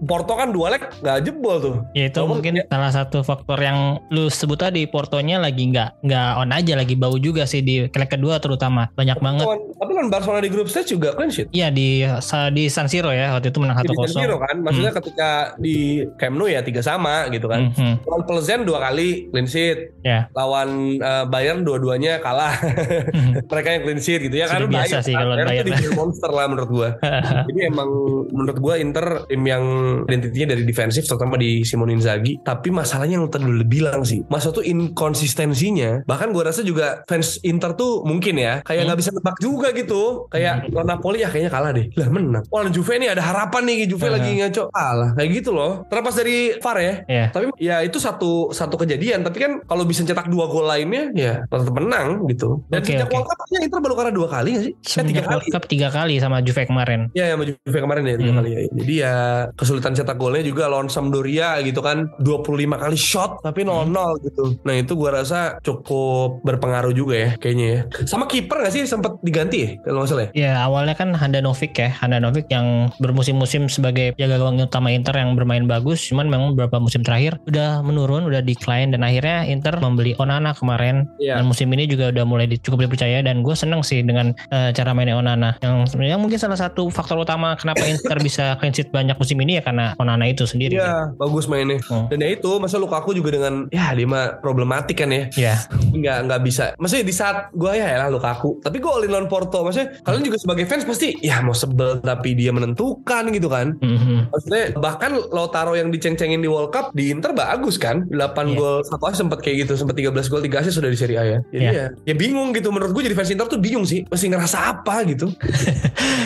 Porto 0.00 0.32
kan 0.32 0.48
dua 0.48 0.70
leg 0.70 0.82
nggak 0.98 1.18
jebol 1.22 1.56
tuh. 1.58 1.76
Ya 1.92 2.06
itu 2.06 2.18
Walaupun 2.18 2.30
mungkin 2.36 2.52
ya- 2.56 2.66
salah 2.68 2.92
satu 2.92 3.20
faktor 3.20 3.58
yang 3.58 3.78
lu 4.08 4.28
sebut 4.28 4.56
tadi 4.56 4.84
Portonya 4.84 5.38
lagi 5.38 5.66
nggak 5.66 6.02
nggak 6.02 6.28
on 6.36 6.50
aja 6.50 6.72
lagi 6.74 6.94
bau 6.94 7.16
juga 7.16 7.44
sih 7.44 7.60
di 7.60 7.84
leg 7.84 8.08
kedua 8.08 8.38
terutama. 8.38 8.88
Banyak 8.92 9.18
banget. 9.18 9.46
Tapi 9.74 9.92
kan 9.92 10.06
Barcelona 10.08 10.40
di 10.40 10.50
grup 10.50 10.66
stage 10.66 10.90
juga 10.90 11.12
clean 11.12 11.28
sheet. 11.28 11.48
Iya 11.50 11.68
di 11.68 12.06
di 12.50 12.64
San 12.68 12.86
Siro 12.86 13.10
ya 13.10 13.32
waktu 13.32 13.48
itu 13.48 13.58
menang 13.58 13.80
di 13.80 13.90
San 13.90 14.06
1-0. 14.06 14.14
Siro 14.14 14.36
kan. 14.38 14.56
Maksudnya 14.60 14.92
ketika 14.92 15.30
di 15.56 15.76
Camp 16.14 16.36
Nou 16.36 16.46
ya 16.46 16.60
tiga 16.60 16.78
sama 16.78 17.17
gitu 17.28 17.50
kan. 17.50 17.74
Mhm. 17.74 18.06
lawan 18.06 18.22
Plzen 18.22 18.62
dua 18.62 18.78
kali 18.80 19.26
clean 19.28 19.46
sheet. 19.46 19.98
Ya. 20.00 20.30
lawan 20.32 20.68
eh, 20.96 21.24
Bayern 21.26 21.66
dua-duanya 21.66 22.22
kalah. 22.22 22.54
Mereka 23.50 23.68
yang 23.68 23.82
clean 23.82 24.00
sheet 24.00 24.20
gitu 24.24 24.36
ya 24.36 24.46
kan. 24.46 24.62
Biasa 24.64 25.02
sih 25.02 25.12
kalau 25.12 25.34
Bayern 25.34 25.48
Bayern. 25.48 25.66
tuh 25.66 25.72
dibilang 25.74 25.96
monster 25.98 26.30
lah 26.30 26.46
menurut 26.46 26.70
gua. 26.70 26.88
Jadi 27.48 27.60
emang 27.66 27.90
menurut 28.30 28.58
gua 28.58 28.74
Inter 28.76 29.06
tim 29.26 29.42
yang 29.42 29.64
identitinya 30.06 30.54
dari 30.54 30.62
defensif 30.62 31.02
terutama 31.04 31.34
di 31.34 31.62
Simone 31.62 31.92
Inzaghi. 31.92 32.38
Tapi 32.40 32.68
masalahnya 32.70 33.18
yang 33.18 33.26
tadi 33.26 33.44
lu 33.44 33.64
bilang 33.64 34.04
sih 34.04 34.22
masa 34.28 34.48
tuh 34.48 34.62
inkonsistensinya 34.62 36.04
bahkan 36.04 36.30
gua 36.30 36.52
rasa 36.52 36.62
juga 36.62 37.02
fans 37.04 37.40
Inter 37.42 37.74
tuh 37.74 38.04
mungkin 38.04 38.38
ya 38.38 38.60
kayak 38.62 38.86
nggak 38.86 38.98
bisa 38.98 39.10
nebak 39.10 39.36
juga 39.40 39.72
gitu. 39.72 40.28
Kayak 40.30 40.70
lawan 40.70 40.86
Napoli 40.88 41.24
ya 41.24 41.28
kayaknya 41.28 41.50
kalah 41.50 41.70
deh. 41.72 41.86
Lah 41.96 42.08
menang. 42.08 42.44
Wah 42.48 42.60
lawan 42.62 42.72
Juve 42.72 42.94
nih 42.96 43.10
ada 43.12 43.22
harapan 43.24 43.62
nih 43.66 43.76
Juve 43.86 44.06
Uh-huh. 44.08 44.14
lagi 44.16 44.30
ngaco. 44.40 44.64
Kalah. 44.72 45.10
Kayak 45.18 45.30
gitu 45.36 45.50
loh. 45.52 45.84
Terlepas 45.90 46.14
dari 46.16 46.56
VAR 46.56 46.78
ya 46.80 46.94
Ya. 47.08 47.32
tapi 47.32 47.48
ya 47.56 47.80
itu 47.80 47.96
satu 47.96 48.52
satu 48.52 48.76
kejadian 48.76 49.24
tapi 49.24 49.40
kan 49.40 49.52
kalau 49.64 49.82
bisa 49.82 50.04
cetak 50.04 50.28
dua 50.28 50.44
gol 50.44 50.68
lainnya 50.68 51.08
ya 51.16 51.40
tetap 51.42 51.72
menang 51.72 52.28
gitu 52.28 52.60
dan 52.68 52.84
Oke, 52.84 52.92
sejak 52.94 53.08
oke. 53.08 53.16
World 53.16 53.26
Cup 53.26 53.40
Inter 53.48 53.80
baru 53.80 53.94
kalah 53.96 54.12
dua 54.12 54.28
kali 54.28 54.48
gak 54.52 54.62
sih? 54.62 54.72
Eh, 54.72 54.76
tiga 54.76 54.92
Semenjak 54.92 55.24
kali 55.24 55.32
World 55.34 55.48
Cup 55.50 55.64
tiga 55.66 55.88
kali 55.88 56.14
sama 56.18 56.36
Juve 56.38 56.62
kemarin. 56.62 57.00
Ya, 57.12 57.32
sama 57.32 57.44
Juve 57.44 57.78
kemarin 57.80 58.02
ya 58.04 58.14
tiga 58.14 58.28
Hmm. 58.28 58.38
kali 58.38 58.50
ya. 58.50 58.60
Jadi 58.70 58.94
ya 58.94 59.14
kesulitan 59.54 59.92
cetak 59.92 60.14
golnya 60.14 60.42
juga 60.42 60.68
lawan 60.68 60.86
Sampdoria 60.86 61.56
gitu 61.60 61.80
kan 61.80 62.12
25 62.20 62.44
kali 62.76 62.94
shot 62.94 63.40
tapi 63.40 63.64
0-0 63.64 63.88
gitu. 64.20 64.44
Nah, 64.62 64.74
itu 64.76 64.92
gua 64.92 65.10
rasa 65.16 65.56
cukup 65.58 66.44
berpengaruh 66.44 66.92
juga 66.92 67.14
ya 67.16 67.30
kayaknya 67.34 67.66
ya. 67.66 67.80
Sama 68.04 68.26
kiper 68.26 68.60
gak 68.60 68.72
sih 68.72 68.84
sempat 68.84 69.16
diganti 69.20 69.56
ya 69.58 69.68
kalau 69.82 70.02
nggak 70.02 70.10
salah 70.10 70.24
ya? 70.24 70.30
Ya 70.36 70.52
awalnya 70.60 70.92
kan 70.92 71.08
Handanovic 71.10 71.72
ya 71.72 71.88
Handanovic 71.94 72.46
yang 72.48 72.92
bermusim-musim 73.00 73.66
sebagai 73.66 74.12
jaga 74.14 74.36
gawang 74.36 74.60
utama 74.60 74.92
Inter 74.92 75.16
yang 75.16 75.32
bermain 75.32 75.64
bagus 75.64 76.04
cuman 76.04 76.28
memang 76.28 76.52
beberapa 76.52 76.76
musim 76.78 76.97
terakhir 77.02 77.38
udah 77.44 77.80
menurun 77.80 78.24
udah 78.24 78.40
decline 78.40 78.90
dan 78.90 79.00
akhirnya 79.00 79.44
Inter 79.44 79.76
membeli 79.76 80.14
Onana 80.16 80.52
kemarin 80.52 81.06
Iya. 81.18 81.38
dan 81.38 81.46
musim 81.46 81.68
ini 81.70 81.84
juga 81.84 82.08
udah 82.08 82.24
mulai 82.24 82.46
cukup 82.50 82.84
dipercaya 82.84 83.20
dan 83.20 83.40
gue 83.40 83.52
seneng 83.52 83.80
sih 83.80 84.00
dengan 84.00 84.30
eh, 84.48 84.70
cara 84.70 84.92
mainnya 84.92 85.16
Onana 85.16 85.58
yang 85.58 85.84
sebenarnya 85.84 86.16
mungkin 86.16 86.36
salah 86.36 86.56
satu 86.56 86.88
faktor 86.88 87.18
utama 87.18 87.54
kenapa 87.54 87.84
Inter 87.84 88.18
bisa 88.18 88.54
clean 88.56 88.72
sheet 88.72 88.88
banyak 88.88 89.14
musim 89.14 89.38
ini 89.38 89.58
ya 89.58 89.62
karena 89.62 89.92
Onana 89.96 90.24
itu 90.24 90.44
sendiri 90.44 90.78
Iya, 90.78 91.10
bagus 91.16 91.44
mainnya. 91.44 91.80
Hmm. 91.84 92.06
Dan 92.08 92.20
ya 92.20 92.30
itu, 92.30 92.50
masa 92.56 92.78
Lukaku 92.78 93.10
juga 93.10 93.32
dengan 93.32 93.66
ya 93.68 93.90
dia 93.92 94.06
mah 94.06 94.38
problematik 94.38 94.94
kan 94.96 95.10
ya. 95.10 95.26
ya 95.34 95.54
nggak 95.72 96.18
nggak 96.24 96.40
bisa 96.42 96.64
maksudnya 96.76 97.04
di 97.04 97.12
saat 97.12 97.50
gue 97.50 97.72
ya 97.72 97.98
lah 97.98 98.08
Lukaku 98.08 98.60
tapi 98.60 98.78
gue 98.78 98.86
all 98.88 99.02
in 99.02 99.26
Porto 99.26 99.60
maksudnya 99.60 99.98
kalian 100.02 100.22
juga 100.22 100.38
sebagai 100.38 100.64
fans 100.64 100.84
pasti 100.84 101.18
ya 101.18 101.40
mau 101.40 101.52
sebel 101.52 101.98
tapi 102.00 102.32
dia 102.32 102.52
menentukan 102.52 103.24
gitu 103.30 103.48
kan 103.48 103.74
Mhm. 103.78 104.30
maksudnya 104.30 104.64
bahkan 104.76 105.10
Lautaro 105.28 105.74
yang 105.74 105.90
diceng-cengin 105.90 106.38
di 106.38 106.46
World 106.46 106.70
Cup 106.70 106.77
di 106.92 107.10
Inter 107.10 107.32
bagus 107.32 107.76
kan? 107.76 108.06
8 108.08 108.14
Iya. 108.48 108.56
gol 108.56 108.76
satu 108.82 109.04
asis 109.06 109.18
sempat 109.20 109.38
kayak 109.40 109.66
gitu 109.66 109.72
sempat 109.76 109.94
13 109.94 110.26
gol 110.26 110.40
3 110.40 110.60
asis 110.60 110.74
sudah 110.74 110.90
di 110.90 110.98
Serie 110.98 111.18
A 111.18 111.24
ya. 111.24 111.38
Jadi 111.50 111.64
Iya. 111.64 111.72
ya 111.72 111.86
ya 112.04 112.14
bingung 112.14 112.50
gitu. 112.52 112.68
Menurut 112.68 112.92
gue 112.92 113.02
jadi 113.04 113.16
fans 113.16 113.30
Inter 113.30 113.46
tuh 113.46 113.58
bingung 113.58 113.84
sih 113.84 114.04
mesti 114.04 114.26
ngerasa 114.26 114.58
apa 114.70 115.02
gitu. 115.04 115.28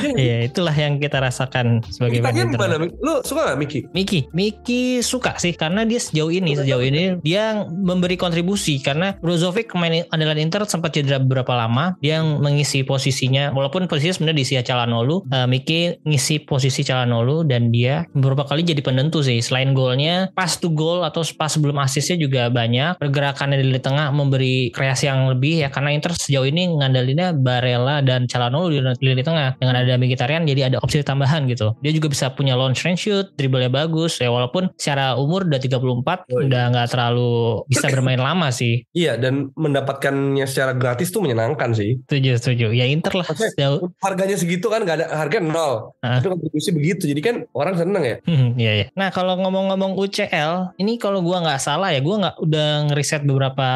Iya. 0.03 0.51
Itulah 0.51 0.75
yang 0.75 0.99
kita 0.99 1.23
rasakan 1.23 1.79
sebagai 1.87 2.19
kita 2.19 2.29
fans 2.29 2.39
Inter. 2.43 2.59
gimana 2.59 2.75
lu 2.83 3.15
suka 3.23 3.55
gak 3.55 3.59
Miki? 3.59 3.81
Miki, 3.95 4.27
Miki 4.35 4.83
suka 5.01 5.39
sih 5.39 5.55
karena 5.55 5.87
dia 5.87 6.03
sejauh 6.03 6.29
ini 6.29 6.59
sejauh 6.59 6.83
ini 6.83 7.23
dia 7.23 7.63
memberi 7.71 8.19
kontribusi. 8.19 8.83
Karena 8.83 9.15
Brozovic 9.23 9.71
pemain 9.71 10.03
andalan 10.11 10.39
Inter 10.43 10.67
sempat 10.67 10.93
cedera 10.93 11.23
beberapa 11.23 11.55
lama 11.55 11.95
dia 12.03 12.19
yang 12.19 12.43
mengisi 12.43 12.83
posisinya. 12.83 13.55
Walaupun 13.55 13.87
posisinya 13.87 14.15
sebenarnya 14.15 14.39
di 14.39 14.47
Sia 14.47 14.63
Calhanoglu 14.63 15.23
eh, 15.31 15.47
Miki 15.47 15.81
ngisi 16.03 16.43
posisi 16.43 16.83
Calhanoglu 16.83 17.47
dan 17.47 17.71
dia 17.71 18.05
beberapa 18.13 18.43
kali 18.45 18.67
jadi 18.67 18.83
penentu 18.83 19.23
sih. 19.23 19.39
Selain 19.39 19.73
golnya 19.73 20.29
pas 20.43 20.59
to 20.59 20.67
goal 20.75 21.07
atau 21.07 21.23
pas 21.39 21.47
sebelum 21.47 21.79
asisnya 21.79 22.19
juga 22.19 22.51
banyak. 22.51 22.99
Pergerakannya 22.99 23.63
di 23.63 23.79
tengah 23.79 24.11
memberi 24.11 24.75
kreasi 24.75 25.07
yang 25.07 25.31
lebih 25.31 25.63
ya 25.63 25.71
karena 25.71 25.95
Inter 25.95 26.19
sejauh 26.19 26.43
ini 26.43 26.67
ngandalinnya 26.75 27.31
Barella 27.31 28.03
dan 28.03 28.27
Calhanoglu 28.27 28.75
di 28.75 29.07
lini 29.07 29.23
tengah. 29.23 29.55
Dengan 29.63 29.79
ada 29.79 29.95
Mkhitaryan 29.95 30.43
jadi 30.43 30.67
ada 30.67 30.83
opsi 30.83 30.99
tambahan 31.07 31.47
gitu. 31.47 31.79
Dia 31.79 31.95
juga 31.95 32.11
bisa 32.11 32.35
punya 32.35 32.59
launch 32.59 32.83
range 32.83 33.07
shoot 33.07 33.31
dribblenya 33.39 33.71
bagus 33.71 34.19
ya 34.19 34.35
walaupun 34.35 34.67
secara 34.75 35.15
umur 35.15 35.47
udah 35.47 35.63
34 35.63 35.79
Oh, 35.79 35.95
iya. 36.43 36.51
udah 36.51 36.63
nggak 36.75 36.89
terlalu 36.91 37.63
bisa 37.71 37.87
bermain 37.87 38.19
lama 38.19 38.51
sih. 38.51 38.83
Iya 38.91 39.15
dan 39.15 39.55
mendapatkannya 39.55 40.43
secara 40.51 40.75
gratis 40.75 41.15
tuh 41.15 41.23
menyenangkan 41.23 41.71
sih. 41.71 42.03
Setuju 42.11 42.31
setuju. 42.43 42.67
Ya 42.75 42.91
Inter 42.91 43.15
lah 43.15 43.27
Maksudnya, 43.31 43.55
sejauh 43.55 43.81
harganya 44.03 44.35
segitu 44.35 44.67
kan 44.67 44.83
gak 44.83 44.99
ada 44.99 45.07
harga 45.15 45.39
nol. 45.39 45.95
Ah. 46.03 46.19
tapi 46.19 46.35
kontribusi 46.35 46.75
begitu 46.75 47.07
jadi 47.07 47.21
kan 47.23 47.35
orang 47.55 47.79
seneng 47.79 48.03
ya. 48.03 48.17
Hmm, 48.27 48.59
Iya 48.59 48.73
iya. 48.75 48.87
Nah 48.99 49.13
kalau 49.13 49.39
ngomong-ngomong 49.39 49.95
UCL, 49.95 50.32
ini 50.81 50.97
kalau 50.97 51.21
gua 51.21 51.45
nggak 51.45 51.61
salah 51.61 51.93
ya, 51.93 52.01
gua 52.01 52.17
nggak 52.29 52.37
udah 52.41 52.69
ngeriset 52.91 53.23
beberapa 53.23 53.69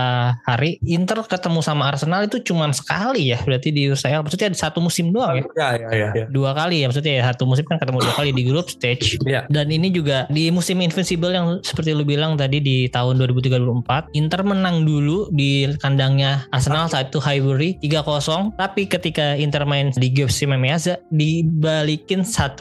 hari. 0.42 0.80
Inter 0.88 1.20
ketemu 1.28 1.61
sama 1.61 1.92
Arsenal 1.92 2.24
itu 2.24 2.40
cuma 2.40 2.68
sekali 2.72 3.30
ya, 3.30 3.38
berarti 3.44 3.68
di 3.70 3.92
UCL. 3.92 4.24
Maksudnya 4.24 4.48
ada 4.52 4.59
satu 4.59 4.78
musim 4.80 5.12
doang 5.12 5.40
ya. 5.40 5.44
ya 5.52 5.68
ya 5.76 5.88
ya, 5.92 6.09
ya. 6.12 6.24
Dua 6.32 6.57
kali 6.57 6.82
ya, 6.82 6.86
maksudnya 6.88 7.12
ya 7.20 7.22
satu 7.32 7.44
musim 7.44 7.64
kan 7.68 7.76
ketemu 7.76 8.02
dua 8.02 8.14
kali 8.16 8.30
di 8.32 8.42
grup 8.48 8.66
stage. 8.72 9.20
Iya. 9.22 9.44
Dan 9.52 9.68
ini 9.68 9.92
juga 9.92 10.24
di 10.32 10.48
musim 10.48 10.80
Invincible 10.80 11.32
yang 11.32 11.61
seperti 11.61 11.92
lu 11.92 12.07
bilang 12.07 12.40
tadi 12.40 12.62
di 12.62 12.88
tahun 12.88 13.20
2003-2004, 13.20 14.16
Inter 14.16 14.40
menang 14.46 14.88
dulu 14.88 15.28
di 15.34 15.68
kandangnya 15.80 16.48
Arsenal 16.54 16.88
saat 16.88 17.12
itu 17.12 17.20
Highbury 17.20 17.76
3-0. 17.84 18.57
Tapi 18.57 18.88
ketika 18.88 19.36
Inter 19.36 19.68
main 19.68 19.92
di 19.92 20.09
Giuseppe 20.09 20.57
Meazza 20.57 20.96
dibalikin 21.12 22.24
1-5. 22.24 22.57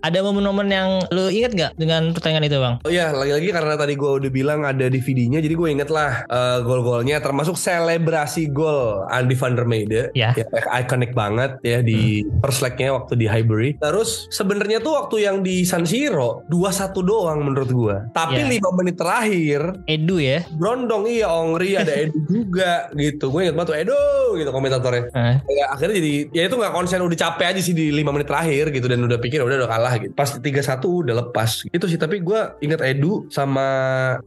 Ada 0.00 0.24
momen-momen 0.24 0.68
yang 0.72 1.04
lu 1.12 1.28
inget 1.28 1.52
gak 1.52 1.72
dengan 1.76 2.16
pertandingan 2.16 2.48
itu 2.48 2.56
bang? 2.56 2.69
Oh 2.80 2.90
iya, 2.90 3.10
lagi-lagi 3.10 3.48
karena 3.50 3.74
tadi 3.74 3.94
gue 3.94 4.10
udah 4.16 4.30
bilang 4.30 4.60
ada 4.62 4.86
DVD-nya, 4.86 5.38
jadi 5.38 5.52
gue 5.52 5.68
inget 5.70 5.88
lah 5.88 6.22
eh, 6.24 6.58
gol-golnya, 6.60 7.18
termasuk 7.18 7.56
selebrasi 7.56 8.48
gol 8.48 9.02
Andy 9.08 9.34
van 9.34 9.54
der 9.54 9.64
Meijde, 9.64 10.02
Ya. 10.12 10.30
ya 10.32 10.46
ikonik 10.78 11.12
banget 11.12 11.56
ya 11.60 11.80
di 11.80 12.22
first 12.38 12.60
leg-nya 12.60 12.92
waktu 12.92 13.14
di 13.14 13.26
Highbury. 13.26 13.76
Terus 13.76 14.28
sebenarnya 14.30 14.78
tuh 14.78 14.94
waktu 14.94 15.16
yang 15.20 15.40
di 15.40 15.62
San 15.62 15.82
Siro 15.82 16.44
2-1 16.46 16.60
doang 17.00 17.40
menurut 17.40 17.70
gue. 17.70 17.96
Tapi 18.12 18.40
Ya. 18.40 18.60
5 18.60 18.70
menit 18.74 18.96
terakhir 18.96 19.60
Edu 19.84 20.16
ya. 20.16 20.44
Brondong 20.50 21.06
iya 21.06 21.28
Ongri 21.28 21.74
ada 21.74 21.90
Edu 21.90 22.18
juga 22.30 22.90
gitu. 22.92 23.28
Gue 23.28 23.44
inget 23.44 23.54
banget 23.54 23.68
tuh 23.68 23.78
Edu 23.78 24.02
gitu 24.36 24.50
komentatornya. 24.50 25.04
Eh, 25.10 25.34
Ya, 25.50 25.66
akhirnya 25.68 26.00
jadi 26.00 26.12
ya 26.32 26.42
itu 26.46 26.56
nggak 26.56 26.72
konsen 26.72 27.00
udah 27.00 27.18
capek 27.18 27.46
aja 27.52 27.60
sih 27.60 27.72
di 27.72 27.90
5 27.90 28.10
menit 28.10 28.26
terakhir 28.26 28.70
gitu 28.70 28.86
dan 28.86 29.00
udah 29.00 29.18
pikir 29.18 29.40
udah 29.40 29.56
udah 29.58 29.68
kalah 29.68 29.94
gitu. 29.98 30.12
Pas 30.12 30.30
3-1 30.30 30.40
udah 30.86 31.14
lepas. 31.18 31.50
Itu 31.66 31.84
sih 31.84 31.96
tapi 31.96 32.20
gue 32.20 32.40
inget 32.60 32.80
Edu 32.80 33.26
sama 33.28 33.66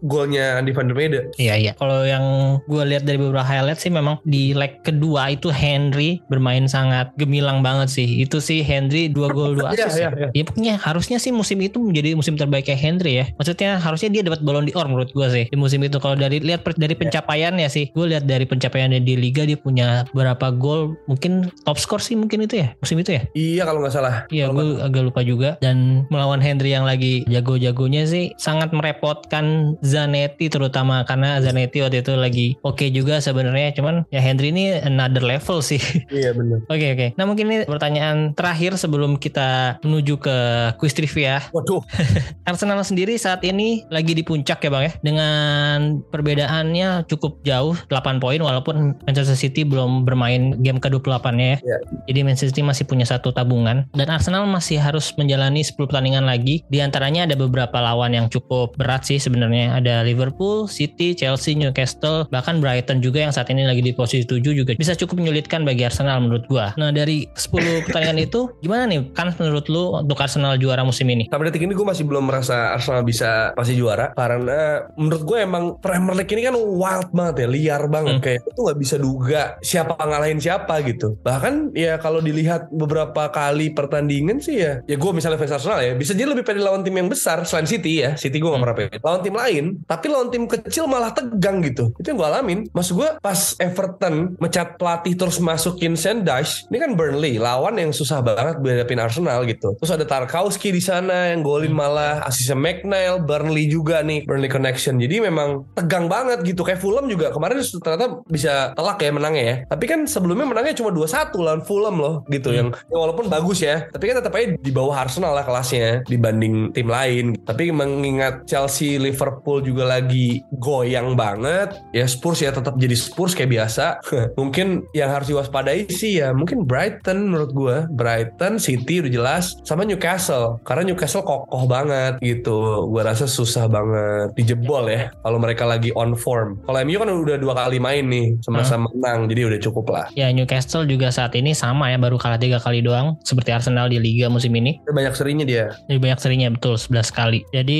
golnya 0.04 0.58
Andy 0.58 0.74
van 0.74 0.90
der 0.90 0.96
Meijde. 0.98 1.20
Iya 1.38 1.56
iya. 1.56 1.72
Kalau 1.78 2.04
yang 2.04 2.24
gue 2.66 2.84
lihat 2.86 3.04
dari 3.04 3.18
beberapa 3.18 3.46
highlight 3.46 3.80
sih 3.80 3.90
memang 3.90 4.20
di 4.24 4.52
leg 4.54 4.82
kedua 4.82 5.32
itu 5.32 5.50
Henry 5.50 6.22
bermain 6.28 6.66
sangat 6.66 7.14
gemilang 7.16 7.62
banget 7.62 7.90
sih. 7.90 8.08
Itu 8.22 8.38
sih 8.38 8.62
Henry 8.62 9.10
dua 9.10 9.30
gol 9.30 9.56
dua 9.56 9.72
Iya, 9.78 9.88
assist. 9.90 9.98
iya, 10.00 10.10
ya. 10.14 10.28
Ya 10.34 10.44
pokoknya 10.46 10.74
harusnya 10.78 11.18
sih 11.18 11.32
musim 11.32 11.58
itu 11.62 11.80
menjadi 11.80 12.14
musim 12.14 12.36
terbaiknya 12.36 12.78
Henry 12.78 13.14
ya. 13.20 13.26
Maksudnya 13.38 13.78
harusnya 13.78 14.10
dia 14.10 14.22
dapat 14.22 14.42
Ballon 14.42 14.66
d'Or 14.66 14.86
menurut 14.86 15.10
gue 15.12 15.28
sih 15.30 15.46
di 15.50 15.58
musim 15.58 15.82
itu. 15.82 15.98
Kalau 15.98 16.14
dari 16.14 16.38
lihat 16.38 16.62
dari 16.76 16.94
pencapaiannya 16.94 17.68
sih, 17.68 17.90
gue 17.92 18.06
lihat 18.06 18.26
dari 18.26 18.44
pencapaiannya 18.46 19.00
di 19.02 19.16
liga 19.16 19.44
dia 19.44 19.58
punya 19.58 20.04
berapa 20.12 20.54
gol 20.54 20.94
mungkin 21.08 21.50
top 21.64 21.80
skor 21.80 22.00
sih 22.00 22.14
mungkin 22.14 22.46
itu 22.46 22.60
ya 22.60 22.74
musim 22.80 23.00
itu 23.00 23.16
ya 23.18 23.22
Iya 23.34 23.64
kalau 23.66 23.80
nggak 23.84 23.94
salah. 23.94 24.16
Iya 24.30 24.52
gue 24.52 24.80
agak 24.80 25.04
lupa 25.04 25.22
juga 25.24 25.50
dan 25.60 26.06
melawan 26.10 26.40
Henry 26.40 26.72
yang 26.72 26.86
lagi 26.86 27.24
jago-jagonya 27.28 28.04
sih 28.06 28.23
sangat 28.40 28.72
merepotkan 28.72 29.76
Zanetti 29.84 30.48
terutama 30.48 31.04
karena 31.04 31.44
Zanetti 31.44 31.84
waktu 31.84 32.00
itu 32.00 32.14
lagi 32.16 32.48
oke 32.64 32.88
juga 32.94 33.20
sebenarnya 33.20 33.76
cuman 33.76 34.08
ya 34.08 34.24
Henry 34.24 34.54
ini 34.54 34.80
another 34.80 35.24
level 35.24 35.60
sih. 35.60 35.82
Iya 36.14 36.36
benar. 36.38 36.62
Oke 36.70 36.88
oke. 36.94 37.08
Nah 37.18 37.26
mungkin 37.26 37.46
ini 37.50 37.58
pertanyaan 37.66 38.38
terakhir 38.38 38.78
sebelum 38.78 39.18
kita 39.18 39.82
menuju 39.82 40.22
ke 40.22 40.38
quiz 40.78 40.94
trivia. 40.94 41.42
Waduh. 41.50 41.82
Arsenal 42.50 42.78
sendiri 42.86 43.18
saat 43.18 43.42
ini 43.42 43.82
lagi 43.90 44.14
di 44.14 44.22
puncak 44.22 44.62
ya 44.62 44.70
bang 44.70 44.84
ya 44.88 44.94
dengan 45.02 46.00
perbedaannya 46.14 47.10
cukup 47.10 47.42
jauh 47.42 47.74
8 47.90 48.22
poin 48.22 48.38
walaupun 48.38 48.94
Manchester 49.10 49.34
City 49.34 49.66
belum 49.66 50.06
bermain 50.06 50.62
game 50.62 50.78
ke-28 50.78 51.26
ya. 51.42 51.56
Iya. 51.60 51.78
Jadi 52.14 52.20
Manchester 52.22 52.50
City 52.54 52.62
masih 52.62 52.86
punya 52.86 53.10
satu 53.10 53.34
tabungan 53.34 53.90
dan 53.98 54.08
Arsenal 54.14 54.46
masih 54.46 54.78
harus 54.78 55.12
menjalani 55.18 55.66
10 55.66 55.76
pertandingan 55.90 56.30
lagi. 56.30 56.62
Di 56.70 56.80
antaranya 56.84 57.26
ada 57.26 57.34
beberapa 57.34 57.78
lawan 57.82 58.13
yang 58.14 58.28
cukup 58.30 58.78
berat 58.78 59.04
sih 59.04 59.18
sebenarnya. 59.18 59.78
Ada 59.82 60.06
Liverpool, 60.06 60.70
City, 60.70 61.18
Chelsea, 61.18 61.58
Newcastle, 61.58 62.30
bahkan 62.30 62.62
Brighton 62.62 63.02
juga 63.02 63.26
yang 63.26 63.34
saat 63.34 63.50
ini 63.50 63.66
lagi 63.66 63.82
di 63.82 63.92
posisi 63.92 64.24
7 64.24 64.54
juga 64.54 64.72
bisa 64.78 64.94
cukup 64.94 65.20
menyulitkan 65.20 65.66
bagi 65.66 65.84
Arsenal 65.84 66.22
menurut 66.24 66.46
gua. 66.48 66.72
Nah, 66.78 66.94
dari 66.94 67.26
10 67.34 67.86
pertandingan 67.90 68.20
itu 68.22 68.50
gimana 68.62 68.86
nih 68.90 69.10
kan 69.18 69.34
menurut 69.36 69.66
lu 69.68 69.98
untuk 70.00 70.20
Arsenal 70.22 70.56
juara 70.62 70.86
musim 70.86 71.10
ini? 71.10 71.26
Sampai 71.30 71.50
detik 71.50 71.66
ini 71.66 71.74
gue 71.74 71.88
masih 71.88 72.06
belum 72.06 72.30
merasa 72.30 72.76
Arsenal 72.76 73.02
bisa 73.02 73.56
pasti 73.58 73.74
juara 73.74 74.14
karena 74.14 74.86
menurut 75.00 75.24
gue 75.26 75.38
emang 75.42 75.64
Premier 75.80 76.16
League 76.20 76.34
ini 76.34 76.42
kan 76.46 76.56
wild 76.56 77.10
banget 77.10 77.36
ya, 77.44 77.48
liar 77.50 77.84
banget 77.90 78.12
Hmm. 78.14 78.22
kayak 78.22 78.42
itu 78.46 78.60
nggak 78.60 78.80
bisa 78.80 78.96
duga 79.00 79.42
siapa 79.64 79.96
ngalahin 79.98 80.38
siapa 80.38 80.76
gitu. 80.84 81.16
Bahkan 81.24 81.72
ya 81.74 81.98
kalau 81.98 82.20
dilihat 82.20 82.68
beberapa 82.70 83.32
kali 83.32 83.72
pertandingan 83.72 84.44
sih 84.44 84.60
ya, 84.60 84.84
ya 84.86 84.96
gue 85.00 85.12
misalnya 85.16 85.40
fans 85.40 85.56
Arsenal 85.56 85.80
ya 85.80 85.94
bisa 85.96 86.12
jadi 86.12 86.30
lebih 86.30 86.44
pede 86.44 86.60
lawan 86.60 86.84
tim 86.84 86.94
yang 87.00 87.08
besar 87.08 87.42
selain 87.48 87.66
City 87.66 88.03
ya, 88.03 88.03
City 88.20 88.38
gue 88.38 88.48
gak 88.48 88.60
Hmm. 88.60 88.66
pernah 88.68 88.78
pede. 88.78 88.98
Lawan 89.00 89.22
tim 89.24 89.36
lain, 89.36 89.64
tapi 89.88 90.06
lawan 90.12 90.30
tim 90.30 90.44
kecil 90.46 90.86
malah 90.86 91.12
tegang 91.16 91.64
gitu. 91.64 91.96
Itu 91.96 92.12
yang 92.12 92.20
gue 92.20 92.30
alamin. 92.30 92.60
Maksud 92.72 92.94
gue 93.00 93.10
pas 93.20 93.40
Everton 93.58 94.36
mecat 94.38 94.76
pelatih 94.76 95.14
terus 95.16 95.40
masukin 95.40 95.96
Sendash, 95.96 96.68
ini 96.68 96.78
kan 96.78 96.92
Burnley 96.94 97.40
lawan 97.40 97.80
yang 97.80 97.92
susah 97.96 98.20
banget 98.20 98.60
berhadapin 98.60 99.00
Arsenal 99.00 99.48
gitu. 99.48 99.76
Terus 99.80 99.92
ada 99.92 100.04
Tarkowski 100.04 100.70
di 100.70 100.84
sana 100.84 101.32
yang 101.32 101.42
golin 101.42 101.72
malah 101.72 102.22
asisnya 102.28 102.60
McNeil, 102.60 103.24
Burnley 103.24 103.68
juga 103.68 104.04
nih, 104.04 104.28
Burnley 104.28 104.52
connection. 104.52 105.00
Jadi 105.00 105.24
memang 105.24 105.64
tegang 105.74 106.12
banget 106.12 106.44
gitu. 106.44 106.62
Kayak 106.64 106.84
Fulham 106.84 107.08
juga 107.08 107.32
kemarin 107.32 107.60
ternyata 107.64 108.22
bisa 108.28 108.74
telak 108.74 109.00
ya 109.00 109.12
menangnya 109.12 109.44
ya. 109.44 109.56
Tapi 109.70 109.86
kan 109.86 110.00
sebelumnya 110.06 110.48
menangnya 110.48 110.76
cuma 110.78 110.90
2-1 110.92 111.40
lawan 111.40 111.62
Fulham 111.64 111.96
loh 111.98 112.16
gitu 112.28 112.52
yang, 112.52 112.72
yang 112.90 113.00
walaupun 113.00 113.28
bagus 113.28 113.62
ya, 113.62 113.86
tapi 113.90 114.10
kan 114.10 114.20
tetap 114.20 114.34
aja 114.36 114.56
di 114.58 114.72
bawah 114.74 114.96
Arsenal 114.96 115.36
lah 115.36 115.46
kelasnya 115.46 116.02
dibanding 116.08 116.74
tim 116.74 116.88
lain. 116.88 117.38
Tapi 117.44 117.70
mengingat 117.86 118.48
Chelsea, 118.48 118.96
Liverpool 119.00 119.64
juga 119.64 119.88
lagi 119.88 120.44
goyang 120.58 121.16
banget, 121.18 121.80
ya 121.92 122.08
Spurs 122.08 122.40
ya 122.44 122.52
tetap 122.52 122.80
jadi 122.80 122.96
Spurs 122.96 123.36
kayak 123.36 123.52
biasa. 123.52 123.86
mungkin 124.40 124.86
yang 124.96 125.12
harus 125.12 125.30
diwaspadai 125.30 125.90
sih 125.92 126.22
ya 126.24 126.32
mungkin 126.32 126.64
Brighton 126.68 127.32
menurut 127.32 127.52
gue. 127.52 127.78
Brighton, 127.94 128.58
City 128.62 129.04
udah 129.04 129.12
jelas 129.12 129.58
sama 129.68 129.84
Newcastle. 129.84 130.60
Karena 130.64 130.94
Newcastle 130.94 131.26
kokoh 131.26 131.66
banget 131.66 132.20
gitu. 132.24 132.88
Gue 132.90 133.02
rasa 133.04 133.26
susah 133.26 133.66
banget 133.68 134.36
dijebol 134.38 134.88
ya 134.90 135.10
kalau 135.26 135.38
mereka 135.42 135.64
lagi 135.66 135.90
on 135.96 136.14
form. 136.14 136.60
Kalau 136.68 136.78
MU 136.84 136.98
kan 137.00 137.10
udah 137.10 137.38
dua 137.40 137.54
kali 137.58 137.78
main 137.82 138.06
nih 138.08 138.38
sama-sama 138.46 138.90
menang, 138.94 139.28
jadi 139.32 139.50
udah 139.50 139.60
cukup 139.64 139.86
lah. 139.90 140.06
Ya 140.14 140.30
Newcastle 140.30 140.86
juga 140.86 141.10
saat 141.10 141.34
ini 141.34 141.56
sama 141.56 141.90
ya 141.90 141.98
baru 141.98 142.20
kalah 142.20 142.40
tiga 142.40 142.60
kali 142.62 142.84
doang 142.84 143.18
seperti 143.24 143.56
Arsenal 143.56 143.90
di 143.90 143.98
Liga 143.98 144.28
musim 144.30 144.54
ini. 144.54 144.80
Banyak 144.86 145.14
serinya 145.16 145.46
dia. 145.48 145.74
Banyak 145.90 146.20
seringnya 146.20 146.50
betul 146.54 146.76
11 146.76 147.10
kali. 147.14 147.40
Jadi 147.56 147.73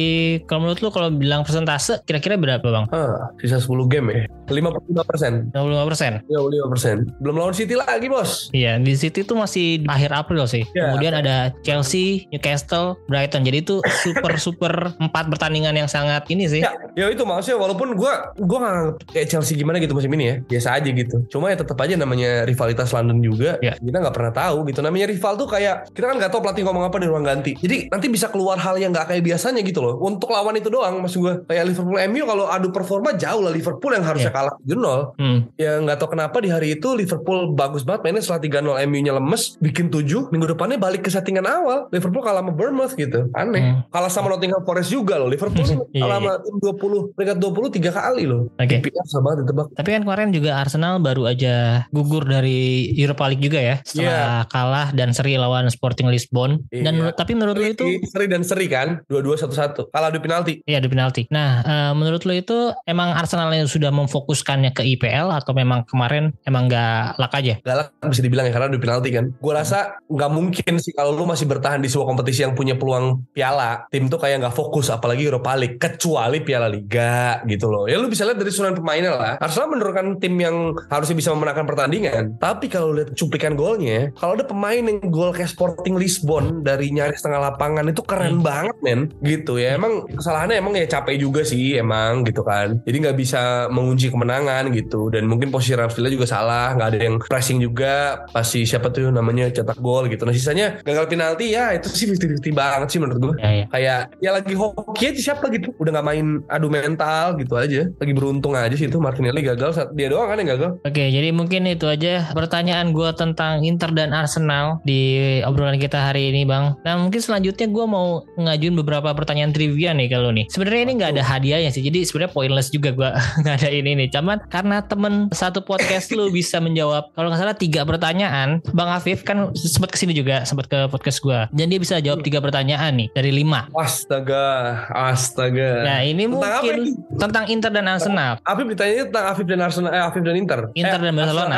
kalau 0.46 0.68
menurut 0.68 0.80
lu 0.82 0.90
kalau 0.92 1.10
bilang 1.14 1.42
persentase 1.44 2.02
kira-kira 2.04 2.36
berapa 2.40 2.64
bang? 2.64 2.86
Ah, 2.92 3.32
sisa 3.40 3.60
10 3.60 3.92
game 3.92 4.08
ya. 4.12 4.24
55 4.50 5.04
persen. 5.08 5.32
55 5.56 5.90
persen. 5.90 6.12
55 6.28 6.74
persen. 6.74 6.96
Belum 7.24 7.36
lawan 7.40 7.56
City 7.56 7.76
lagi 7.80 8.08
bos. 8.12 8.52
Iya 8.52 8.80
di 8.80 8.94
City 8.98 9.24
itu 9.24 9.34
masih 9.34 9.88
akhir 9.88 10.12
April 10.12 10.44
sih. 10.50 10.68
Ya. 10.76 10.92
Kemudian 10.92 11.14
ada 11.16 11.56
Chelsea, 11.64 12.28
Newcastle, 12.34 13.00
Brighton. 13.08 13.48
Jadi 13.48 13.64
itu 13.64 13.80
super 14.04 14.36
super 14.46 14.74
empat 15.00 15.32
pertandingan 15.32 15.76
yang 15.76 15.90
sangat 15.90 16.28
ini 16.28 16.50
sih. 16.50 16.62
Ya, 16.64 16.76
ya 16.96 17.08
itu 17.12 17.24
maksudnya 17.24 17.60
walaupun 17.60 17.96
gue 17.96 18.14
gue 18.40 18.58
nggak 18.60 19.12
kayak 19.16 19.28
Chelsea 19.32 19.56
gimana 19.56 19.80
gitu 19.80 19.96
musim 19.96 20.12
ini 20.16 20.26
ya 20.28 20.36
biasa 20.44 20.80
aja 20.80 20.90
gitu. 20.92 21.24
Cuma 21.32 21.52
ya 21.52 21.58
tetap 21.60 21.78
aja 21.80 21.96
namanya 21.96 22.44
rivalitas 22.44 22.92
London 22.92 23.24
juga. 23.24 23.56
Ya. 23.64 23.76
Kita 23.80 23.98
nggak 24.04 24.16
pernah 24.16 24.34
tahu 24.34 24.68
gitu. 24.68 24.80
Namanya 24.84 25.08
rival 25.08 25.40
tuh 25.40 25.48
kayak 25.48 25.92
kita 25.96 26.06
kan 26.12 26.16
nggak 26.20 26.32
tahu 26.32 26.42
pelatih 26.44 26.64
ngomong 26.68 26.84
apa 26.88 26.98
di 27.00 27.08
ruang 27.08 27.24
ganti. 27.24 27.56
Jadi 27.56 27.88
nanti 27.88 28.08
bisa 28.12 28.28
keluar 28.28 28.60
hal 28.60 28.76
yang 28.76 28.92
nggak 28.92 29.08
kayak 29.12 29.24
biasanya 29.24 29.62
gitu 29.64 29.83
loh. 29.84 30.00
Untuk 30.00 30.30
lawan 30.30 30.56
itu 30.56 30.68
doang 30.68 31.00
maksud 31.00 31.20
gue. 31.20 31.34
Kayak 31.46 31.64
Liverpool 31.68 32.00
MU 32.06 32.24
kalau 32.24 32.46
adu 32.48 32.70
performa 32.70 33.12
jauh 33.14 33.40
lah 33.40 33.52
Liverpool 33.52 33.92
yang 33.92 34.02
harusnya 34.02 34.22
Ya. 34.24 34.32
kalah 34.32 34.54
7-0. 34.62 35.20
Hmm. 35.20 35.38
Ya 35.56 35.72
nggak 35.78 35.98
tahu 35.98 36.10
kenapa 36.12 36.38
di 36.38 36.48
hari 36.48 36.68
itu 36.74 36.88
Liverpool 36.94 37.52
bagus 37.52 37.84
banget 37.84 38.02
mainnya 38.04 38.22
setelah 38.22 38.40
3-0 38.40 38.88
MU-nya 38.88 39.14
lemes 39.14 39.60
bikin 39.60 39.90
7 39.90 40.30
minggu 40.30 40.48
depannya 40.48 40.78
balik 40.78 41.02
ke 41.02 41.10
settingan 41.10 41.44
awal 41.44 41.90
Liverpool 41.90 42.22
kalah 42.22 42.40
sama 42.40 42.52
Bournemouth 42.52 42.96
gitu 42.96 43.28
aneh 43.34 43.60
Hmm. 43.60 43.80
kalah 43.90 44.08
sama 44.08 44.28
Nottingham 44.30 44.62
Forest 44.62 44.90
juga 44.90 45.16
loh 45.16 45.28
Liverpool 45.28 45.64
Iya, 45.64 45.76
kalah 46.00 46.18
iya. 46.18 46.24
sama 46.24 46.32
tim 46.40 46.56
20 46.58 47.12
peringkat 47.12 47.38
20 47.38 47.68
tiga 47.72 47.92
kali 47.92 48.24
loh 48.24 48.48
Oke. 48.56 48.78
Susah 49.04 49.20
banget 49.20 49.38
ditebak 49.44 49.66
Tapi 49.74 49.90
kan 49.90 50.02
kemarin 50.02 50.30
juga 50.30 50.52
Arsenal 50.56 50.94
baru 50.98 51.24
aja 51.26 51.54
gugur 51.90 52.24
dari 52.24 52.62
Europa 52.94 53.28
League 53.28 53.42
juga 53.42 53.60
ya 53.60 53.76
setelah 53.84 54.46
kalah 54.48 54.88
dan 54.92 55.12
seri 55.12 55.36
lawan 55.36 55.66
Sporting 55.66 56.08
Lisbon. 56.08 56.62
Dan 56.70 56.80
Iya. 56.86 56.92
menurut, 56.94 57.16
tapi 57.16 57.32
menurut 57.34 57.56
lu 57.56 57.66
itu 57.68 57.86
seri 58.06 58.26
dan 58.26 58.42
seri 58.42 58.68
kan 58.68 59.02
dua-dua 59.06 59.36
satu-satu 59.74 59.90
kalah 59.90 60.10
adu 60.10 60.20
penalti. 60.22 60.54
Iya 60.64 60.78
ada 60.80 60.90
penalti. 60.90 61.22
Nah, 61.30 61.50
eh, 61.62 61.92
menurut 61.94 62.22
lo 62.24 62.34
itu 62.34 62.58
emang 62.86 63.10
Arsenal 63.14 63.50
yang 63.52 63.66
sudah 63.66 63.90
memfokuskannya 63.90 64.72
ke 64.72 64.86
IPL 64.86 65.34
atau 65.34 65.52
memang 65.52 65.84
kemarin 65.86 66.32
emang 66.46 66.70
nggak 66.70 67.18
lak 67.18 67.34
aja? 67.34 67.56
galak 67.64 67.90
bisa 68.04 68.22
dibilang 68.22 68.46
ya 68.46 68.54
karena 68.54 68.68
adu 68.70 68.80
penalti 68.80 69.10
kan. 69.10 69.26
Gue 69.34 69.54
rasa 69.54 69.98
nggak 70.06 70.32
mungkin 70.32 70.74
sih 70.78 70.94
kalau 70.94 71.16
lu 71.16 71.26
masih 71.26 71.46
bertahan 71.46 71.82
di 71.82 71.90
sebuah 71.90 72.08
kompetisi 72.08 72.46
yang 72.46 72.54
punya 72.54 72.78
peluang 72.78 73.26
piala 73.34 73.88
tim 73.90 74.08
tuh 74.08 74.20
kayak 74.20 74.46
nggak 74.46 74.56
fokus 74.56 74.94
apalagi 74.94 75.26
Europa 75.26 75.56
League 75.56 75.78
kecuali 75.80 76.44
piala 76.44 76.68
liga 76.70 77.42
gitu 77.48 77.72
loh. 77.72 77.90
Ya 77.90 77.98
lu 77.98 78.08
bisa 78.08 78.24
lihat 78.24 78.38
dari 78.38 78.52
susunan 78.52 78.76
pemainnya 78.76 79.16
lah. 79.16 79.34
Arsenal 79.40 79.74
menurunkan 79.74 80.20
tim 80.20 80.36
yang 80.38 80.76
harusnya 80.92 81.16
bisa 81.18 81.34
memenangkan 81.34 81.66
pertandingan. 81.66 82.24
Tapi 82.38 82.68
kalau 82.68 82.94
lihat 82.94 83.16
cuplikan 83.16 83.58
golnya 83.58 84.12
kalau 84.14 84.38
ada 84.38 84.46
pemain 84.46 84.78
yang 84.78 85.00
gol 85.10 85.32
kayak 85.32 85.50
Sporting 85.50 85.96
Lisbon 85.98 86.62
dari 86.62 86.92
nyaris 86.92 87.24
setengah 87.24 87.52
lapangan 87.52 87.88
itu 87.88 88.04
keren 88.04 88.32
Hmm. 88.34 88.46
banget 88.46 88.78
men. 88.84 89.00
Gitu 89.22 89.56
ya 89.56 89.63
emang 89.72 90.04
kesalahannya 90.10 90.56
emang 90.60 90.74
ya 90.76 90.86
capek 90.86 91.16
juga 91.20 91.42
sih 91.44 91.80
emang 91.80 92.28
gitu 92.28 92.44
kan. 92.44 92.80
Jadi 92.84 92.98
nggak 93.04 93.18
bisa 93.18 93.68
mengunci 93.72 94.12
kemenangan 94.12 94.70
gitu. 94.72 95.08
Dan 95.08 95.26
mungkin 95.32 95.50
posisi 95.50 95.74
Ramsdale 95.74 96.12
juga 96.12 96.28
salah 96.28 96.76
nggak 96.76 96.90
ada 96.94 97.00
yang 97.00 97.16
pressing 97.24 97.64
juga. 97.64 98.26
Pasti 98.32 98.68
siapa 98.68 98.92
tuh 98.92 99.10
namanya 99.10 99.48
cetak 99.50 99.80
gol 99.80 100.12
gitu. 100.12 100.28
Nah 100.28 100.34
sisanya 100.36 100.84
gagal 100.84 101.08
penalti 101.08 101.56
ya 101.56 101.72
itu 101.74 101.88
sih 101.88 102.06
50-50 102.10 102.52
banget 102.52 102.88
sih 102.90 103.00
menurut 103.00 103.20
gue 103.20 103.34
Ya 103.40 103.52
ya. 103.64 103.66
kayak 103.72 104.00
ya 104.20 104.30
lagi 104.34 104.54
hoki 104.58 105.04
aja 105.14 105.22
siapa 105.32 105.48
gitu. 105.54 105.72
Udah 105.80 105.92
nggak 105.96 106.08
main 106.08 106.26
adu 106.50 106.68
mental 106.68 107.38
gitu 107.40 107.56
aja. 107.56 107.88
Lagi 107.88 108.14
beruntung 108.14 108.54
aja 108.58 108.74
sih 108.74 108.90
itu 108.90 109.00
Martinelli 109.00 109.46
gagal 109.46 109.78
saat 109.78 109.90
dia 109.94 110.10
doang 110.10 110.28
kan 110.28 110.38
yang 110.42 110.58
gagal. 110.58 110.70
Oke, 110.84 111.04
jadi 111.14 111.30
mungkin 111.32 111.70
itu 111.70 111.86
aja 111.88 112.34
pertanyaan 112.34 112.92
gue 112.92 113.10
tentang 113.14 113.62
Inter 113.64 113.94
dan 113.94 114.12
Arsenal 114.12 114.82
di 114.84 115.40
obrolan 115.46 115.78
kita 115.78 116.12
hari 116.12 116.34
ini, 116.34 116.44
Bang. 116.44 116.76
Nah, 116.82 116.98
mungkin 116.98 117.22
selanjutnya 117.22 117.70
gue 117.70 117.86
mau 117.86 118.26
ngajuin 118.36 118.76
beberapa 118.76 119.14
pertanyaan 119.14 119.53
trivia 119.54 119.94
nih 119.94 120.08
kalau 120.08 120.30
nih. 120.30 120.46
Sebenarnya 120.48 120.82
ini 120.84 120.94
nggak 120.96 121.12
ada 121.14 121.24
hadiahnya 121.24 121.70
sih, 121.70 121.82
jadi 121.82 122.04
sebenarnya 122.04 122.32
pointless 122.32 122.68
juga 122.68 122.90
gue 122.92 123.10
nggak 123.42 123.56
ada 123.56 123.70
ini 123.70 123.92
nih. 123.96 124.08
Cuman 124.10 124.42
karena 124.48 124.82
temen 124.82 125.14
satu 125.32 125.62
podcast 125.62 126.10
lu 126.10 126.28
bisa 126.28 126.58
menjawab 126.58 127.14
kalau 127.14 127.30
nggak 127.30 127.40
salah 127.40 127.54
tiga 127.54 127.82
pertanyaan, 127.84 128.60
Bang 128.72 128.90
Afif 128.90 129.22
kan 129.22 129.54
sempat 129.54 129.90
ke 129.90 129.98
sini 129.98 130.12
juga, 130.12 130.44
sempat 130.44 130.66
ke 130.66 130.88
podcast 130.88 131.20
gue, 131.20 131.40
dan 131.48 131.66
dia 131.68 131.78
bisa 131.78 131.98
jawab 131.98 132.22
tiga 132.22 132.40
pertanyaan 132.40 132.92
nih 132.96 133.08
dari 133.12 133.32
lima. 133.32 133.70
astaga 133.74 134.46
astaga 134.90 135.84
Nah, 135.84 136.00
ini 136.02 136.26
Tentang 136.26 136.40
apa 136.42 136.60
mungkin 136.60 136.76
ini? 136.80 136.92
tentang 137.14 137.46
Inter 137.48 137.70
dan 137.70 137.86
Arsenal. 137.86 138.34
Afif 138.42 138.66
ditanya 138.66 139.06
tentang 139.06 139.26
Afif 139.28 139.46
dan 139.46 139.60
Arsenal 139.60 139.92
eh 139.92 140.02
Afif 140.02 140.22
dan 140.22 140.36
Inter 140.36 140.60
Inter 140.74 141.00
Eh, 141.00 141.04
dan 141.04 141.14
Barcelona. 141.14 141.58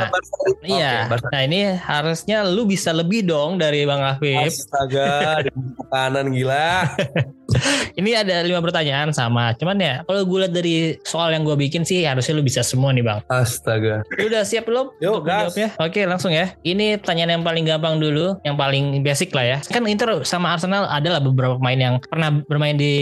Iya. 0.61 0.93
Barca. 1.07 1.29
Nah 1.29 1.41
ini 1.43 1.59
harusnya 1.75 2.43
lu 2.43 2.65
bisa 2.65 2.89
lebih 2.89 3.23
dong 3.23 3.55
dari 3.55 3.83
Bang 3.83 4.01
Afif. 4.01 4.65
Astaga, 4.65 5.45
kanan 5.87 6.29
gila. 6.29 6.89
Ini 7.99 8.11
ada 8.21 8.43
lima 8.43 8.59
pertanyaan 8.59 9.11
sama. 9.11 9.55
Cuman 9.55 9.77
ya 9.79 10.01
kalau 10.03 10.23
gue 10.25 10.39
lihat 10.45 10.53
dari 10.53 10.75
soal 11.03 11.31
yang 11.31 11.43
gue 11.43 11.55
bikin 11.55 11.87
sih 11.87 12.03
harusnya 12.03 12.35
lu 12.35 12.43
bisa 12.43 12.61
semua 12.61 12.91
nih 12.91 13.03
bang. 13.05 13.19
Astaga. 13.31 14.03
Lu 14.19 14.27
udah 14.27 14.43
siap 14.43 14.67
belum? 14.67 14.91
Yuk, 14.99 15.23
gas. 15.23 15.53
menjawabnya? 15.55 15.67
Oke 15.79 16.01
langsung 16.03 16.31
ya. 16.31 16.53
Ini 16.61 16.99
pertanyaan 16.99 17.39
yang 17.39 17.43
paling 17.45 17.63
gampang 17.63 17.95
dulu, 17.97 18.37
yang 18.43 18.55
paling 18.55 18.99
basic 19.01 19.31
lah 19.31 19.45
ya. 19.45 19.57
Kan 19.69 19.87
Inter 19.87 20.21
sama 20.27 20.55
Arsenal 20.55 20.87
adalah 20.89 21.21
beberapa 21.21 21.55
pemain 21.55 21.79
yang 21.79 21.95
pernah 22.03 22.29
bermain 22.45 22.75
di 22.75 22.93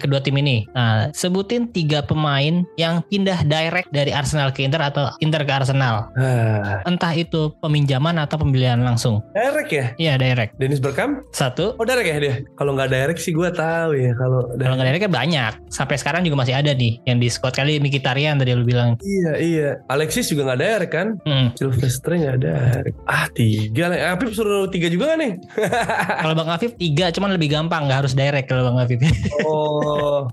kedua 0.00 0.22
tim 0.22 0.36
ini. 0.38 0.64
Nah, 0.72 1.10
sebutin 1.12 1.68
tiga 1.70 2.00
pemain 2.04 2.64
yang 2.80 3.02
pindah 3.06 3.44
direct 3.44 3.90
dari 3.92 4.10
Arsenal 4.14 4.50
ke 4.54 4.64
Inter 4.64 4.80
atau 4.80 5.10
Inter 5.20 5.42
ke 5.44 5.52
Arsenal. 5.52 6.08
Ah, 6.16 6.80
Entah 6.86 7.12
itu 7.14 7.52
peminjaman 7.60 8.16
atau 8.22 8.38
pembelian 8.40 8.80
langsung. 8.82 9.20
Derek 9.34 9.70
ya? 9.70 9.86
Iya 9.98 10.12
direct. 10.16 10.56
Dennis 10.56 10.80
Bergkamp? 10.80 11.26
Satu. 11.34 11.74
Oh 11.76 11.84
Derek 11.86 12.06
ya 12.06 12.16
dia? 12.18 12.34
Kalau 12.56 12.74
nggak 12.74 12.90
Derek 12.90 13.18
sih 13.18 13.34
gue 13.34 13.48
tahu 13.50 13.97
ya. 13.98 14.12
Kalau 14.14 14.46
Kalau 14.54 14.74
nggak 14.78 14.86
direct 14.86 15.04
kan 15.10 15.14
banyak. 15.14 15.52
Sampai 15.68 15.96
sekarang 15.98 16.22
juga 16.22 16.36
masih 16.38 16.54
ada 16.54 16.70
nih 16.70 17.02
yang 17.04 17.18
di 17.18 17.26
squad 17.26 17.54
kali 17.54 17.82
Mkhitaryan 17.82 18.38
tadi 18.38 18.54
lu 18.54 18.62
bilang. 18.62 18.94
Iya 19.02 19.32
iya. 19.42 19.70
Alexis 19.90 20.30
juga 20.30 20.46
nggak 20.52 20.60
Derek 20.60 20.90
kan? 20.94 21.08
Hmm. 21.26 21.50
Silvestre 21.58 22.14
nggak 22.18 22.38
Derek. 22.38 22.94
Ah 23.10 23.26
tiga 23.32 23.90
lah. 23.90 24.14
Apip 24.14 24.30
suruh 24.32 24.70
tiga 24.70 24.86
juga 24.88 25.12
nggak 25.12 25.18
nih? 25.20 25.32
Kalau 26.22 26.34
Bang 26.38 26.50
Afif 26.50 26.72
tiga, 26.78 27.10
cuman 27.10 27.34
lebih 27.34 27.50
gampang 27.52 27.86
nggak 27.86 28.06
harus 28.06 28.14
direct 28.14 28.46
kalau 28.48 28.70
Bang 28.72 28.78
Afif. 28.78 29.00
Oh. 29.48 30.26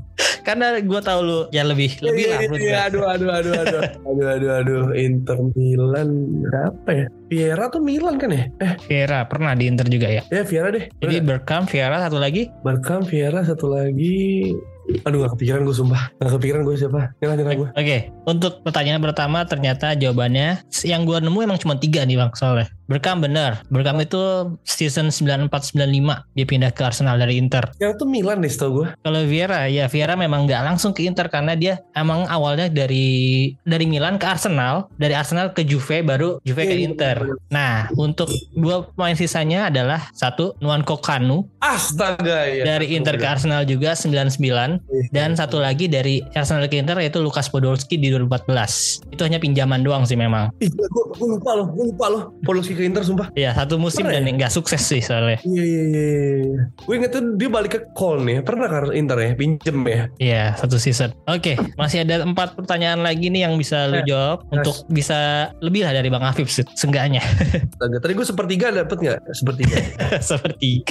Karena 0.46 0.78
gue 0.78 1.02
tahu 1.02 1.20
lu 1.26 1.40
ya 1.50 1.66
lebih 1.66 1.98
lebih 2.06 2.30
lah. 2.30 2.40
Iya, 2.46 2.58
iya, 2.62 2.78
aduh 2.86 3.04
aduh 3.10 3.30
aduh 3.34 3.54
aduh. 3.66 3.82
aduh 4.10 4.28
aduh 4.30 4.52
aduh. 4.62 4.84
Inter 4.94 5.38
Milan 5.58 6.10
apa 6.54 6.92
ya? 6.94 7.06
Vieira 7.26 7.74
tuh 7.74 7.82
Milan 7.82 8.22
kan 8.22 8.30
ya? 8.30 8.46
Eh 8.62 8.74
Vieira 8.86 9.26
pernah 9.26 9.58
di 9.58 9.66
Inter 9.66 9.90
juga 9.90 10.06
ya. 10.06 10.22
ya 10.30 10.46
Vieira 10.46 10.70
deh. 10.70 10.86
Jadi 11.02 11.26
Bergkamp, 11.26 11.66
Vieira 11.66 11.98
satu 11.98 12.22
lagi. 12.22 12.54
Bergkamp 12.62 13.10
Vieira 13.10 13.42
satu 13.42 13.66
lagi. 13.74 14.54
Aduh 15.02 15.26
gak 15.26 15.34
kepikiran 15.34 15.66
gue 15.66 15.74
sumpah. 15.74 16.14
Gak 16.22 16.38
kepikiran 16.38 16.62
gue 16.62 16.78
siapa. 16.78 17.10
Nyerah 17.18 17.36
nyerah 17.42 17.54
gue. 17.58 17.70
Oke, 17.74 17.98
untuk 18.30 18.62
pertanyaan 18.62 19.02
pertama 19.02 19.42
ternyata 19.42 19.98
jawabannya 19.98 20.62
yang 20.86 21.10
gua 21.10 21.18
nemu 21.18 21.40
emang 21.42 21.58
cuma 21.58 21.74
tiga 21.74 22.06
nih 22.06 22.22
bang 22.22 22.30
soalnya. 22.38 22.70
Bergkamp 22.86 23.26
bener. 23.26 23.66
Bergkamp 23.68 23.98
itu 23.98 24.22
season 24.62 25.10
94-95 25.10 25.74
dia 26.34 26.46
pindah 26.46 26.70
ke 26.70 26.82
Arsenal 26.86 27.18
dari 27.18 27.42
Inter. 27.42 27.66
Yang 27.82 28.04
tuh 28.04 28.08
Milan 28.08 28.42
deh 28.42 28.52
setau 28.52 28.70
gue. 28.72 28.88
Kalau 29.02 29.22
Vieira 29.26 29.66
ya 29.66 29.90
Vieira 29.90 30.14
memang 30.14 30.46
nggak 30.46 30.62
langsung 30.62 30.94
ke 30.94 31.02
Inter 31.04 31.26
karena 31.28 31.58
dia 31.58 31.82
emang 31.94 32.30
awalnya 32.30 32.70
dari 32.70 33.50
dari 33.66 33.86
Milan 33.90 34.22
ke 34.22 34.26
Arsenal, 34.26 34.86
dari 34.96 35.18
Arsenal 35.18 35.50
ke 35.52 35.66
Juve 35.66 36.06
baru 36.06 36.38
Juve 36.46 36.64
ke 36.64 36.74
Iya, 36.74 36.78
iya, 36.78 36.88
Inter. 36.88 37.18
bener. 37.22 37.38
Nah, 37.50 37.76
untuk 37.96 38.30
dua 38.54 38.86
pemain 38.94 39.18
sisanya 39.18 39.70
adalah 39.70 40.10
satu 40.14 40.54
Nwankwo 40.60 41.02
Kanu 41.02 41.50
Astaga 41.62 42.46
ya. 42.46 42.64
dari 42.66 42.94
Inter 42.94 43.18
ke 43.18 43.26
Arsenal 43.26 43.66
juga 43.66 43.98
99 43.98 44.82
dan 45.10 45.34
satu 45.34 45.58
lagi 45.58 45.90
dari 45.90 46.22
Arsenal 46.34 46.68
ke 46.68 46.78
Inter 46.78 47.02
yaitu 47.02 47.18
Lukas 47.18 47.50
Podolski 47.50 47.98
di 47.98 48.14
2014. 48.14 49.10
Itu 49.10 49.26
hanya 49.26 49.40
pinjaman 49.40 49.82
doang 49.82 50.06
sih 50.06 50.14
memang. 50.14 50.54
Ih, 50.60 50.70
gue, 50.70 50.86
gue 51.16 51.28
lupa 51.28 51.52
loh, 51.56 51.68
gue 51.74 51.86
lupa 51.90 52.06
loh. 52.12 52.24
Ke 52.76 52.84
Inter 52.84 53.02
sumpah. 53.02 53.28
Ya 53.34 53.56
satu 53.56 53.80
musim 53.80 54.04
Pernah 54.04 54.20
dan 54.22 54.36
nggak 54.36 54.52
sukses 54.52 54.84
sih 54.84 55.00
soalnya. 55.00 55.40
Iya 55.42 55.64
iya 55.64 55.84
iya. 55.88 56.06
iya. 56.44 56.62
Gue 56.84 56.94
inget 57.00 57.12
tuh 57.16 57.24
dia 57.36 57.48
balik 57.48 57.72
ke 57.72 57.80
Köln 57.96 58.28
ya. 58.28 58.44
Pernah 58.44 58.68
kan 58.68 58.84
Inter 58.92 59.18
ya? 59.18 59.32
Pinjem 59.34 59.78
ya. 59.88 60.02
Iya 60.20 60.44
satu 60.60 60.76
season. 60.76 61.16
Oke 61.26 61.56
masih 61.76 62.04
ada 62.04 62.22
empat 62.22 62.54
pertanyaan 62.54 63.02
lagi 63.02 63.32
nih 63.32 63.48
yang 63.48 63.56
bisa 63.56 63.88
lu 63.88 63.96
Eh, 63.96 64.06
jawab 64.06 64.44
untuk 64.52 64.84
bisa 64.92 65.50
lebih 65.64 65.88
lah 65.88 65.96
dari 65.96 66.12
Bang 66.12 66.22
Afif 66.22 66.52
se- 66.52 66.68
seenggaknya. 66.76 67.24
Tadi 68.04 68.14
gue 68.14 68.28
sepertiga 68.28 68.70
dapet 68.70 68.98
nggak? 69.00 69.20
Sepertiga. 69.32 69.78
seperti. 70.30 70.84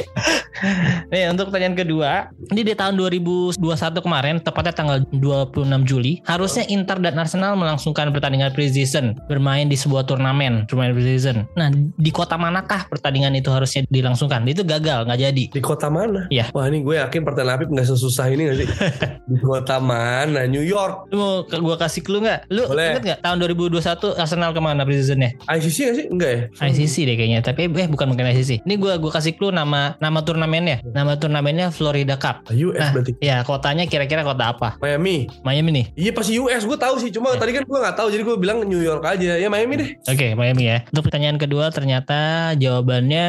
Nih 1.11 1.29
untuk 1.29 1.51
pertanyaan 1.51 1.77
kedua, 1.77 2.11
ini 2.49 2.63
di 2.63 2.73
tahun 2.73 2.97
2021 2.97 3.59
kemarin 4.01 4.39
tepatnya 4.41 4.73
tanggal 4.73 4.99
26 5.11 5.85
Juli 5.85 6.23
harusnya 6.25 6.65
Inter 6.71 7.03
dan 7.03 7.19
Arsenal 7.19 7.59
melangsungkan 7.59 8.09
pertandingan 8.11 8.55
pre-season 8.55 9.19
bermain 9.27 9.67
di 9.67 9.75
sebuah 9.75 10.07
turnamen 10.07 10.65
turnamen 10.67 10.95
pre-season. 10.95 11.45
Nah 11.59 11.74
di 11.77 12.11
kota 12.11 12.35
manakah 12.35 12.87
pertandingan 12.87 13.35
itu 13.35 13.49
harusnya 13.49 13.83
dilangsungkan? 13.87 14.43
Itu 14.45 14.63
gagal 14.63 15.05
nggak 15.05 15.21
jadi. 15.21 15.45
Di 15.51 15.61
kota 15.61 15.89
mana? 15.89 16.27
Iya. 16.29 16.49
Wah 16.51 16.67
ini 16.67 16.81
gue 16.81 16.97
yakin 16.97 17.21
pertanyaan 17.21 17.55
Apip 17.55 17.69
nggak 17.69 17.87
sesusah 17.87 18.27
ini 18.29 18.43
gak 18.47 18.57
sih? 18.57 18.69
Di 19.31 19.37
kota 19.39 19.79
mana? 19.79 20.45
New 20.45 20.61
York. 20.61 21.09
Lu 21.09 21.17
mau 21.17 21.33
gua 21.45 21.77
kasih 21.77 22.01
clue 22.01 22.21
nggak? 22.21 22.49
Lu 22.49 22.67
Boleh. 22.67 22.93
inget 22.93 23.03
nggak 23.05 23.21
tahun 23.21 23.37
2021 23.41 23.81
Arsenal 24.17 24.51
ke 24.51 24.61
mana 24.61 24.83
pre-seasonnya? 24.83 25.31
ICC 25.45 25.77
gak 25.81 25.97
sih? 25.97 26.07
Enggak 26.09 26.31
ya? 26.31 26.43
ICC 26.65 26.95
deh 27.05 27.15
kayaknya, 27.15 27.41
tapi 27.41 27.61
eh 27.67 27.87
bukan 27.87 28.07
bukan 28.09 28.25
ICC. 28.31 28.65
Ini 28.65 28.75
gua 28.77 28.97
gua 28.97 29.13
kasih 29.13 29.35
clue 29.35 29.51
nama 29.51 29.95
nama 29.99 30.21
turnamennya. 30.21 30.83
Nama 30.85 31.15
turnamennya 31.15 31.69
Florida 31.69 32.17
Cup. 32.17 32.45
US 32.51 32.77
Nah, 32.77 32.91
berarti. 32.93 33.13
ya 33.19 33.41
kotanya 33.43 33.85
kira-kira 33.85 34.21
kota 34.21 34.51
apa? 34.51 34.77
Miami. 34.79 35.27
Miami 35.41 35.71
nih. 35.73 35.87
Iya 35.95 36.11
pasti 36.13 36.37
US 36.37 36.65
gue 36.65 36.77
tahu 36.77 36.99
sih. 36.99 37.09
Cuma 37.09 37.33
Ya. 37.33 37.41
tadi 37.41 37.53
kan 37.53 37.63
gue 37.63 37.79
nggak 37.79 37.97
tahu 37.97 38.09
jadi 38.09 38.23
gue 38.23 38.37
bilang 38.37 38.59
New 38.63 38.79
York 38.79 39.03
aja. 39.03 39.37
Ya 39.37 39.49
Miami 39.49 39.75
deh. 39.77 39.91
Oke, 40.05 40.35
Miami 40.35 40.65
ya. 40.67 40.83
Untuk 40.91 41.07
pertanyaan 41.07 41.37
kedua 41.37 41.64
ternyata 41.71 42.53
jawabannya 42.59 43.29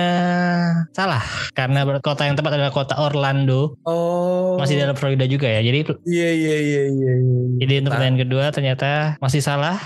salah 0.92 1.24
karena 1.56 1.84
kota 2.02 2.28
yang 2.28 2.36
tepat 2.36 2.60
adalah 2.60 2.74
kota 2.74 2.96
Orlando. 3.00 3.78
Oh. 3.88 4.58
Masih 4.60 4.80
dalam 4.80 4.96
Florida 4.96 5.28
juga 5.28 5.48
ya. 5.52 5.62
Jadi 5.64 5.86
Iya 6.08 6.30
iya 6.32 6.56
iya 6.60 6.84
iya. 6.92 7.14
iya. 7.20 7.46
jadi 7.62 7.74
untuk 7.84 7.92
pertanyaan 7.96 8.22
kedua 8.26 8.46
ternyata 8.52 9.20
masih 9.20 9.44
salah. 9.44 9.80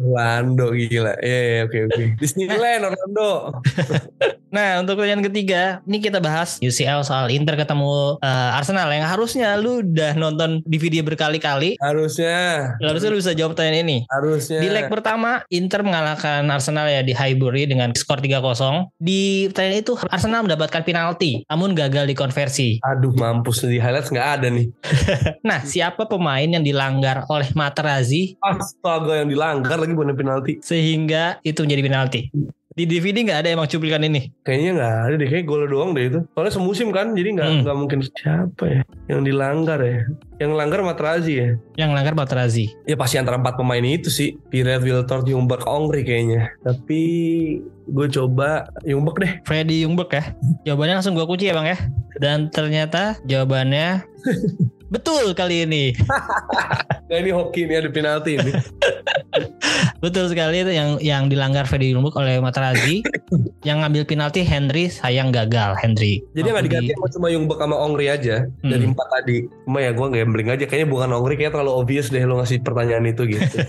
Orlando 0.00 0.72
gila. 0.72 1.14
Iya 1.20 1.40
iya, 1.40 1.60
oke 1.68 1.78
oke. 1.92 2.04
Disneyland 2.20 2.82
Orlando. 2.92 3.30
Nah, 4.56 4.80
untuk 4.80 4.96
pertanyaan 4.96 5.20
ketiga, 5.28 5.84
ini 5.84 6.00
kita 6.00 6.16
bahas 6.16 6.56
UCL 6.64 7.04
soal 7.04 7.28
Inter 7.28 7.60
ketemu 7.60 8.16
eh, 8.24 8.56
Arsenal 8.56 8.88
yang 8.88 9.04
harusnya 9.04 9.52
lu 9.60 9.84
udah 9.84 10.16
nonton 10.16 10.64
DVD 10.64 11.04
berkali-kali. 11.04 11.76
Harusnya. 11.76 12.72
Harusnya 12.80 13.12
lu 13.12 13.20
bisa 13.20 13.36
jawab 13.36 13.52
pertanyaan 13.52 13.84
ini. 13.84 13.98
Harusnya. 14.08 14.64
Di 14.64 14.72
leg 14.72 14.88
pertama, 14.88 15.44
Inter 15.52 15.84
mengalahkan 15.84 16.40
Arsenal 16.48 16.88
ya 16.88 17.04
di 17.04 17.12
Highbury 17.12 17.68
dengan 17.68 17.92
skor 17.92 18.24
3-0. 18.24 18.88
Di 18.96 19.52
pertandingan 19.52 19.84
itu 19.84 19.92
Arsenal 20.08 20.48
mendapatkan 20.48 20.80
penalti, 20.88 21.44
namun 21.52 21.76
gagal 21.76 22.08
dikonversi. 22.08 22.80
Aduh 22.80 23.12
mampus 23.12 23.60
di 23.68 23.76
highlights 23.76 24.08
nggak 24.08 24.28
ada 24.40 24.48
nih. 24.48 24.66
Nah, 25.46 25.62
siapa 25.62 26.10
pemain 26.10 26.42
yang 26.42 26.64
dilanggar 26.66 27.22
oleh 27.30 27.46
Materazzi 27.54 28.34
Astaga 28.42 29.22
yang 29.22 29.30
dilanggar 29.30 29.78
lagi 29.78 29.94
bukan 29.94 30.18
penalti. 30.18 30.58
sehingga 30.58 31.38
itu 31.46 31.62
menjadi 31.62 31.82
penalti? 31.86 32.20
Di 32.76 32.84
DVD 32.84 33.24
nggak 33.24 33.40
ada 33.40 33.48
emang 33.50 33.64
cuplikan 33.64 34.04
ini. 34.04 34.28
Kayaknya 34.44 34.70
nggak 34.76 34.94
ada 35.00 35.14
deh. 35.16 35.28
Kayak 35.28 35.44
gol 35.44 35.64
doang 35.64 35.96
deh 35.96 36.04
itu. 36.06 36.20
Soalnya 36.30 36.52
semusim 36.52 36.92
kan. 36.92 37.16
Jadi 37.16 37.28
nggak 37.32 37.48
Hmm. 37.48 37.60
nggak 37.64 37.76
mungkin 37.76 37.98
siapa 38.04 38.64
ya 38.66 38.80
yang 39.08 39.24
dilanggar 39.24 39.80
ya. 39.80 40.04
Yang 40.36 40.52
langgar 40.52 40.80
Matrazi 40.84 41.32
ya. 41.34 41.50
Yang 41.74 41.90
langgar 41.90 42.12
Materazzi. 42.12 42.68
Ya 42.84 42.92
pasti 42.94 43.16
antara 43.16 43.40
empat 43.40 43.56
pemain 43.56 43.80
itu 43.80 44.06
sih. 44.06 44.36
Piret, 44.46 44.84
Wiltord, 44.84 45.24
Jungberg, 45.24 45.64
Ongri 45.64 46.04
kayaknya. 46.04 46.52
Tapi 46.60 47.00
gue 47.86 48.06
coba 48.12 48.68
Jungberg 48.84 49.16
deh. 49.18 49.32
Freddy 49.42 49.80
Jungberg 49.80 50.12
ya. 50.12 50.36
Jawabannya 50.68 51.00
langsung 51.00 51.16
gua 51.16 51.24
kunci 51.24 51.48
ya 51.48 51.56
bang 51.56 51.72
ya. 51.72 51.78
Dan 52.20 52.52
ternyata 52.52 53.16
jawabannya 53.24 54.04
betul 54.92 55.32
kali 55.32 55.64
ini. 55.64 55.84
Nah 57.06 57.22
ini 57.22 57.30
hoki 57.30 57.70
nih 57.70 57.78
ada 57.78 57.90
penalti 57.94 58.34
ini. 58.34 58.50
Betul 59.98 60.28
sekali 60.28 60.60
itu 60.60 60.70
yang 60.70 60.90
yang 60.98 61.22
dilanggar 61.26 61.64
Freddy 61.64 61.90
Jungberg 61.90 62.14
oleh 62.14 62.38
Materazzi. 62.38 63.00
yang 63.62 63.82
ngambil 63.82 64.06
penalti 64.06 64.40
Henry 64.40 64.86
sayang 64.86 65.28
gagal 65.28 65.74
Henry. 65.76 66.22
Jadi 66.32 66.46
nggak 66.46 66.64
diganti 66.64 66.86
di- 66.86 66.94
sama 66.94 67.08
cuma 67.08 67.26
Jungberg 67.28 67.58
sama 67.58 67.76
Ongri 67.76 68.06
aja 68.06 68.46
Hmm. 68.60 68.70
dari 68.70 68.84
empat 68.86 69.06
tadi. 69.10 69.36
Cuma 69.64 69.78
ya 69.78 69.90
gue 69.90 70.06
gambling 70.08 70.48
aja. 70.48 70.64
Kayaknya 70.64 70.88
bukan 70.88 71.08
Ongri. 71.12 71.34
Kayak 71.36 71.52
terlalu 71.52 71.72
obvious 71.74 72.06
deh 72.08 72.22
lo 72.22 72.38
ngasih 72.38 72.60
pertanyaan 72.60 73.04
itu 73.04 73.22
gitu. 73.26 73.56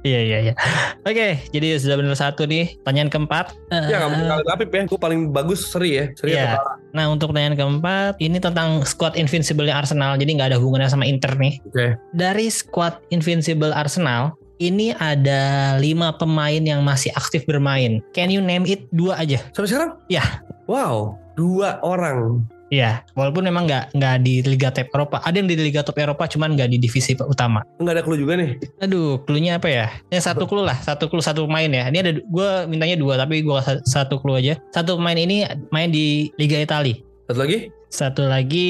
Iya 0.00 0.20
iya 0.22 0.38
iya. 0.40 0.54
Oke, 1.02 1.42
jadi 1.50 1.74
sudah 1.74 1.98
benar 1.98 2.14
satu 2.14 2.46
nih. 2.46 2.78
Pertanyaan 2.78 3.10
keempat. 3.10 3.50
ya 3.68 3.98
nggak 3.98 4.08
mungkin 4.08 4.26
Apip 4.48 4.70
ya. 4.70 4.82
Gue 4.86 4.94
paling 4.96 5.20
bagus 5.28 5.66
seri 5.66 5.90
ya. 5.92 6.04
Seri 6.14 6.32
Iya. 6.32 6.42
atau 6.44 6.54
kalah. 6.56 6.76
Nah 6.88 7.04
untuk 7.08 7.26
pertanyaan 7.28 7.56
keempat 7.56 8.14
ini 8.18 8.38
tentang 8.38 8.82
squad 8.84 9.14
invincible 9.14 9.66
Arsenal 9.68 10.14
jadi 10.14 10.30
nggak 10.32 10.48
ada 10.48 10.58
hubungannya 10.58 10.86
sama 10.86 11.02
Inter 11.02 11.34
nih. 11.34 11.58
Oke. 11.64 11.98
Dari 12.12 12.46
squad 12.46 13.02
invincible 13.08 13.70
Arsenal 13.70 14.38
ini 14.58 14.94
ada 14.98 15.74
lima 15.78 16.14
pemain 16.14 16.60
yang 16.60 16.82
masih 16.82 17.14
aktif 17.14 17.46
bermain. 17.46 18.02
Can 18.12 18.30
you 18.30 18.42
name 18.42 18.66
it 18.66 18.86
dua 18.90 19.18
aja? 19.18 19.38
Sampai 19.54 19.70
sekarang? 19.70 19.90
Ya. 20.10 20.42
Wow. 20.66 21.16
Dua 21.38 21.78
orang. 21.86 22.42
Iya, 22.68 23.00
walaupun 23.16 23.48
memang 23.48 23.64
nggak 23.64 23.96
nggak 23.96 24.16
di 24.20 24.44
Liga 24.44 24.68
Top 24.68 24.92
Eropa. 24.92 25.24
Ada 25.24 25.40
yang 25.40 25.48
di 25.48 25.56
Liga 25.56 25.80
Top 25.80 25.96
Eropa, 25.96 26.28
cuman 26.28 26.52
nggak 26.52 26.68
di 26.68 26.76
divisi 26.76 27.16
utama. 27.16 27.64
Nggak 27.80 27.94
ada 27.96 28.02
clue 28.04 28.20
juga 28.20 28.36
nih. 28.36 28.60
Aduh, 28.84 29.24
clue-nya 29.24 29.56
apa 29.56 29.72
ya? 29.72 29.88
Ini 30.12 30.20
satu 30.20 30.44
clue 30.44 30.68
lah, 30.68 30.76
satu 30.84 31.08
clue 31.08 31.24
satu 31.24 31.48
pemain 31.48 31.64
ya. 31.64 31.88
Ini 31.88 31.98
ada 32.04 32.12
gue 32.20 32.48
mintanya 32.68 33.00
dua, 33.00 33.16
tapi 33.16 33.40
gue 33.40 33.56
satu 33.88 34.20
clue 34.20 34.36
aja. 34.36 34.60
Satu 34.76 35.00
pemain 35.00 35.16
ini 35.16 35.48
main 35.72 35.88
di 35.88 36.28
Liga 36.36 36.60
Italia. 36.60 37.00
Satu 37.24 37.40
lagi. 37.40 37.58
Satu 37.88 38.22
lagi 38.28 38.68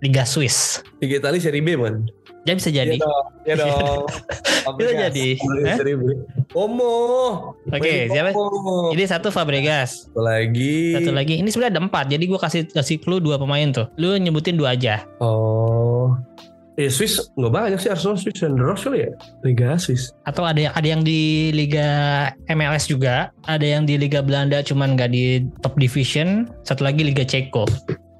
Liga 0.00 0.24
Swiss. 0.24 0.80
Liga 1.04 1.20
Italia 1.20 1.36
seri 1.36 1.60
B 1.60 1.76
man. 1.76 2.08
Ya 2.46 2.54
bisa 2.54 2.70
jadi. 2.70 2.96
dong. 2.96 3.26
Iya 3.42 3.54
dong. 3.66 4.06
Bisa 4.78 4.92
jadi. 5.10 5.28
Omo. 6.54 6.94
Oke, 7.66 8.06
Main 8.06 8.08
siapa? 8.08 8.30
Jadi 8.94 9.02
satu 9.04 9.28
Fabregas, 9.28 10.06
Satu 10.08 10.22
lagi. 10.22 10.94
satu 10.94 11.10
lagi. 11.10 11.42
Ini 11.42 11.48
sebenarnya 11.50 11.72
ada 11.76 11.82
empat. 11.84 12.04
Jadi 12.06 12.24
gue 12.24 12.38
kasih 12.38 12.62
kasih 12.70 12.96
clue 13.02 13.18
dua 13.18 13.36
pemain 13.36 13.66
tuh. 13.68 13.90
Lu 13.98 14.14
nyebutin 14.14 14.54
dua 14.54 14.78
aja. 14.78 15.02
Oh. 15.18 16.14
Eh 16.76 16.92
Swiss 16.92 17.32
nggak 17.32 17.48
banyak 17.48 17.78
sih 17.80 17.88
Arsenal 17.88 18.20
Swiss 18.20 18.36
dan 18.36 18.52
Ross 18.60 18.84
kali 18.84 19.08
ya 19.08 19.10
Liga 19.40 19.80
Swiss 19.80 20.12
Atau 20.28 20.44
ada 20.44 20.60
yang 20.60 20.76
ada 20.76 20.84
yang 20.84 21.00
di 21.00 21.48
Liga 21.48 21.88
MLS 22.52 22.84
juga, 22.84 23.32
ada 23.48 23.64
yang 23.64 23.88
di 23.88 23.96
Liga 23.96 24.20
Belanda 24.20 24.60
cuman 24.60 24.92
nggak 24.92 25.08
di 25.08 25.40
top 25.64 25.72
division. 25.80 26.52
Satu 26.68 26.84
lagi 26.84 27.00
Liga 27.00 27.24
Ceko. 27.24 27.64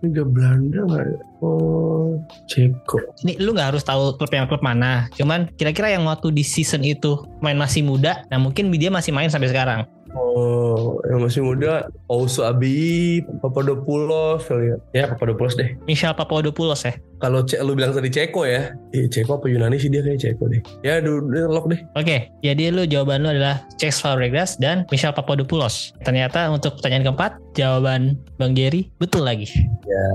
Liga 0.04 0.22
Belanda 0.28 0.84
nggak 0.84 1.02
ada 1.08 1.16
Oh 1.40 2.20
Ceko 2.48 3.00
Ini 3.24 3.40
lu 3.40 3.56
nggak 3.56 3.76
harus 3.76 3.84
tahu 3.84 4.16
klub 4.16 4.32
yang 4.32 4.48
klub 4.48 4.60
mana. 4.64 5.08
Cuman 5.16 5.48
kira-kira 5.56 5.92
yang 5.92 6.04
waktu 6.08 6.32
di 6.32 6.44
season 6.44 6.84
itu 6.84 7.24
main 7.40 7.56
masih 7.56 7.84
muda, 7.84 8.24
nah 8.28 8.40
mungkin 8.40 8.72
dia 8.72 8.92
masih 8.92 9.12
main 9.12 9.28
sampai 9.32 9.52
sekarang. 9.52 9.84
Oh 10.16 10.96
yang 11.06 11.20
masih 11.20 11.44
muda 11.44 11.86
Ousu 12.08 12.40
Abi 12.40 13.20
Papadopoulos 13.40 14.44
kali 14.44 14.72
ya. 14.72 14.76
Ya 14.92 15.04
Papadopoulos 15.06 15.54
deh. 15.54 15.76
Michel 15.84 16.12
Papadopoulos 16.12 16.82
ya. 16.82 16.96
Kalau 17.16 17.40
Ce- 17.42 17.56
lu 17.58 17.72
bilang 17.72 17.92
tadi 17.92 18.08
Ceko 18.08 18.44
ya. 18.44 18.72
Iya 18.92 19.08
Ceko 19.08 19.40
apa 19.40 19.48
Yunani 19.48 19.76
sih 19.76 19.88
dia 19.88 20.00
kayak 20.00 20.20
Ceko 20.20 20.48
deh. 20.48 20.60
Ya 20.80 21.00
du, 21.00 21.20
du- 21.20 21.48
lock 21.48 21.68
deh. 21.68 21.80
Oke, 21.94 22.28
jadi 22.40 22.68
lu 22.68 22.84
jawaban 22.84 23.24
lu 23.24 23.32
adalah 23.32 23.64
Cesc 23.76 24.00
Fabregas 24.00 24.56
dan 24.56 24.84
Michel 24.88 25.12
Papadopoulos. 25.12 25.92
Ternyata 26.02 26.48
untuk 26.48 26.76
pertanyaan 26.76 27.04
keempat, 27.06 27.36
jawaban 27.52 28.16
Bang 28.36 28.52
Jerry 28.52 28.92
betul 28.96 29.24
lagi. 29.24 29.48
Ya. 29.84 30.08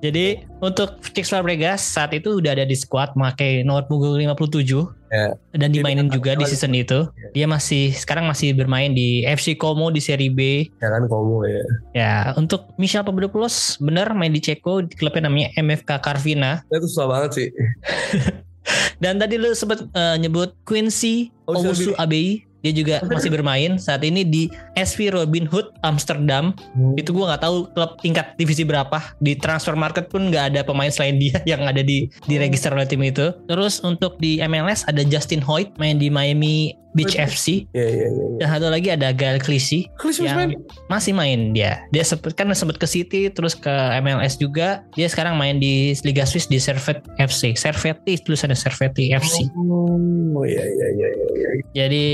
Jadi 0.00 0.46
untuk 0.58 0.98
Cesc 1.02 1.30
Fabregas 1.30 1.82
saat 1.82 2.14
itu 2.14 2.38
udah 2.38 2.54
ada 2.54 2.62
di 2.62 2.74
squad 2.74 3.14
pakai 3.14 3.62
nomor 3.62 3.86
punggung 3.86 4.14
57 4.18 5.07
Ya. 5.08 5.36
dan 5.56 5.72
dimainin 5.72 6.12
juga 6.12 6.36
di 6.36 6.44
season 6.44 6.76
itu. 6.76 7.08
Ya. 7.16 7.28
Dia 7.32 7.46
masih 7.48 7.96
sekarang 7.96 8.28
masih 8.28 8.52
bermain 8.52 8.92
di 8.92 9.24
FC 9.24 9.56
Como 9.56 9.88
di 9.88 10.00
Serie 10.04 10.32
B. 10.32 10.68
Ya 10.80 10.88
kan 10.92 11.08
Komo 11.08 11.44
ya 11.44 11.62
Ya, 11.96 12.14
untuk 12.36 12.72
Michel 12.76 13.04
Papadopoulos 13.04 13.80
benar 13.80 14.12
main 14.12 14.32
di 14.32 14.40
Ceko, 14.40 14.84
di 14.84 14.94
klubnya 14.96 15.28
namanya 15.28 15.48
MFK 15.56 16.00
Carvina. 16.00 16.64
Itu 16.68 16.88
susah 16.88 17.06
banget 17.08 17.30
sih 17.36 17.48
Dan 19.02 19.16
tadi 19.16 19.40
lu 19.40 19.54
sempat 19.56 19.80
eh, 19.80 20.16
nyebut 20.20 20.52
Quincy 20.68 21.32
Owusu 21.48 21.72
Owusu 21.72 21.90
Abeyi. 21.96 22.47
Dia 22.68 22.76
juga 22.76 22.96
masih 23.08 23.32
bermain 23.32 23.80
saat 23.80 24.04
ini 24.04 24.28
di 24.28 24.52
SV 24.76 25.16
Robin 25.16 25.48
Hood 25.48 25.72
Amsterdam. 25.80 26.52
Itu 27.00 27.16
gua 27.16 27.32
nggak 27.32 27.42
tahu 27.48 27.56
klub 27.72 27.96
tingkat 28.04 28.36
divisi 28.36 28.68
berapa. 28.68 29.00
Di 29.24 29.40
transfer 29.40 29.72
market 29.72 30.12
pun 30.12 30.28
nggak 30.28 30.52
ada 30.52 30.60
pemain 30.60 30.92
selain 30.92 31.16
dia 31.16 31.40
yang 31.50 31.64
ada 31.64 31.80
di 31.80 32.12
di 32.28 32.36
register 32.36 32.76
oleh 32.76 32.84
tim 32.84 33.00
itu. 33.00 33.32
Terus 33.48 33.80
untuk 33.80 34.20
di 34.20 34.36
MLS 34.44 34.84
ada 34.84 35.00
Justin 35.00 35.40
Hoyt 35.40 35.72
main 35.80 35.96
di 35.96 36.12
Miami 36.12 36.76
Beach 36.98 37.14
Oh, 37.14 37.22
FC. 37.24 37.70
Ya 37.70 37.86
ya 37.86 37.94
ya, 37.94 38.08
ya. 38.10 38.26
Dan 38.42 38.46
satu 38.58 38.66
lagi 38.68 38.88
ada 38.90 39.14
Gael 39.14 39.38
Clichy 39.38 39.86
Klis 39.94 40.18
yang 40.18 40.34
main 40.34 40.50
masih 40.90 41.14
main 41.14 41.54
dia. 41.54 41.86
Dia 41.94 42.02
sempet, 42.02 42.34
kan 42.34 42.50
sempat 42.50 42.82
ke 42.82 42.90
City 42.90 43.30
terus 43.30 43.54
ke 43.54 43.70
MLS 44.02 44.34
juga. 44.34 44.82
Dia 44.98 45.06
sekarang 45.06 45.38
main 45.38 45.62
di 45.62 45.94
Liga 46.02 46.26
Swiss 46.26 46.50
di 46.50 46.58
Servette 46.58 47.06
FC. 47.22 47.54
Servette 47.54 48.18
tulisannya 48.26 48.58
Servette 48.58 49.06
FC. 49.14 49.46
Oh 49.54 50.42
ya 50.42 50.58
ya 50.58 50.88
ya 50.98 51.08
ya, 51.14 51.26
ya. 51.38 51.48
Jadi 51.76 52.04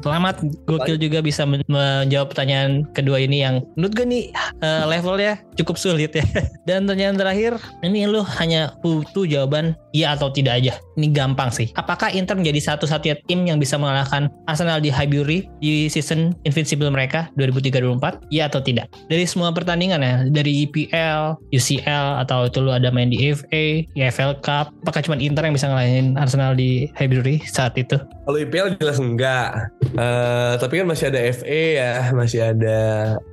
selamat 0.00 0.40
gokil 0.64 0.96
juga 0.96 1.20
bisa 1.20 1.44
men- 1.44 1.66
menjawab 1.66 2.32
pertanyaan 2.32 2.86
kedua 2.94 3.20
ini 3.20 3.42
yang 3.42 3.60
menurut 3.74 3.92
gue 3.92 4.06
nih 4.06 4.24
eh, 4.62 4.84
levelnya 4.88 5.42
cukup 5.58 5.76
sulit 5.76 6.14
ya. 6.14 6.24
Dan 6.68 6.86
pertanyaan 6.86 7.18
terakhir 7.18 7.52
ini 7.82 8.06
lu 8.06 8.22
hanya 8.40 8.72
butuh 8.80 9.26
jawaban 9.26 9.74
iya 9.90 10.14
atau 10.14 10.30
tidak 10.30 10.62
aja. 10.62 10.78
Ini 10.96 11.12
gampang 11.12 11.50
sih. 11.52 11.68
Apakah 11.74 12.14
Inter 12.14 12.38
menjadi 12.38 12.72
satu-satunya 12.72 13.16
tim 13.26 13.42
yang 13.44 13.58
bisa 13.58 13.76
mengalahkan 13.76 14.05
Arsenal 14.46 14.78
di 14.82 14.90
Highbury 14.90 15.48
di 15.58 15.86
season 15.90 16.34
Invincible 16.46 16.90
mereka 16.90 17.30
2003-2004? 17.38 18.30
Iya 18.32 18.48
atau 18.50 18.60
tidak? 18.62 18.90
Dari 19.10 19.24
semua 19.26 19.50
pertandingan 19.50 20.02
ya, 20.02 20.26
dari 20.30 20.66
EPL, 20.66 21.38
UCL 21.50 22.06
atau 22.26 22.46
itu 22.46 22.58
lu 22.62 22.70
ada 22.72 22.88
main 22.90 23.10
di 23.10 23.32
FA, 23.34 23.86
EFL 23.94 24.40
Cup, 24.42 24.72
apakah 24.86 25.02
cuma 25.02 25.18
Inter 25.18 25.46
yang 25.46 25.54
bisa 25.54 25.70
ngalahin 25.70 26.14
Arsenal 26.16 26.54
di 26.54 26.90
Highbury 26.94 27.42
saat 27.46 27.74
itu? 27.78 27.98
Kalau 28.26 28.38
IPL 28.42 28.78
jelas 28.82 28.98
enggak. 28.98 29.70
Eh, 29.94 30.54
tapi 30.58 30.82
kan 30.82 30.86
masih 30.90 31.14
ada 31.14 31.20
FA 31.30 31.62
ya, 31.78 31.92
masih 32.10 32.40
ada 32.42 32.78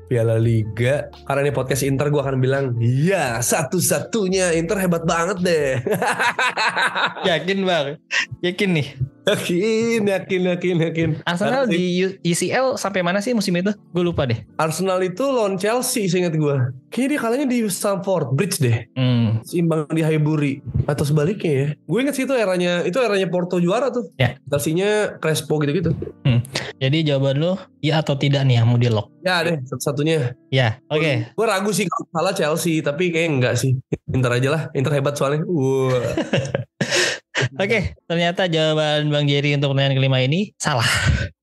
Piala 0.05 0.37
Liga. 0.37 1.09
Karena 1.25 1.49
ini 1.49 1.51
podcast 1.51 1.81
Inter 1.81 2.13
gue 2.13 2.21
akan 2.21 2.37
bilang, 2.37 2.77
iya 2.77 3.41
satu-satunya 3.41 4.53
Inter 4.53 4.77
hebat 4.77 5.03
banget 5.09 5.37
deh. 5.41 5.69
Yakin 7.29 7.65
bang? 7.65 7.85
Yakin 8.45 8.69
nih? 8.77 8.87
Yakin, 9.29 10.01
yakin, 10.07 10.41
yakin, 10.55 10.75
yakin. 10.89 11.09
Arsenal 11.23 11.67
Karena 11.67 11.73
di 11.73 11.83
UCL 12.23 12.75
sampai 12.75 13.01
mana 13.01 13.19
sih 13.23 13.31
musim 13.31 13.55
itu? 13.55 13.71
Gue 13.95 14.03
lupa 14.03 14.27
deh. 14.27 14.43
Arsenal 14.59 14.99
itu 15.03 15.23
lawan 15.23 15.55
Chelsea, 15.55 16.07
seingat 16.07 16.35
gue. 16.35 16.55
Kayaknya 16.93 17.09
dia 17.09 17.19
kalahnya 17.19 17.47
di 17.49 17.59
Stamford 17.67 18.35
Bridge 18.35 18.61
deh. 18.61 18.85
Hmm. 18.93 19.41
Seimbang 19.43 19.89
di 19.89 20.03
Highbury 20.05 20.61
atau 20.85 21.03
sebaliknya 21.07 21.51
ya. 21.51 21.67
Gue 21.87 21.99
inget 22.03 22.15
sih 22.19 22.25
itu 22.27 22.35
eranya 22.35 22.85
itu 22.85 22.99
eranya 23.01 23.27
Porto 23.31 23.57
juara 23.57 23.89
tuh. 23.89 24.11
Ya. 24.19 24.35
Chelsea-nya 24.51 25.17
Crespo 25.17 25.57
gitu-gitu. 25.63 25.95
Jadi 26.83 27.07
jawaban 27.07 27.39
lu 27.39 27.55
ya 27.79 28.03
atau 28.03 28.19
tidak 28.19 28.43
nih 28.43 28.59
yang 28.59 28.67
mau 28.67 28.75
di 28.75 28.91
lock? 28.91 29.07
Ya 29.23 29.39
deh, 29.39 29.55
satu-satunya. 29.63 30.35
Ya, 30.51 30.83
oke. 30.91 31.31
Gue 31.31 31.45
ragu 31.47 31.71
sih 31.71 31.87
kalau 31.87 32.07
salah 32.11 32.33
Chelsea, 32.35 32.83
tapi 32.83 33.07
kayaknya 33.07 33.31
enggak 33.39 33.55
sih. 33.55 33.79
Inter 34.11 34.35
aja 34.35 34.49
lah, 34.51 34.61
Inter 34.75 34.91
hebat 34.91 35.15
soalnya. 35.15 35.47
Wah. 35.47 35.95
Oke, 37.57 37.97
ternyata 38.07 38.47
jawaban 38.47 39.09
Bang 39.11 39.25
Jerry 39.27 39.55
untuk 39.55 39.73
pertanyaan 39.73 39.97
kelima 39.97 40.19
ini 40.21 40.51
salah. 40.57 40.87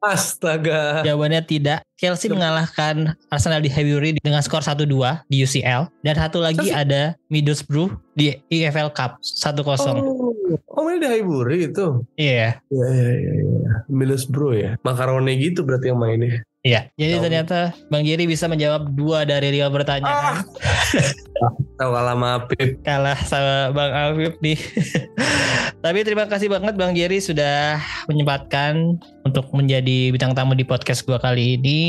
Astaga. 0.00 1.04
Jawabannya 1.04 1.44
tidak. 1.44 1.84
Chelsea 2.00 2.32
mengalahkan 2.32 3.12
Arsenal 3.28 3.60
di 3.60 3.68
Highbury 3.68 4.16
dengan 4.16 4.40
skor 4.40 4.64
1-2 4.64 4.88
di 5.28 5.44
UCL 5.44 5.92
dan 6.00 6.14
satu 6.16 6.40
lagi 6.40 6.72
Chelsea? 6.72 6.80
ada 6.80 7.12
Middlesbrough 7.28 7.92
di 8.16 8.32
EFL 8.48 8.88
Cup 8.96 9.20
1-0. 9.20 9.60
Oh, 9.60 10.32
oh 10.56 10.84
ini 10.88 11.04
di 11.04 11.08
Highbury 11.12 11.68
itu. 11.68 12.00
Iya. 12.16 12.64
Iya, 12.72 12.88
iya, 12.88 13.10
iya. 13.20 13.32
Ya. 13.44 13.72
Middlesbrough 13.92 14.56
ya. 14.56 14.70
Makarone 14.80 15.36
gitu 15.36 15.60
berarti 15.68 15.92
yang 15.92 16.00
mainnya. 16.00 16.40
Iya. 16.64 16.88
Jadi 16.96 17.14
Tahu. 17.16 17.24
ternyata 17.28 17.58
Bang 17.92 18.04
Jerry 18.08 18.24
bisa 18.24 18.48
menjawab 18.48 18.88
dua 18.96 19.28
dari 19.28 19.52
lima 19.52 19.68
pertanyaan. 19.68 20.40
Tahu 21.40 21.56
kalah 21.80 22.12
sama 22.12 22.30
Pip. 22.52 22.68
kalah 22.84 23.18
sama 23.24 23.56
Bang 23.72 23.92
Afif 23.92 24.36
nih. 24.44 24.58
Tapi 25.84 26.04
terima 26.04 26.28
kasih 26.28 26.52
banget 26.52 26.76
Bang 26.76 26.92
Jerry 26.92 27.24
sudah 27.24 27.80
menyempatkan 28.04 29.00
untuk 29.24 29.48
menjadi 29.56 30.12
bintang 30.12 30.36
tamu 30.36 30.52
di 30.52 30.60
podcast 30.60 31.04
gua 31.08 31.16
kali 31.16 31.56
ini. 31.56 31.80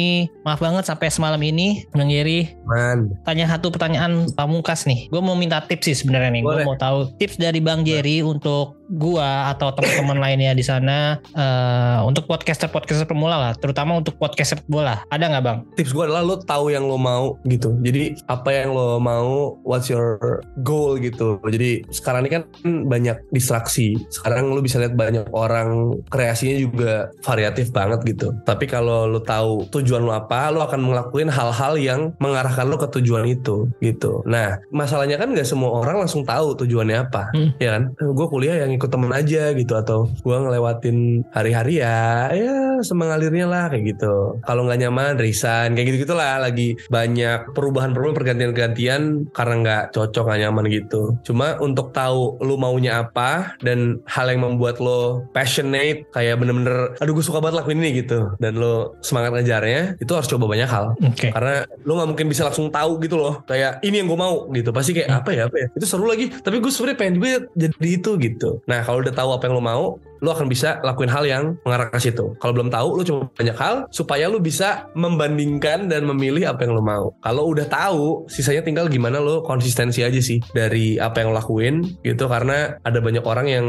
Maaf 0.48 0.64
banget 0.64 0.88
sampai 0.88 1.12
semalam 1.12 1.40
ini 1.44 1.84
Bang 1.92 2.08
Jerry 2.08 2.56
Man. 2.64 3.12
tanya 3.28 3.52
satu 3.52 3.68
pertanyaan 3.68 4.32
pamungkas 4.32 4.88
nih. 4.88 5.12
Gue 5.12 5.20
mau 5.20 5.36
minta 5.36 5.60
tips 5.60 5.92
sih 5.92 5.96
sebenarnya 6.00 6.40
nih. 6.40 6.44
Boleh. 6.48 6.64
mau 6.64 6.80
tahu 6.80 7.12
tips 7.20 7.36
dari 7.36 7.60
Bang 7.60 7.84
Jerry 7.84 8.24
untuk 8.24 8.80
gua 8.92 9.52
atau 9.52 9.72
teman-teman 9.76 10.20
lainnya 10.24 10.52
di 10.52 10.64
sana 10.64 11.20
eh, 11.36 12.00
untuk 12.04 12.28
podcaster-podcaster 12.28 13.08
pemula 13.08 13.36
lah, 13.40 13.54
terutama 13.60 14.00
untuk 14.00 14.16
podcast 14.16 14.56
sepak 14.56 14.68
bola. 14.72 15.04
Ada 15.12 15.32
nggak 15.36 15.44
Bang? 15.44 15.58
Tips 15.76 15.92
gue 15.92 16.04
adalah 16.08 16.24
lo 16.24 16.40
tahu 16.40 16.72
yang 16.72 16.88
lo 16.88 16.96
mau 16.96 17.36
gitu. 17.48 17.76
Jadi 17.84 18.16
apa 18.28 18.50
yang 18.52 18.72
lo 18.72 19.00
mau, 19.00 19.41
what's 19.66 19.90
your 19.90 20.42
goal 20.62 20.98
gitu. 20.98 21.38
Jadi 21.46 21.86
sekarang 21.90 22.28
ini 22.28 22.32
kan 22.32 22.44
banyak 22.86 23.18
distraksi. 23.34 23.98
Sekarang 24.10 24.54
lo 24.54 24.62
bisa 24.62 24.78
lihat 24.82 24.96
banyak 24.96 25.28
orang 25.34 26.02
kreasinya 26.10 26.58
juga 26.62 26.94
variatif 27.24 27.70
banget 27.74 28.00
gitu. 28.06 28.34
Tapi 28.44 28.66
kalau 28.66 29.08
lo 29.08 29.20
tahu 29.22 29.68
tujuan 29.70 30.04
lo 30.04 30.14
apa, 30.14 30.50
lo 30.54 30.66
akan 30.66 30.92
ngelakuin 30.92 31.30
hal-hal 31.32 31.74
yang 31.78 32.02
mengarahkan 32.22 32.68
lo 32.68 32.78
ke 32.78 32.88
tujuan 33.00 33.26
itu 33.28 33.70
gitu. 33.82 34.22
Nah 34.28 34.60
masalahnya 34.70 35.18
kan 35.18 35.32
nggak 35.34 35.48
semua 35.48 35.72
orang 35.82 36.04
langsung 36.06 36.22
tahu 36.26 36.54
tujuannya 36.58 36.98
apa, 36.98 37.34
Hmm. 37.34 37.56
ya 37.58 37.78
kan? 37.80 37.84
Gue 37.98 38.28
kuliah 38.28 38.66
yang 38.66 38.72
ikut 38.76 38.90
temen 38.92 39.12
aja 39.14 39.54
gitu 39.56 39.74
atau 39.78 40.10
gue 40.10 40.36
ngelewatin 40.36 41.24
hari-hari 41.32 41.80
ya, 41.80 42.30
ya 42.36 42.82
semengalirnya 42.84 43.46
lah 43.48 43.72
kayak 43.72 43.96
gitu. 43.96 44.42
Kalau 44.44 44.68
nggak 44.68 44.80
nyaman 44.82 45.16
resign 45.22 45.74
kayak 45.78 45.88
gitu 45.94 45.98
gitulah. 46.10 46.42
Lagi 46.42 46.76
banyak 46.90 47.54
perubahan-perubahan 47.56 48.18
pergantian-gantian 48.18 49.31
karena 49.32 49.54
nggak 49.64 49.84
cocok 49.96 50.24
nggak 50.28 50.42
nyaman 50.48 50.66
gitu. 50.68 51.02
Cuma 51.24 51.58
untuk 51.64 51.96
tahu 51.96 52.40
lu 52.44 52.56
maunya 52.60 53.04
apa 53.04 53.56
dan 53.64 54.00
hal 54.08 54.28
yang 54.32 54.44
membuat 54.44 54.84
lo 54.84 55.26
passionate 55.32 56.08
kayak 56.12 56.40
bener-bener 56.40 56.96
aduh 57.00 57.14
gue 57.16 57.26
suka 57.26 57.40
banget 57.40 57.64
lakuin 57.64 57.80
ini 57.84 58.04
gitu. 58.04 58.32
Dan 58.38 58.60
lo 58.60 58.96
semangat 59.04 59.36
ngejarnya 59.40 60.00
itu 60.00 60.12
harus 60.12 60.30
coba 60.30 60.46
banyak 60.52 60.70
hal. 60.70 60.86
Oke. 61.02 61.30
karena 61.32 61.64
lo 61.88 61.92
nggak 61.98 62.10
mungkin 62.16 62.28
bisa 62.28 62.48
langsung 62.48 62.68
tahu 62.70 63.00
gitu 63.04 63.16
loh 63.16 63.42
kayak 63.48 63.80
ini 63.84 64.04
yang 64.04 64.08
gue 64.12 64.20
mau 64.20 64.48
gitu. 64.52 64.70
Pasti 64.76 64.92
kayak 64.96 65.24
apa 65.24 65.30
ya 65.32 65.48
apa 65.48 65.58
ya? 65.58 65.68
Itu 65.74 65.86
seru 65.88 66.06
lagi. 66.08 66.30
Tapi 66.32 66.60
gue 66.60 66.72
sebenarnya 66.72 66.98
pengen 67.00 67.14
juga 67.20 67.28
jadi 67.56 67.90
itu 67.90 68.12
gitu. 68.20 68.50
Nah 68.68 68.84
kalau 68.84 69.00
udah 69.00 69.14
tahu 69.16 69.30
apa 69.36 69.48
yang 69.48 69.56
lo 69.58 69.64
mau 69.64 69.86
lu 70.22 70.30
akan 70.30 70.48
bisa 70.48 70.78
lakuin 70.86 71.10
hal 71.10 71.26
yang 71.26 71.44
mengarah 71.66 71.90
ke 71.90 72.00
situ. 72.00 72.38
Kalau 72.38 72.54
belum 72.54 72.70
tahu, 72.70 73.02
lu 73.02 73.04
coba 73.04 73.22
banyak 73.36 73.58
hal 73.58 73.76
supaya 73.90 74.30
lu 74.30 74.38
bisa 74.38 74.88
membandingkan 74.94 75.90
dan 75.90 76.06
memilih 76.06 76.54
apa 76.54 76.64
yang 76.64 76.78
lu 76.78 76.84
mau. 76.86 77.12
Kalau 77.26 77.50
udah 77.50 77.66
tahu, 77.66 78.30
sisanya 78.30 78.62
tinggal 78.62 78.86
gimana 78.88 79.18
lu 79.18 79.42
konsistensi 79.42 80.06
aja 80.06 80.22
sih 80.22 80.40
dari 80.54 81.02
apa 81.02 81.22
yang 81.22 81.34
lu 81.34 81.38
lakuin 81.42 81.76
gitu 82.06 82.30
karena 82.30 82.78
ada 82.86 83.02
banyak 83.02 83.26
orang 83.26 83.48
yang 83.50 83.66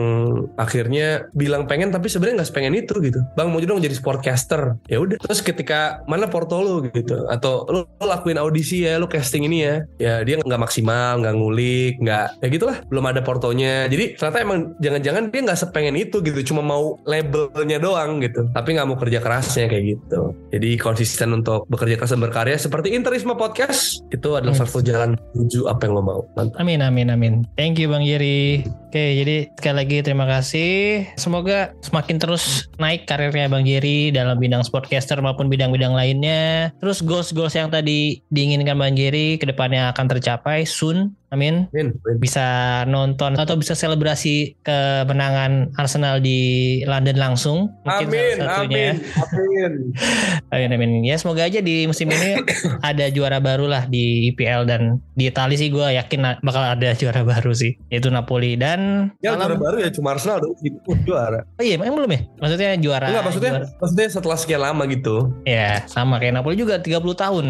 akhirnya 0.61 1.27
bilang 1.33 1.65
pengen 1.65 1.89
tapi 1.89 2.13
sebenarnya 2.13 2.45
nggak 2.45 2.51
sepengen 2.53 2.77
itu 2.77 2.95
gitu. 3.01 3.21
Bang 3.35 3.49
mau 3.49 3.61
dong 3.65 3.81
jadi 3.81 3.97
sportcaster. 3.97 4.77
Ya 4.93 5.01
udah. 5.01 5.17
Terus 5.25 5.41
ketika 5.41 6.05
mana 6.05 6.29
porto 6.29 6.61
lu 6.61 6.85
gitu 6.93 7.25
atau 7.33 7.65
lu, 7.73 7.89
lu 7.89 8.07
lakuin 8.07 8.37
audisi 8.37 8.85
ya, 8.85 9.01
lu 9.01 9.09
casting 9.09 9.49
ini 9.49 9.59
ya. 9.65 9.77
Ya 9.97 10.15
dia 10.21 10.37
nggak 10.45 10.61
maksimal, 10.61 11.25
nggak 11.25 11.35
ngulik, 11.35 11.95
nggak 12.03 12.45
ya 12.45 12.47
gitulah. 12.53 12.77
Belum 12.93 13.05
ada 13.09 13.25
portonya. 13.25 13.89
Jadi 13.89 14.21
ternyata 14.21 14.39
emang 14.45 14.59
jangan-jangan 14.83 15.23
dia 15.33 15.41
nggak 15.49 15.59
sepengen 15.59 15.97
itu 15.97 16.21
gitu, 16.21 16.42
cuma 16.47 16.63
mau 16.63 16.99
labelnya 17.09 17.79
doang 17.79 18.23
gitu. 18.23 18.47
Tapi 18.53 18.77
nggak 18.77 18.87
mau 18.89 18.99
kerja 18.99 19.19
kerasnya 19.19 19.67
kayak 19.71 19.85
gitu. 19.97 20.21
Jadi 20.53 20.71
konsisten 20.77 21.33
untuk 21.33 21.65
bekerja 21.73 21.97
keras 21.97 22.13
dan 22.13 22.21
berkarya 22.21 22.57
seperti 22.61 22.93
Interisma 22.93 23.35
Podcast 23.35 24.05
itu 24.13 24.29
adalah 24.37 24.53
salah 24.53 24.71
satu 24.71 24.83
jalan 24.85 25.11
menuju 25.33 25.71
apa 25.71 25.89
yang 25.89 25.93
lo 25.99 26.03
mau. 26.05 26.21
Mantap. 26.37 26.61
Amin 26.61 26.85
amin 26.85 27.09
amin. 27.09 27.35
Thank 27.57 27.81
you 27.81 27.89
Bang 27.89 28.05
Jerry. 28.05 28.67
Oke, 28.93 29.25
jadi 29.25 29.49
sekali 29.57 29.77
lagi 29.81 29.97
terima 30.05 30.29
kasih. 30.29 31.09
Semoga 31.17 31.73
semakin 31.81 32.21
terus 32.21 32.69
naik 32.77 33.09
karirnya 33.09 33.49
Bang 33.49 33.65
Jerry 33.65 34.13
dalam 34.13 34.37
bidang 34.37 34.61
sportcaster 34.69 35.17
maupun 35.25 35.49
bidang-bidang 35.49 35.97
lainnya. 35.97 36.69
Terus 36.77 37.01
goals-goals 37.01 37.57
yang 37.57 37.73
tadi 37.73 38.21
diinginkan 38.29 38.77
Bang 38.77 38.93
Jerry 38.93 39.41
ke 39.41 39.49
depannya 39.49 39.89
akan 39.97 40.13
tercapai 40.13 40.69
soon. 40.69 41.17
Amin. 41.33 41.67
Amin. 41.71 41.97
Bisa 42.19 42.45
nonton 42.85 43.35
atau 43.35 43.57
bisa 43.57 43.73
selebrasi 43.73 44.53
kemenangan 44.63 45.73
Arsenal 45.75 46.21
di 46.21 46.41
London 46.85 47.17
langsung. 47.17 47.73
Mungkin 47.83 48.07
Amin, 48.07 48.35
salah 48.37 48.53
satunya. 48.59 48.93
amin, 48.93 48.97
amin. 49.17 49.73
Amin 50.53 50.71
amin. 50.71 50.91
Ya 51.03 51.17
semoga 51.17 51.43
aja 51.43 51.59
di 51.59 51.85
musim 51.85 52.07
ini 52.07 52.37
ada 52.85 53.09
juara 53.09 53.41
baru 53.41 53.65
lah 53.65 53.87
di 53.87 54.29
IPL 54.29 54.69
dan 54.69 54.83
di 55.13 55.27
Italia 55.27 55.57
sih 55.57 55.69
gue 55.69 55.87
yakin 55.91 56.21
bakal 56.41 56.63
ada 56.63 56.93
juara 56.93 57.25
baru 57.25 57.51
sih 57.51 57.81
yaitu 57.89 58.09
Napoli 58.09 58.55
dan 58.55 59.09
Ya 59.19 59.33
malam- 59.33 59.57
juara 59.57 59.73
baru 59.73 59.77
ya 59.81 59.91
cuma 59.91 60.13
Arsenal 60.13 60.39
dong. 60.39 60.55
Juara. 61.03 61.49
Oh 61.57 61.65
iya 61.65 61.75
emang 61.75 61.97
belum 61.97 62.13
ya? 62.13 62.21
Maksudnya 62.37 62.71
juara. 62.77 63.07
Enggak 63.09 63.25
maksudnya 63.25 63.51
juara- 63.55 63.71
maksudnya 63.75 64.07
setelah 64.11 64.37
sekian 64.37 64.61
lama 64.61 64.83
gitu. 64.85 65.33
Ya 65.43 65.81
sama 65.87 66.21
kayak 66.21 66.37
Napoli 66.37 66.55
juga 66.55 66.77
30 66.77 67.01
tahun. 67.15 67.45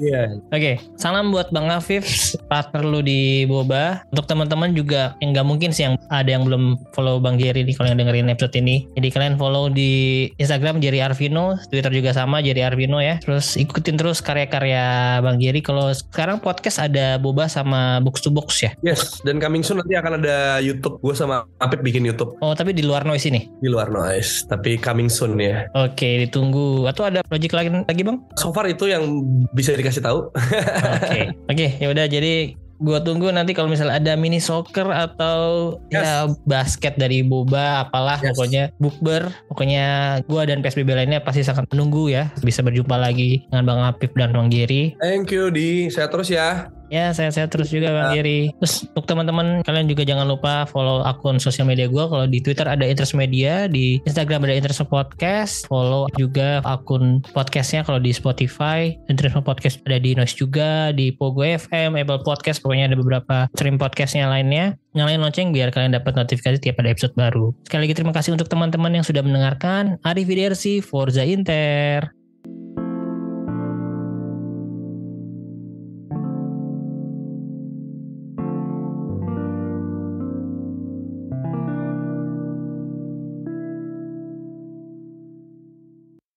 Iya. 0.00 0.22
Oke, 0.56 0.72
salam 0.96 1.28
buat 1.28 1.50
Bang 1.50 1.68
Afif, 1.68 2.08
partner 2.46 2.80
lu 2.80 3.02
di 3.02 3.25
Boba. 3.48 4.04
Untuk 4.12 4.26
teman-teman 4.30 4.72
juga 4.72 5.14
yang 5.22 5.34
nggak 5.34 5.46
mungkin 5.46 5.70
sih 5.70 5.86
yang 5.86 5.94
ada 6.12 6.30
yang 6.30 6.46
belum 6.46 6.78
follow 6.92 7.18
Bang 7.18 7.36
Jerry 7.40 7.66
nih 7.66 7.74
kalau 7.76 7.88
yang 7.92 7.98
dengerin 8.00 8.30
episode 8.32 8.54
ini. 8.58 8.86
Jadi 8.96 9.08
kalian 9.12 9.34
follow 9.40 9.68
di 9.70 10.26
Instagram 10.38 10.78
Jerry 10.80 11.02
Arvino, 11.02 11.58
Twitter 11.68 11.92
juga 11.92 12.14
sama 12.14 12.40
Jerry 12.40 12.62
Arvino 12.62 12.98
ya. 13.02 13.18
Terus 13.22 13.58
ikutin 13.58 13.96
terus 13.98 14.20
karya-karya 14.20 15.18
Bang 15.22 15.38
Jerry. 15.40 15.60
Kalau 15.60 15.90
sekarang 15.92 16.38
podcast 16.40 16.78
ada 16.82 17.16
Boba 17.16 17.50
sama 17.50 17.98
Box 18.02 18.22
to 18.22 18.30
Box 18.30 18.62
ya. 18.62 18.70
Yes, 18.84 19.20
dan 19.26 19.42
coming 19.42 19.64
soon 19.66 19.82
nanti 19.82 19.96
akan 19.96 20.22
ada 20.22 20.58
YouTube. 20.62 20.98
Gue 21.02 21.14
sama 21.16 21.44
Apip 21.60 21.80
bikin 21.84 22.04
YouTube 22.04 22.36
Oh 22.40 22.52
tapi 22.56 22.72
di 22.76 22.84
luar 22.84 23.04
noise 23.04 23.26
ini. 23.28 23.48
di 23.60 23.68
luar 23.68 23.88
noise. 23.88 24.44
Tapi 24.46 24.76
coming 24.76 25.08
soon 25.08 25.38
ya. 25.40 25.66
Oke, 25.74 26.26
ditunggu. 26.26 26.84
Atau 26.86 27.08
ada 27.08 27.24
project 27.24 27.54
lagi 27.56 27.68
lagi 27.72 28.02
Bang? 28.04 28.22
So 28.36 28.52
far 28.52 28.68
itu 28.68 28.86
yang 28.90 29.24
bisa 29.56 29.72
dikasih 29.74 30.02
tahu. 30.04 30.30
Oke, 30.30 31.20
oke, 31.52 31.66
ya 31.80 31.86
udah 31.90 32.06
jadi 32.06 32.54
gua 32.76 33.00
tunggu 33.00 33.32
nanti 33.32 33.56
kalau 33.56 33.66
misalnya 33.66 33.96
ada 33.96 34.12
mini 34.14 34.36
soccer 34.36 34.84
atau 34.88 35.74
ya 35.88 36.28
basket 36.44 36.96
dari 36.96 37.24
boba 37.24 37.88
apalah 37.88 38.18
Yes. 38.20 38.36
pokoknya 38.36 38.62
bukber 38.76 39.22
pokoknya 39.48 39.84
gua 40.28 40.44
dan 40.44 40.60
PSBB 40.60 40.92
lainnya 40.92 41.20
pasti 41.20 41.40
sangat 41.40 41.68
menunggu 41.72 42.12
ya 42.12 42.28
bisa 42.44 42.60
berjumpa 42.60 42.96
lagi 42.96 43.44
dengan 43.48 43.64
Bang 43.64 43.80
Apip 43.84 44.12
dan 44.14 44.32
Bang 44.32 44.48
Jerry 44.52 44.96
Thank 45.00 45.32
you 45.32 45.48
di 45.48 45.88
saya 45.88 46.08
terus 46.12 46.28
ya. 46.28 46.68
Ya 46.92 47.10
sehat-sehat 47.10 47.50
terus 47.52 47.68
juga 47.70 47.92
Bang 47.92 48.14
Jerry 48.14 48.50
terus 48.58 48.86
untuk 48.90 49.06
teman-teman 49.06 49.62
kalian 49.62 49.86
juga 49.90 50.02
jangan 50.06 50.26
lupa 50.26 50.66
follow 50.68 51.02
akun 51.02 51.38
sosial 51.38 51.66
media 51.66 51.86
gua. 51.86 52.10
Kalau 52.10 52.26
di 52.26 52.38
Twitter 52.42 52.66
ada 52.66 52.84
Interest 52.86 53.14
Media 53.14 53.66
di 53.70 54.02
Instagram 54.04 54.46
ada 54.46 54.54
Interest 54.54 54.82
Podcast. 54.86 55.66
Follow 55.70 56.10
juga 56.14 56.60
akun 56.64 57.22
podcastnya 57.32 57.86
kalau 57.86 58.02
di 58.02 58.10
Spotify. 58.10 58.92
Interest 59.06 59.38
Podcast 59.42 59.82
ada 59.86 59.98
di 60.00 60.14
Noise 60.16 60.36
juga 60.36 60.90
di 60.90 61.14
Pogo 61.14 61.44
FM 61.44 61.96
Apple 61.96 62.22
Podcast. 62.26 62.60
Pokoknya 62.60 62.90
ada 62.92 62.96
beberapa 62.98 63.46
stream 63.54 63.78
podcastnya 63.78 64.26
lainnya. 64.26 64.74
Nyalain 64.96 65.20
lonceng 65.20 65.52
biar 65.52 65.70
kalian 65.70 65.92
dapat 65.92 66.16
notifikasi 66.16 66.56
tiap 66.58 66.80
ada 66.80 66.88
episode 66.92 67.12
baru. 67.14 67.52
Sekali 67.68 67.88
lagi 67.88 67.94
terima 67.94 68.12
kasih 68.16 68.32
untuk 68.32 68.48
teman-teman 68.48 68.96
yang 68.96 69.04
sudah 69.04 69.20
mendengarkan. 69.20 70.00
Arrivederci 70.02 70.80
Forza 70.80 71.22
Inter 71.22 72.25